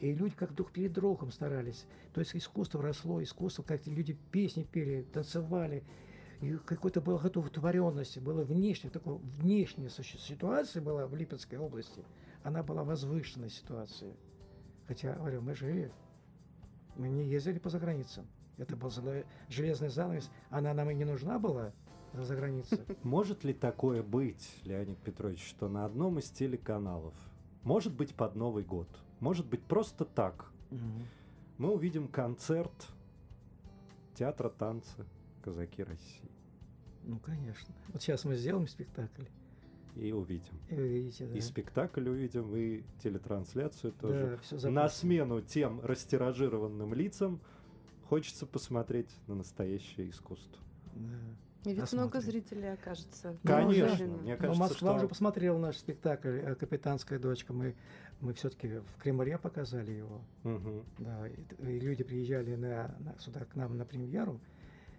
И 0.00 0.12
люди 0.12 0.34
как 0.34 0.54
дух 0.54 0.72
перед 0.72 0.96
рухом 0.98 1.30
старались. 1.30 1.86
То 2.12 2.20
есть 2.20 2.34
искусство 2.34 2.82
росло, 2.82 3.22
искусство, 3.22 3.62
как 3.62 3.86
люди 3.86 4.18
песни 4.30 4.64
пели, 4.64 5.02
танцевали. 5.12 5.84
И 6.40 6.56
какой-то 6.56 7.00
была 7.00 7.18
готовотворенность, 7.18 8.18
была 8.18 8.42
внешняя, 8.42 8.90
такая 8.90 9.14
внешняя 9.14 9.88
ситуация 9.88 10.82
была 10.82 11.06
в 11.06 11.14
Липецкой 11.14 11.58
области. 11.58 12.04
Она 12.42 12.62
была 12.62 12.84
возвышенной 12.84 13.50
ситуацией. 13.50 14.14
Хотя, 14.86 15.14
говорю, 15.14 15.40
мы 15.40 15.54
жили, 15.54 15.90
мы 16.96 17.08
не 17.08 17.24
ездили 17.24 17.58
по 17.58 17.70
заграницам. 17.70 18.26
Это 18.58 18.76
был 18.76 18.90
железный 19.48 19.88
занавес, 19.88 20.30
она 20.50 20.74
нам 20.74 20.90
и 20.90 20.94
не 20.94 21.04
нужна 21.04 21.38
была 21.38 21.72
за 22.12 22.36
границей. 22.36 22.78
Может 23.02 23.44
ли 23.44 23.52
такое 23.52 24.02
быть, 24.02 24.60
Леонид 24.64 24.98
Петрович, 24.98 25.44
что 25.48 25.68
на 25.68 25.84
одном 25.84 26.18
из 26.18 26.30
телеканалов, 26.30 27.14
может 27.62 27.94
быть 27.94 28.14
под 28.14 28.36
Новый 28.36 28.62
год, 28.62 28.88
может 29.24 29.46
быть 29.46 29.62
просто 29.62 30.04
так, 30.04 30.52
угу. 30.70 30.80
мы 31.56 31.72
увидим 31.72 32.08
концерт 32.08 32.88
театра 34.14 34.50
танца 34.50 35.06
«Казаки 35.42 35.82
России». 35.82 36.30
Ну, 37.04 37.18
конечно. 37.18 37.74
Вот 37.88 38.02
сейчас 38.02 38.24
мы 38.26 38.36
сделаем 38.36 38.68
спектакль 38.68 39.24
и 39.96 40.12
увидим. 40.12 40.60
И 40.68 40.74
увидите, 40.74 41.26
да. 41.26 41.38
И 41.38 41.40
спектакль 41.40 42.06
увидим, 42.06 42.54
и 42.54 42.82
телетрансляцию 43.02 43.92
тоже. 43.92 44.38
Да, 44.42 44.56
все 44.56 44.70
На 44.70 44.88
смену 44.90 45.40
тем 45.40 45.80
растиражированным 45.80 46.92
лицам 46.92 47.40
хочется 48.08 48.44
посмотреть 48.44 49.16
на 49.26 49.36
настоящее 49.36 50.10
искусство. 50.10 50.62
Да. 50.96 51.18
И 51.64 51.72
ведь 51.72 51.92
много 51.92 52.20
зрителей 52.20 52.74
окажется. 52.74 53.36
Конечно. 53.42 54.06
Ну, 54.06 54.18
мне 54.18 54.36
кажется, 54.36 54.60
Но 54.60 54.68
Москва 54.68 54.90
что... 54.90 54.96
уже 54.96 55.08
посмотрела 55.08 55.58
наш 55.58 55.78
спектакль 55.78 56.40
э, 56.40 56.54
«Капитанская 56.56 57.18
дочка». 57.18 57.54
Мы, 57.54 57.74
мы 58.20 58.34
все-таки 58.34 58.68
в 58.68 59.02
Кремле 59.02 59.38
показали 59.38 59.92
его. 59.92 60.20
Угу. 60.44 60.84
Да, 60.98 61.26
и, 61.26 61.34
и 61.66 61.80
люди 61.80 62.04
приезжали 62.04 62.54
на, 62.54 62.94
на, 63.00 63.18
сюда 63.18 63.46
к 63.46 63.54
нам 63.56 63.78
на 63.78 63.86
премьеру, 63.86 64.40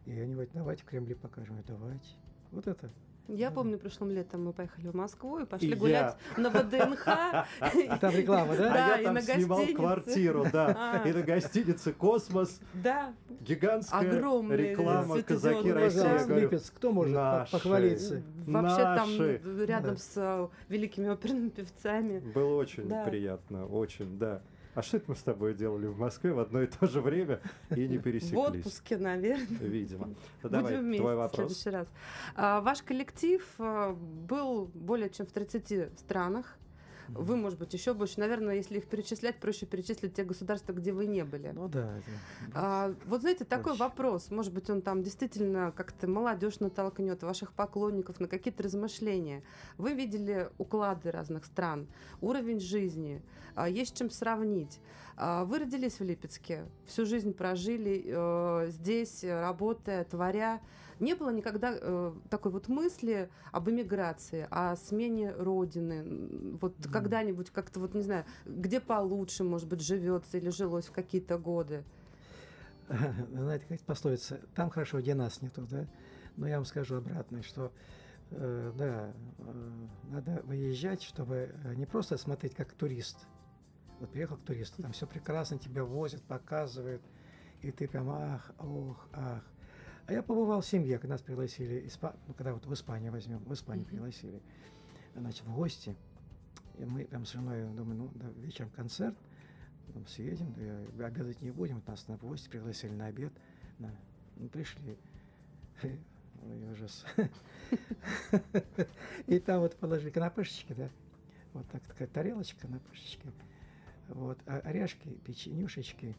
и 0.05 0.19
они 0.19 0.33
говорят, 0.33 0.53
давайте 0.53 0.83
в 0.83 0.85
Кремле 0.85 1.15
покажем. 1.15 1.59
И 1.59 1.63
давайте. 1.63 2.09
Вот 2.51 2.67
это 2.67 2.89
я 3.27 3.51
помню, 3.51 3.77
прошлым 3.77 4.11
летом 4.11 4.45
мы 4.45 4.53
поехали 4.53 4.87
в 4.87 4.95
Москву 4.95 5.39
и 5.39 5.45
пошли 5.45 5.71
и 5.71 5.75
гулять 5.75 6.15
я. 6.37 6.41
на 6.41 6.49
ВДНХ. 6.49 7.07
А 7.07 7.47
там 8.01 8.15
реклама, 8.15 8.55
да? 8.55 8.73
Да, 8.73 8.95
а 8.95 8.97
я 8.99 9.03
там 9.03 9.21
снимал 9.21 9.65
квартиру, 9.75 10.45
да. 10.51 10.75
А. 10.77 11.07
И 11.07 11.11
на 11.11 11.21
гостинице 11.21 11.93
«Космос». 11.93 12.59
Да. 12.73 13.13
Гигантская 13.41 14.11
реклама 14.55 15.21
«Казаки 15.21 15.71
России». 15.71 16.39
Липец, 16.39 16.69
кто 16.69 16.91
может 16.91 17.15
похвалиться? 17.51 18.21
Вообще 18.45 18.81
там 18.81 19.65
рядом 19.65 19.97
с 19.97 20.13
э, 20.15 20.47
великими 20.69 21.09
оперными 21.09 21.49
певцами. 21.49 22.19
Было 22.19 22.55
очень 22.55 22.91
приятно, 23.05 23.65
очень, 23.65 24.17
да. 24.17 24.41
А 24.75 24.81
что 24.81 24.97
это 24.97 25.05
мы 25.07 25.15
с 25.15 25.23
тобой 25.23 25.53
делали 25.53 25.87
в 25.87 25.97
Москве 25.97 26.33
в 26.33 26.39
одно 26.39 26.61
и 26.61 26.67
то 26.67 26.85
же 26.85 26.99
время 26.99 27.39
и 27.73 27.87
не 27.87 27.97
пересеклись? 27.97 28.33
В 28.33 28.37
отпуске, 28.39 28.97
наверное. 28.97 29.45
Видимо. 29.61 30.09
Ну, 30.43 30.49
давай, 30.49 30.73
Будем 30.73 30.85
вместе 30.85 31.01
твой 31.01 31.15
вопрос. 31.15 31.51
в 31.51 31.55
следующий 31.55 31.69
раз. 31.69 31.87
А, 32.35 32.59
ваш 32.59 32.81
коллектив 32.83 33.45
а, 33.57 33.93
был 33.93 34.69
более 34.73 35.09
чем 35.09 35.25
в 35.25 35.31
30 35.31 35.97
странах. 35.99 36.57
Вы, 37.09 37.35
может 37.35 37.59
быть, 37.59 37.73
еще 37.73 37.93
больше. 37.93 38.19
Наверное, 38.19 38.55
если 38.55 38.77
их 38.77 38.87
перечислять, 38.87 39.39
проще 39.39 39.65
перечислить 39.65 40.13
те 40.13 40.23
государства, 40.23 40.73
где 40.73 40.91
вы 40.91 41.05
не 41.05 41.23
были. 41.23 41.51
Ну 41.53 41.67
да. 41.67 41.93
А, 42.53 42.93
вот 43.05 43.21
знаете, 43.21 43.45
такой 43.45 43.73
Очень. 43.73 43.79
вопрос. 43.81 44.31
Может 44.31 44.53
быть, 44.53 44.69
он 44.69 44.81
там 44.81 45.03
действительно 45.03 45.71
как-то 45.75 46.07
молодежь 46.07 46.59
натолкнет, 46.59 47.23
ваших 47.23 47.53
поклонников 47.53 48.19
на 48.19 48.27
какие-то 48.27 48.63
размышления. 48.63 49.43
Вы 49.77 49.93
видели 49.93 50.49
уклады 50.57 51.11
разных 51.11 51.45
стран, 51.45 51.87
уровень 52.21 52.59
жизни, 52.59 53.21
а, 53.55 53.69
есть 53.69 53.97
чем 53.97 54.09
сравнить. 54.09 54.79
А, 55.17 55.45
вы 55.45 55.59
родились 55.59 55.99
в 55.99 56.03
Липецке, 56.03 56.65
всю 56.85 57.05
жизнь 57.05 57.33
прожили 57.33 58.03
э, 58.05 58.69
здесь, 58.69 59.23
работая, 59.23 60.03
творя. 60.03 60.61
Не 60.99 61.13
было 61.13 61.29
никогда 61.29 61.73
э, 61.73 62.13
такой 62.29 62.51
вот 62.51 62.67
мысли 62.67 63.29
об 63.51 63.69
эмиграции, 63.69 64.47
о 64.49 64.75
смене 64.75 65.31
родины. 65.31 66.57
Вот 66.61 66.77
mm. 66.77 66.91
когда-нибудь 66.91 67.49
как-то 67.49 67.79
вот, 67.79 67.93
не 67.93 68.01
знаю, 68.01 68.25
где 68.45 68.79
получше, 68.79 69.43
может 69.43 69.67
быть, 69.67 69.81
живется 69.81 70.37
или 70.37 70.49
жилось 70.49 70.85
в 70.85 70.91
какие-то 70.91 71.37
годы? 71.37 71.83
Знаете, 73.31 73.65
как 73.67 73.81
пословица, 73.81 74.39
там 74.53 74.69
хорошо, 74.69 74.99
где 74.99 75.15
нас 75.15 75.41
нету, 75.41 75.65
да? 75.69 75.85
Но 76.37 76.47
я 76.47 76.57
вам 76.57 76.65
скажу 76.65 76.97
обратное, 76.97 77.41
что 77.41 77.71
э, 78.31 78.71
да, 78.77 79.13
э, 79.39 79.71
надо 80.11 80.41
выезжать, 80.43 81.03
чтобы 81.03 81.55
э, 81.63 81.75
не 81.75 81.85
просто 81.85 82.17
смотреть 82.17 82.55
как 82.55 82.73
турист. 82.73 83.27
Вот 83.99 84.11
приехал 84.11 84.37
к 84.37 84.41
туристу, 84.41 84.81
там 84.81 84.91
все 84.91 85.07
прекрасно, 85.07 85.57
тебя 85.57 85.83
возят, 85.83 86.21
показывают, 86.23 87.01
и 87.61 87.71
ты 87.71 87.87
прям 87.87 88.09
ах, 88.09 88.51
ох, 88.59 89.07
ах. 89.13 89.43
А 90.07 90.13
я 90.13 90.21
побывал 90.21 90.61
в 90.61 90.67
семье, 90.67 90.99
когда 90.99 91.15
нас 91.15 91.21
пригласили, 91.21 91.89
ну, 92.27 92.33
когда 92.33 92.53
вот 92.53 92.65
в 92.65 92.73
Испанию 92.73 93.11
возьмем, 93.11 93.39
в 93.39 93.53
Испанию 93.53 93.85
пригласили, 93.85 94.41
значит, 95.15 95.45
в 95.45 95.55
гости. 95.55 95.95
И 96.77 96.85
мы 96.85 97.05
прям 97.05 97.25
с 97.25 97.31
женой 97.31 97.63
думаю, 97.73 97.97
ну, 97.97 98.11
да, 98.15 98.27
вечером 98.37 98.69
концерт, 98.71 99.15
ну, 99.93 100.05
съедем, 100.05 100.53
да, 100.97 101.07
обедать 101.07 101.41
не 101.41 101.51
будем, 101.51 101.81
нас 101.87 102.07
на 102.07 102.17
гости 102.17 102.49
пригласили 102.49 102.93
на 102.93 103.07
обед. 103.07 103.31
На, 103.79 103.91
ну, 104.35 104.49
пришли. 104.49 104.97
Ой, 105.81 106.71
ужас. 106.71 107.05
И 109.27 109.39
там 109.39 109.61
вот 109.61 109.75
положили 109.77 110.11
канапешечки, 110.11 110.73
да, 110.73 110.89
вот 111.53 111.67
так, 111.69 111.81
такая 111.83 112.07
тарелочка 112.07 112.67
на 112.67 112.79
пышечке, 112.79 113.31
вот, 114.09 114.37
а 114.45 114.59
орешки, 114.59 115.09
печенюшечки 115.25 116.15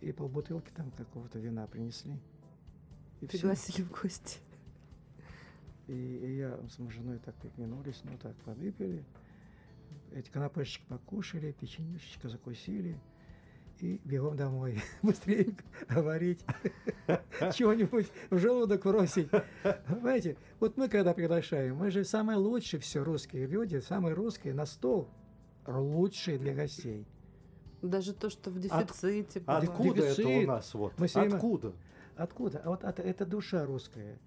и 0.00 0.12
полбутылки 0.12 0.70
там 0.74 0.90
какого-то 0.92 1.38
вина 1.38 1.66
принесли. 1.66 2.18
И 3.20 3.26
Пригласили 3.26 3.76
все. 3.76 3.84
в 3.84 3.90
гости. 3.90 4.38
И, 5.88 5.92
и 5.92 6.36
я 6.36 6.58
с 6.68 6.78
моей 6.78 6.92
женой 6.92 7.18
так 7.18 7.34
прикинулись, 7.36 8.00
ну 8.04 8.16
так 8.18 8.36
подыпили. 8.36 9.04
Эти 10.12 10.30
канапешечки 10.30 10.84
покушали, 10.88 11.52
печенюшечка 11.52 12.28
закусили. 12.28 13.00
И 13.80 14.00
бегом 14.04 14.36
домой. 14.36 14.82
Быстрее 15.02 15.54
говорить. 15.88 16.44
Чего-нибудь 17.54 18.10
в 18.28 18.38
желудок 18.38 18.82
бросить. 18.82 19.30
Понимаете, 19.86 20.36
вот 20.58 20.76
мы 20.76 20.88
когда 20.88 21.14
приглашаем, 21.14 21.76
мы 21.76 21.90
же 21.90 22.04
самые 22.04 22.38
лучшие 22.38 22.80
все 22.80 23.04
русские 23.04 23.46
люди, 23.46 23.78
самые 23.78 24.14
русские 24.14 24.52
на 24.52 24.66
стол, 24.66 25.08
лучшие 25.76 26.38
для 26.38 26.54
гостей. 26.54 27.06
Даже 27.82 28.12
то, 28.12 28.30
что 28.30 28.50
в 28.50 28.58
дефиците. 28.58 29.42
От, 29.46 29.64
откуда 29.64 30.02
Дефицит. 30.02 30.18
это 30.18 30.28
у 30.28 30.46
нас? 30.46 30.74
Вот? 30.74 30.92
Мы 30.98 31.06
откуда? 31.06 31.72
Откуда? 32.16 32.60
А 32.64 32.70
вот 32.70 32.82
это, 32.82 33.02
это 33.02 33.24
душа 33.24 33.64
русская. 33.64 34.18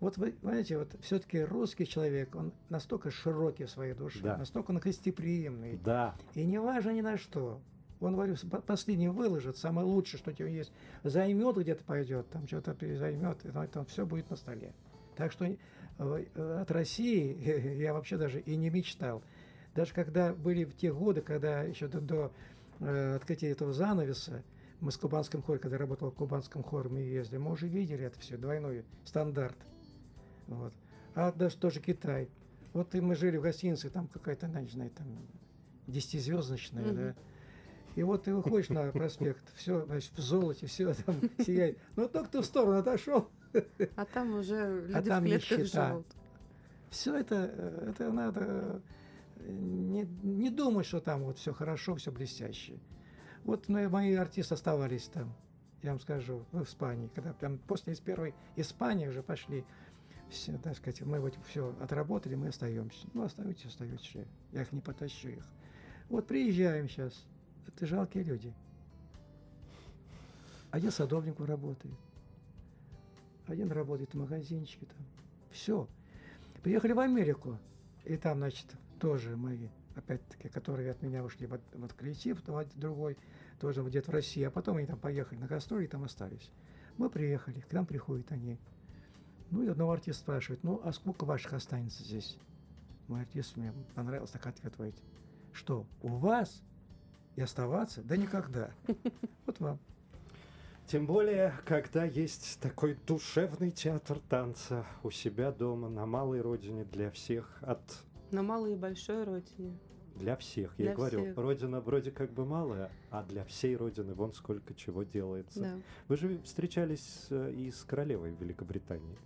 Вот 0.00 0.16
вы 0.16 0.32
понимаете, 0.32 0.78
вот 0.78 0.94
все-таки 1.02 1.40
русский 1.42 1.86
человек, 1.86 2.34
он 2.34 2.52
настолько 2.68 3.10
широкий 3.10 3.64
в 3.64 3.70
своей 3.70 3.94
душе, 3.94 4.20
да. 4.20 4.36
настолько 4.36 4.70
он 4.70 4.78
гостеприимный. 4.78 5.78
Да. 5.82 6.14
И 6.34 6.44
не 6.44 6.60
важно 6.60 6.90
ни 6.90 7.00
на 7.00 7.16
что. 7.16 7.60
Он, 8.00 8.14
говорю, 8.14 8.36
последний 8.66 9.08
выложит, 9.08 9.56
самое 9.56 9.86
лучшее, 9.86 10.18
что 10.18 10.30
у 10.30 10.34
него 10.34 10.48
есть. 10.48 10.72
Займет 11.04 11.56
где-то 11.56 11.84
пойдет, 11.84 12.28
там 12.30 12.46
что-то 12.46 12.74
займет, 12.96 13.44
это, 13.44 13.62
это 13.62 13.84
все 13.84 14.04
будет 14.04 14.28
на 14.30 14.36
столе. 14.36 14.74
Так 15.16 15.32
что 15.32 15.46
э, 15.46 16.58
от 16.60 16.70
России 16.70 17.76
я 17.80 17.94
вообще 17.94 18.16
даже 18.16 18.40
и 18.40 18.56
не 18.56 18.68
мечтал. 18.68 19.22
Даже 19.74 19.92
когда 19.92 20.32
были 20.32 20.64
в 20.64 20.76
те 20.76 20.92
годы, 20.92 21.20
когда 21.20 21.62
еще 21.62 21.88
до, 21.88 22.00
до 22.00 22.32
э, 22.80 23.16
открытия 23.16 23.50
этого 23.50 23.72
занавеса, 23.72 24.42
мы 24.80 24.92
с 24.92 24.96
кубанским 24.96 25.42
хором, 25.42 25.60
когда 25.60 25.78
работал 25.78 26.10
в 26.10 26.14
кубанском 26.14 26.62
хоре, 26.62 26.88
мы 26.88 27.00
ездили, 27.00 27.38
мы 27.38 27.52
уже 27.52 27.66
видели 27.66 28.04
это 28.04 28.18
все, 28.20 28.36
двойной 28.36 28.84
стандарт. 29.04 29.56
Вот. 30.46 30.72
А 31.14 31.32
даже 31.32 31.56
тоже 31.56 31.80
Китай. 31.80 32.28
Вот 32.72 32.94
и 32.94 33.00
мы 33.00 33.14
жили 33.14 33.36
в 33.36 33.42
гостинице, 33.42 33.88
там 33.88 34.08
какая-то, 34.08 34.46
не 34.48 34.68
знаю, 34.68 34.90
там 34.90 35.06
десятизвездочная, 35.86 36.84
mm-hmm. 36.84 36.94
да. 36.94 37.14
И 37.94 38.02
вот 38.02 38.24
ты 38.24 38.34
выходишь 38.34 38.68
на 38.70 38.90
проспект, 38.90 39.44
все, 39.54 39.84
значит, 39.86 40.12
в 40.16 40.20
золоте, 40.20 40.66
все 40.66 40.92
там 40.94 41.16
сияет. 41.38 41.78
Но 41.96 42.08
только 42.08 42.28
ты 42.30 42.40
в 42.40 42.44
сторону 42.44 42.78
отошел. 42.78 43.28
А 43.96 44.04
там 44.04 44.34
уже 44.34 44.82
люди 44.88 44.92
а 44.92 45.02
там 45.02 45.22
в 45.22 45.26
клетках 45.26 45.64
живут. 45.66 46.06
Все 46.90 47.16
это, 47.16 47.34
это 47.88 48.12
надо 48.12 48.82
не, 49.36 50.04
не 50.22 50.50
думать, 50.50 50.86
что 50.86 51.00
там 51.00 51.24
вот 51.24 51.38
все 51.38 51.52
хорошо, 51.52 51.96
все 51.96 52.10
блестяще. 52.12 52.78
Вот 53.44 53.68
ну, 53.68 53.88
мои 53.90 54.14
артисты 54.14 54.54
оставались 54.54 55.08
там, 55.08 55.34
я 55.82 55.90
вам 55.90 56.00
скажу, 56.00 56.44
в 56.52 56.62
Испании, 56.62 57.10
когда 57.14 57.32
прям 57.32 57.58
после 57.58 57.92
из 57.92 58.00
первой 58.00 58.34
Испании 58.56 59.06
уже 59.06 59.22
пошли 59.22 59.64
все, 60.30 60.56
так 60.58 60.76
сказать, 60.76 61.02
мы 61.02 61.20
вот 61.20 61.38
все 61.46 61.74
отработали, 61.80 62.34
мы 62.34 62.48
остаемся. 62.48 63.06
Ну, 63.12 63.22
остаетесь, 63.22 63.66
остаетесь. 63.66 64.16
Я 64.52 64.62
их 64.62 64.72
не 64.72 64.80
потащу 64.80 65.28
их. 65.28 65.44
Вот 66.08 66.26
приезжаем 66.26 66.88
сейчас. 66.88 67.26
Это 67.66 67.86
жалкие 67.86 68.24
люди. 68.24 68.52
Один 70.70 70.90
садовником 70.90 71.46
работает. 71.46 71.94
Один 73.46 73.70
работает 73.70 74.12
в 74.12 74.18
магазинчике 74.18 74.86
там. 74.86 75.06
Все. 75.50 75.88
Приехали 76.62 76.92
в 76.92 76.98
Америку. 76.98 77.58
И 78.04 78.16
там, 78.16 78.38
значит, 78.38 78.66
тоже 78.94 79.36
мои, 79.36 79.68
опять-таки, 79.94 80.48
которые 80.48 80.90
от 80.90 81.02
меня 81.02 81.22
ушли 81.22 81.46
в, 81.46 81.58
в 81.72 81.94
коллектив, 81.94 82.40
другой, 82.76 83.16
тоже 83.60 83.82
где-то 83.82 84.10
в 84.10 84.14
России. 84.14 84.42
А 84.42 84.50
потом 84.50 84.78
они 84.78 84.86
там 84.86 84.98
поехали 84.98 85.38
на 85.38 85.46
гастроли 85.46 85.84
и 85.84 85.88
там 85.88 86.04
остались. 86.04 86.50
Мы 86.96 87.10
приехали, 87.10 87.60
к 87.60 87.72
нам 87.72 87.86
приходят 87.86 88.30
они. 88.32 88.58
Ну 89.50 89.62
и 89.62 89.68
одного 89.68 89.92
артиста 89.92 90.22
спрашивает, 90.22 90.62
ну 90.64 90.80
а 90.84 90.92
сколько 90.92 91.24
ваших 91.24 91.52
останется 91.52 92.02
здесь? 92.02 92.38
Мой 93.08 93.20
артист, 93.20 93.56
мне 93.56 93.72
понравился 93.94 94.34
так 94.34 94.46
ответ. 94.46 94.94
Что, 95.52 95.86
у 96.02 96.08
вас 96.08 96.62
и 97.36 97.42
оставаться? 97.42 98.02
Да 98.02 98.16
никогда. 98.16 98.70
Вот 99.46 99.60
вам. 99.60 99.78
Тем 100.86 101.06
более, 101.06 101.54
когда 101.64 102.04
есть 102.04 102.60
такой 102.60 102.94
душевный 103.06 103.70
театр 103.70 104.18
танца 104.28 104.84
у 105.02 105.10
себя 105.10 105.50
дома, 105.50 105.88
на 105.88 106.04
малой 106.04 106.40
родине 106.40 106.84
для 106.84 107.10
всех 107.10 107.58
от... 107.62 107.80
На 108.34 108.42
малой 108.42 108.72
и 108.72 108.74
большой 108.74 109.22
родине. 109.22 109.78
Для 110.16 110.34
всех, 110.34 110.74
я 110.76 110.86
для 110.86 110.94
говорю, 110.94 111.20
всех. 111.20 111.36
родина 111.36 111.80
вроде 111.80 112.10
как 112.10 112.32
бы 112.32 112.44
малая, 112.44 112.90
а 113.10 113.22
для 113.22 113.44
всей 113.44 113.76
родины 113.76 114.12
вон 114.12 114.32
сколько 114.32 114.74
чего 114.74 115.04
делается. 115.04 115.60
Да. 115.60 115.78
Вы 116.08 116.16
же 116.16 116.40
встречались 116.42 117.28
э, 117.30 117.52
и 117.52 117.70
с 117.70 117.84
королевой 117.84 118.32
Великобритании. 118.32 119.16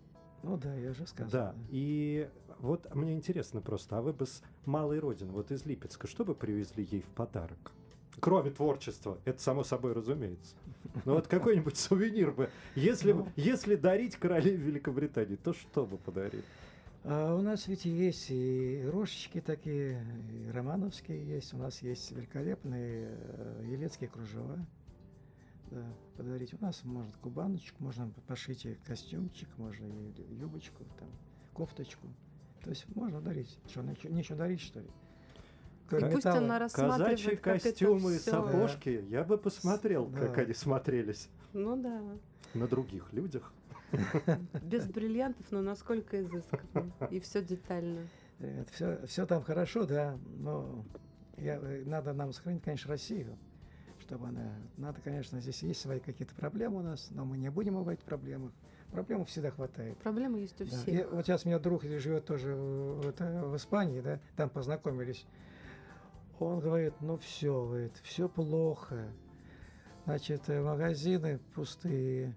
Ну 0.43 0.59
да, 0.59 0.75
я 0.75 0.93
же 0.93 1.07
сказал. 1.07 1.31
Да. 1.31 1.53
да, 1.53 1.55
и 1.71 2.29
вот 2.59 2.95
мне 2.95 3.15
интересно 3.15 3.63
просто, 3.63 3.97
а 3.97 4.03
вы 4.03 4.13
бы 4.13 4.27
с 4.27 4.43
малой 4.67 4.99
родины, 4.99 5.33
вот 5.33 5.51
из 5.53 5.65
Липецка, 5.65 6.07
что 6.07 6.27
бы 6.27 6.35
привезли 6.35 6.87
ей 6.91 7.01
в 7.01 7.09
подарок? 7.09 7.73
Кроме 8.21 8.51
творчества, 8.51 9.19
это 9.25 9.41
само 9.41 9.65
собой 9.65 9.95
разумеется. 9.95 10.55
Ну 11.07 11.15
вот 11.15 11.29
какой-нибудь 11.29 11.79
сувенир 11.79 12.33
бы, 12.33 12.51
если, 12.75 13.13
ну, 13.13 13.29
если 13.37 13.75
дарить 13.75 14.17
королеве 14.17 14.57
Великобритании, 14.57 15.37
то 15.37 15.55
что 15.55 15.87
бы 15.87 15.97
подарить? 15.97 16.45
А 17.11 17.35
у 17.35 17.41
нас 17.41 17.67
ведь 17.69 17.87
есть 17.87 18.27
и 18.29 18.87
рожечки 18.87 19.41
такие, 19.41 20.05
и 20.31 20.51
романовские 20.51 21.27
есть, 21.27 21.55
у 21.55 21.57
нас 21.57 21.81
есть 21.81 22.13
великолепные 22.13 23.09
э, 23.11 23.65
елецкие 23.65 24.11
кружева. 24.11 24.59
Да, 25.71 25.87
подарить. 26.19 26.53
У 26.53 26.63
нас 26.63 26.85
может 26.85 27.17
кубаночку, 27.17 27.83
можно 27.83 28.13
пошить 28.27 28.67
и 28.67 28.75
костюмчик, 28.87 29.49
можно 29.57 29.87
и 29.87 30.35
юбочку, 30.35 30.85
там, 30.99 31.09
кофточку. 31.55 32.07
То 32.63 32.69
есть 32.69 32.85
можно 32.95 33.23
дарить. 33.23 33.59
Что, 33.71 33.81
нечего, 33.81 34.13
нечего 34.13 34.37
дарить, 34.37 34.61
что 34.61 34.81
ли? 34.81 34.89
И 35.91 36.13
пусть 36.13 36.27
она 36.27 36.59
рассматривает, 36.59 37.41
Казачьи 37.41 37.71
костюмы 37.71 38.17
и 38.17 38.19
сапожки, 38.19 38.99
да. 38.99 39.07
я 39.07 39.25
бы 39.25 39.39
посмотрел, 39.39 40.05
да. 40.09 40.27
как 40.27 40.39
они 40.39 40.53
смотрелись. 40.53 41.31
Ну 41.55 41.75
да. 41.81 42.03
На 42.53 42.69
других 42.69 43.11
людях. 43.15 43.55
Без 44.63 44.87
бриллиантов, 44.87 45.47
но 45.51 45.63
насколько 45.63 46.21
изысканно. 46.21 46.93
И 47.11 47.21
все 47.21 47.43
детально. 47.43 48.07
Это 48.39 48.73
все, 48.73 49.07
все 49.07 49.27
там 49.27 49.43
хорошо, 49.43 49.85
да, 49.85 50.17
но 50.39 50.85
я, 51.37 51.61
надо 51.87 52.13
нам 52.13 52.33
сохранить, 52.33 52.63
конечно, 52.63 52.91
Россию, 52.91 53.37
чтобы 54.01 54.29
она... 54.29 54.55
Надо, 54.77 55.01
конечно, 55.01 55.41
здесь 55.41 55.63
есть 55.63 55.81
свои 55.81 55.99
какие-то 55.99 56.35
проблемы 56.35 56.79
у 56.79 56.83
нас, 56.83 57.09
но 57.11 57.25
мы 57.25 57.37
не 57.37 57.51
будем 57.51 57.77
об 57.77 57.89
этих 57.89 58.05
проблемах. 58.05 58.53
Проблем 58.93 59.25
всегда 59.27 59.51
хватает. 59.51 59.99
Проблемы 59.99 60.39
есть 60.39 60.61
у 60.61 60.65
всех. 60.65 60.85
Да. 60.85 60.93
И 60.93 61.05
вот 61.05 61.27
сейчас 61.27 61.45
у 61.45 61.49
меня 61.49 61.59
друг 61.59 61.83
живет 61.83 62.25
тоже 62.25 62.55
в, 62.55 63.09
это, 63.09 63.45
в 63.45 63.57
Испании, 63.57 64.01
да, 64.01 64.21
там 64.37 64.49
познакомились. 64.49 65.27
Он 66.39 66.61
говорит, 66.61 66.95
ну 67.01 67.19
все, 67.19 67.67
говорит, 67.67 67.93
все 68.03 68.29
плохо. 68.29 69.09
Значит, 70.05 70.49
э, 70.49 70.63
магазины 70.63 71.39
пустые, 71.55 72.35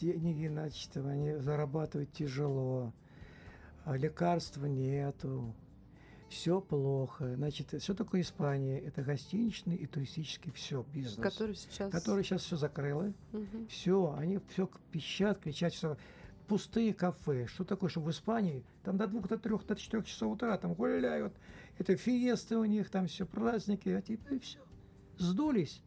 деньги, 0.00 0.46
значит, 0.46 0.96
они 0.96 1.36
зарабатывают 1.36 2.12
тяжело, 2.12 2.92
а 3.84 3.96
лекарств 3.96 4.58
нету, 4.58 5.54
все 6.28 6.60
плохо. 6.60 7.34
Значит, 7.36 7.74
все 7.80 7.94
такое 7.94 8.20
Испания? 8.20 8.78
Это 8.78 9.02
гостиничный 9.02 9.76
и 9.76 9.86
туристический 9.86 10.52
все 10.52 10.84
бизнес. 10.92 11.16
Который 11.16 11.54
сейчас... 11.54 11.90
Который 11.90 12.22
сейчас 12.22 12.42
все 12.42 12.56
закрыло. 12.56 13.12
Угу. 13.32 13.66
Все, 13.68 14.14
они 14.16 14.38
все 14.50 14.68
пищат, 14.92 15.38
кричат, 15.38 15.72
все 15.72 15.96
пустые 16.46 16.92
кафе. 16.92 17.46
Что 17.46 17.64
такое, 17.64 17.88
что 17.88 18.00
в 18.00 18.10
Испании 18.10 18.64
там 18.82 18.96
до 18.96 19.06
двух, 19.06 19.28
до 19.28 19.38
трех, 19.38 19.66
до 19.66 19.76
четырех 19.76 20.06
часов 20.06 20.34
утра 20.34 20.56
там 20.58 20.74
гуляют. 20.74 21.32
Это 21.78 21.96
фиесты 21.96 22.56
у 22.56 22.64
них, 22.64 22.90
там 22.90 23.06
все 23.06 23.24
праздники, 23.24 23.88
а 23.88 24.02
теперь 24.02 24.40
все. 24.40 24.58
Сдулись. 25.16 25.82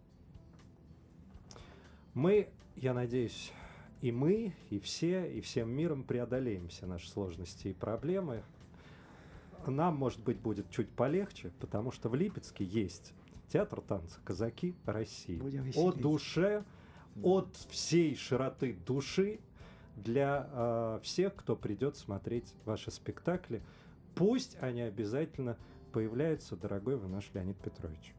Мы, 2.14 2.50
я 2.76 2.94
надеюсь, 2.94 3.54
и 4.02 4.12
мы, 4.12 4.54
и 4.70 4.80
все, 4.80 5.32
и 5.32 5.42
всем 5.42 5.70
миром 5.70 6.04
преодолеем 6.04 6.68
все 6.70 6.86
наши 6.86 7.10
сложности 7.10 7.70
и 7.70 7.74
проблемы. 7.74 8.44
Нам, 9.68 9.96
может 9.96 10.24
быть, 10.24 10.40
будет 10.40 10.70
чуть 10.72 10.90
полегче, 10.90 11.52
потому 11.60 11.92
что 11.92 12.10
в 12.10 12.16
Липецке 12.16 12.66
есть 12.66 13.14
театр 13.48 13.82
танца 13.82 14.20
«Казаки 14.24 14.76
России». 14.86 15.40
О 15.76 15.92
душе, 15.92 16.64
от 17.22 17.56
всей 17.70 18.16
широты 18.16 18.74
души 18.74 19.40
для 19.96 20.50
э, 20.52 21.00
всех, 21.04 21.36
кто 21.36 21.56
придет 21.56 21.96
смотреть 21.96 22.56
ваши 22.66 22.90
спектакли. 22.90 23.62
Пусть 24.16 24.58
они 24.62 24.82
обязательно 24.82 25.58
появляются, 25.92 26.56
дорогой 26.56 26.96
вы 26.96 27.08
наш 27.08 27.30
Леонид 27.34 27.58
Петрович. 27.58 28.16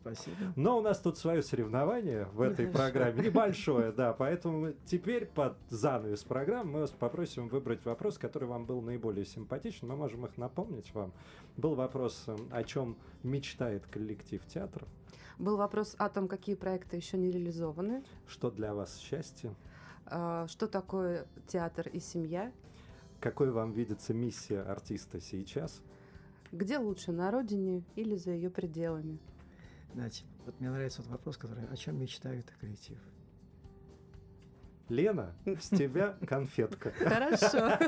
Спасибо. 0.00 0.36
Но 0.56 0.78
у 0.78 0.82
нас 0.82 0.98
тут 0.98 1.18
свое 1.18 1.42
соревнование 1.42 2.24
в 2.32 2.40
этой 2.40 2.66
программе, 2.66 3.22
небольшое, 3.26 3.92
да, 3.92 4.12
поэтому 4.12 4.72
теперь 4.86 5.26
под 5.26 5.56
занавес 5.68 6.22
программы 6.24 6.72
мы 6.72 6.80
вас 6.80 6.90
попросим 6.90 7.48
выбрать 7.48 7.84
вопрос, 7.84 8.16
который 8.16 8.48
вам 8.48 8.64
был 8.64 8.80
наиболее 8.80 9.26
симпатичен. 9.26 9.88
Мы 9.88 9.96
можем 9.96 10.24
их 10.24 10.36
напомнить 10.38 10.94
вам. 10.94 11.12
Был 11.56 11.74
вопрос, 11.74 12.24
э, 12.26 12.36
о 12.50 12.64
чем 12.64 12.96
мечтает 13.22 13.86
коллектив 13.86 14.44
театра. 14.46 14.86
Был 15.38 15.56
вопрос 15.56 15.94
о 15.98 16.08
том, 16.08 16.28
какие 16.28 16.54
проекты 16.54 16.96
еще 16.96 17.16
не 17.18 17.30
реализованы. 17.30 18.04
Что 18.26 18.50
для 18.50 18.74
вас 18.74 18.98
счастье? 18.98 19.54
А, 20.06 20.46
что 20.48 20.66
такое 20.66 21.26
театр 21.46 21.88
и 21.88 22.00
семья? 22.00 22.52
Какой 23.20 23.50
вам 23.50 23.72
видится 23.72 24.14
миссия 24.14 24.62
артиста 24.62 25.20
сейчас? 25.20 25.82
Где 26.52 26.78
лучше, 26.78 27.12
на 27.12 27.30
родине 27.30 27.84
или 27.96 28.16
за 28.16 28.32
ее 28.32 28.50
пределами? 28.50 29.18
Значит, 29.94 30.24
вот 30.46 30.58
мне 30.60 30.70
нравится 30.70 31.02
вот 31.02 31.10
вопрос, 31.10 31.36
который 31.36 31.66
о 31.66 31.76
чем 31.76 31.98
мечтает 31.98 32.52
коллектив. 32.60 32.98
Лена, 34.88 35.32
с 35.46 35.68
тебя 35.68 36.16
конфетка. 36.28 36.90
Хорошо. 36.90 37.78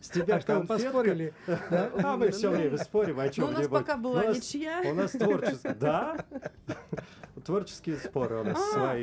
С 0.00 0.08
тебя 0.08 0.36
а 0.36 0.40
что, 0.40 0.60
поспорили? 0.60 1.34
А 1.46 2.16
мы 2.16 2.30
все 2.30 2.50
время 2.50 2.78
спорим, 2.78 3.18
о 3.18 3.28
чем 3.28 3.46
Ну, 3.46 3.50
у 3.50 3.54
нас 3.54 3.68
пока 3.68 3.96
была 3.96 4.26
ничья. 4.26 4.82
У 4.86 4.94
нас 4.94 5.10
творческий, 5.12 5.74
да? 5.74 6.24
Творческие 7.44 7.96
споры 7.96 8.40
у 8.40 8.44
нас 8.44 8.58
а, 8.76 8.96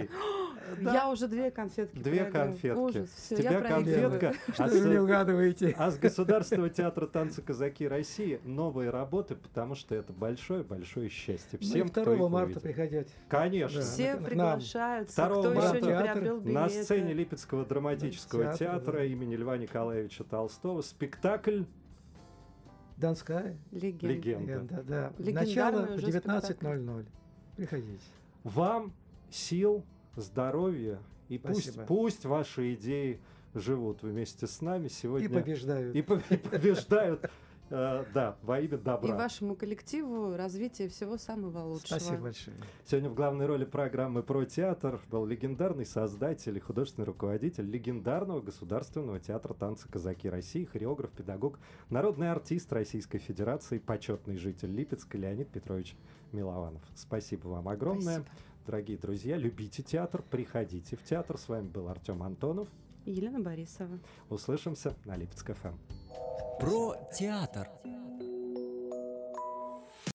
свои. 0.76 0.94
Я 0.94 1.10
уже 1.10 1.28
две 1.28 1.52
конфетки. 1.52 1.98
Две 1.98 2.26
конфетки. 2.26 3.06
С 3.06 3.30
тебя 3.30 3.62
конфетка. 3.62 4.34
Что 4.54 4.68
вы 4.68 4.90
не 4.90 4.98
угадываете? 4.98 5.76
А 5.78 5.92
с 5.92 5.98
Государственного 5.98 6.70
театра 6.70 7.08
танца 7.08 7.42
«Казаки 7.42 7.88
России» 7.88 8.40
новые 8.44 8.90
работы, 8.90 9.36
потому 9.36 9.76
что 9.76 9.96
это 9.96 10.14
большое-большое 10.14 11.10
счастье. 11.10 11.60
Всем, 11.60 11.88
2 11.88 12.30
марта 12.30 12.60
приходить. 12.60 13.08
Конечно. 13.28 13.82
Все 13.82 14.16
приглашаются, 14.18 15.26
кто 15.26 15.54
еще 15.54 15.82
не 15.82 16.02
приобрел 16.02 16.40
билеты. 16.40 16.60
На 16.60 16.70
сцене 16.70 17.14
Липецкого 17.14 17.66
драматического 17.66 18.44
театра, 18.46 18.58
театра 18.58 18.98
да. 19.00 19.04
имени 19.06 19.36
Льва 19.36 19.58
Николаевича 19.58 20.24
Толстого 20.24 20.82
спектакль 20.82 21.64
Донская 22.98 23.58
легенда. 23.72 24.08
легенда. 24.08 24.84
да. 24.84 25.14
Начало 25.18 25.86
в 25.86 26.00
19.00. 26.00 27.06
Приходите. 27.56 28.04
Вам 28.44 28.94
сил, 29.30 29.86
здоровья 30.20 31.00
и 31.28 31.38
пусть, 31.38 31.86
пусть 31.86 32.26
ваши 32.26 32.74
идеи 32.76 33.20
живут 33.54 34.04
вместе 34.04 34.48
с 34.48 34.62
нами 34.62 34.88
сегодня. 34.88 35.28
И 35.28 35.32
побеждают. 35.32 35.96
И, 35.96 36.00
и 36.00 36.38
побеждают 36.38 37.30
Э, 37.72 38.04
да, 38.14 38.36
во 38.42 38.60
имя 38.60 38.78
добра. 38.78 39.10
И 39.10 39.12
вашему 39.12 39.56
коллективу 39.56 40.36
развития 40.36 40.88
всего 40.88 41.18
самого 41.18 41.60
лучшего. 41.60 42.00
Спасибо 42.00 42.24
большое. 42.24 42.58
Сегодня 42.86 43.10
в 43.10 43.14
главной 43.14 43.46
роли 43.46 43.66
программы 43.66 44.24
«Про 44.24 44.46
театр» 44.46 45.00
был 45.10 45.26
легендарный 45.26 45.86
создатель 45.86 46.58
и 46.58 46.60
художественный 46.60 47.06
руководитель 47.06 47.70
легендарного 47.70 48.42
государственного 48.42 49.20
театра 49.20 49.54
танца 49.54 49.88
«Казаки 49.88 50.30
России», 50.30 50.66
хореограф, 50.66 51.12
педагог, 51.12 51.60
народный 51.90 52.32
артист 52.32 52.74
Российской 52.74 53.20
Федерации, 53.20 53.78
почетный 53.78 54.38
житель 54.38 54.72
Липецка 54.72 55.18
Леонид 55.18 55.50
Петрович 55.50 55.96
Милованов. 56.32 56.82
Спасибо 56.96 57.50
вам 57.50 57.70
огромное. 57.70 58.22
Спасибо. 58.22 58.49
Дорогие 58.66 58.98
друзья, 58.98 59.38
любите 59.38 59.82
театр, 59.82 60.22
приходите 60.22 60.96
в 60.96 61.04
театр. 61.04 61.38
С 61.38 61.48
вами 61.48 61.68
был 61.68 61.88
Артем 61.90 62.22
Антонов. 62.24 62.68
Елена 63.06 63.40
Борисова. 63.40 64.00
Услышимся 64.30 64.96
на 65.06 65.16
Липецк 65.16 65.54
ФМ. 65.54 65.76
Про 66.60 66.96
театр. 67.18 67.70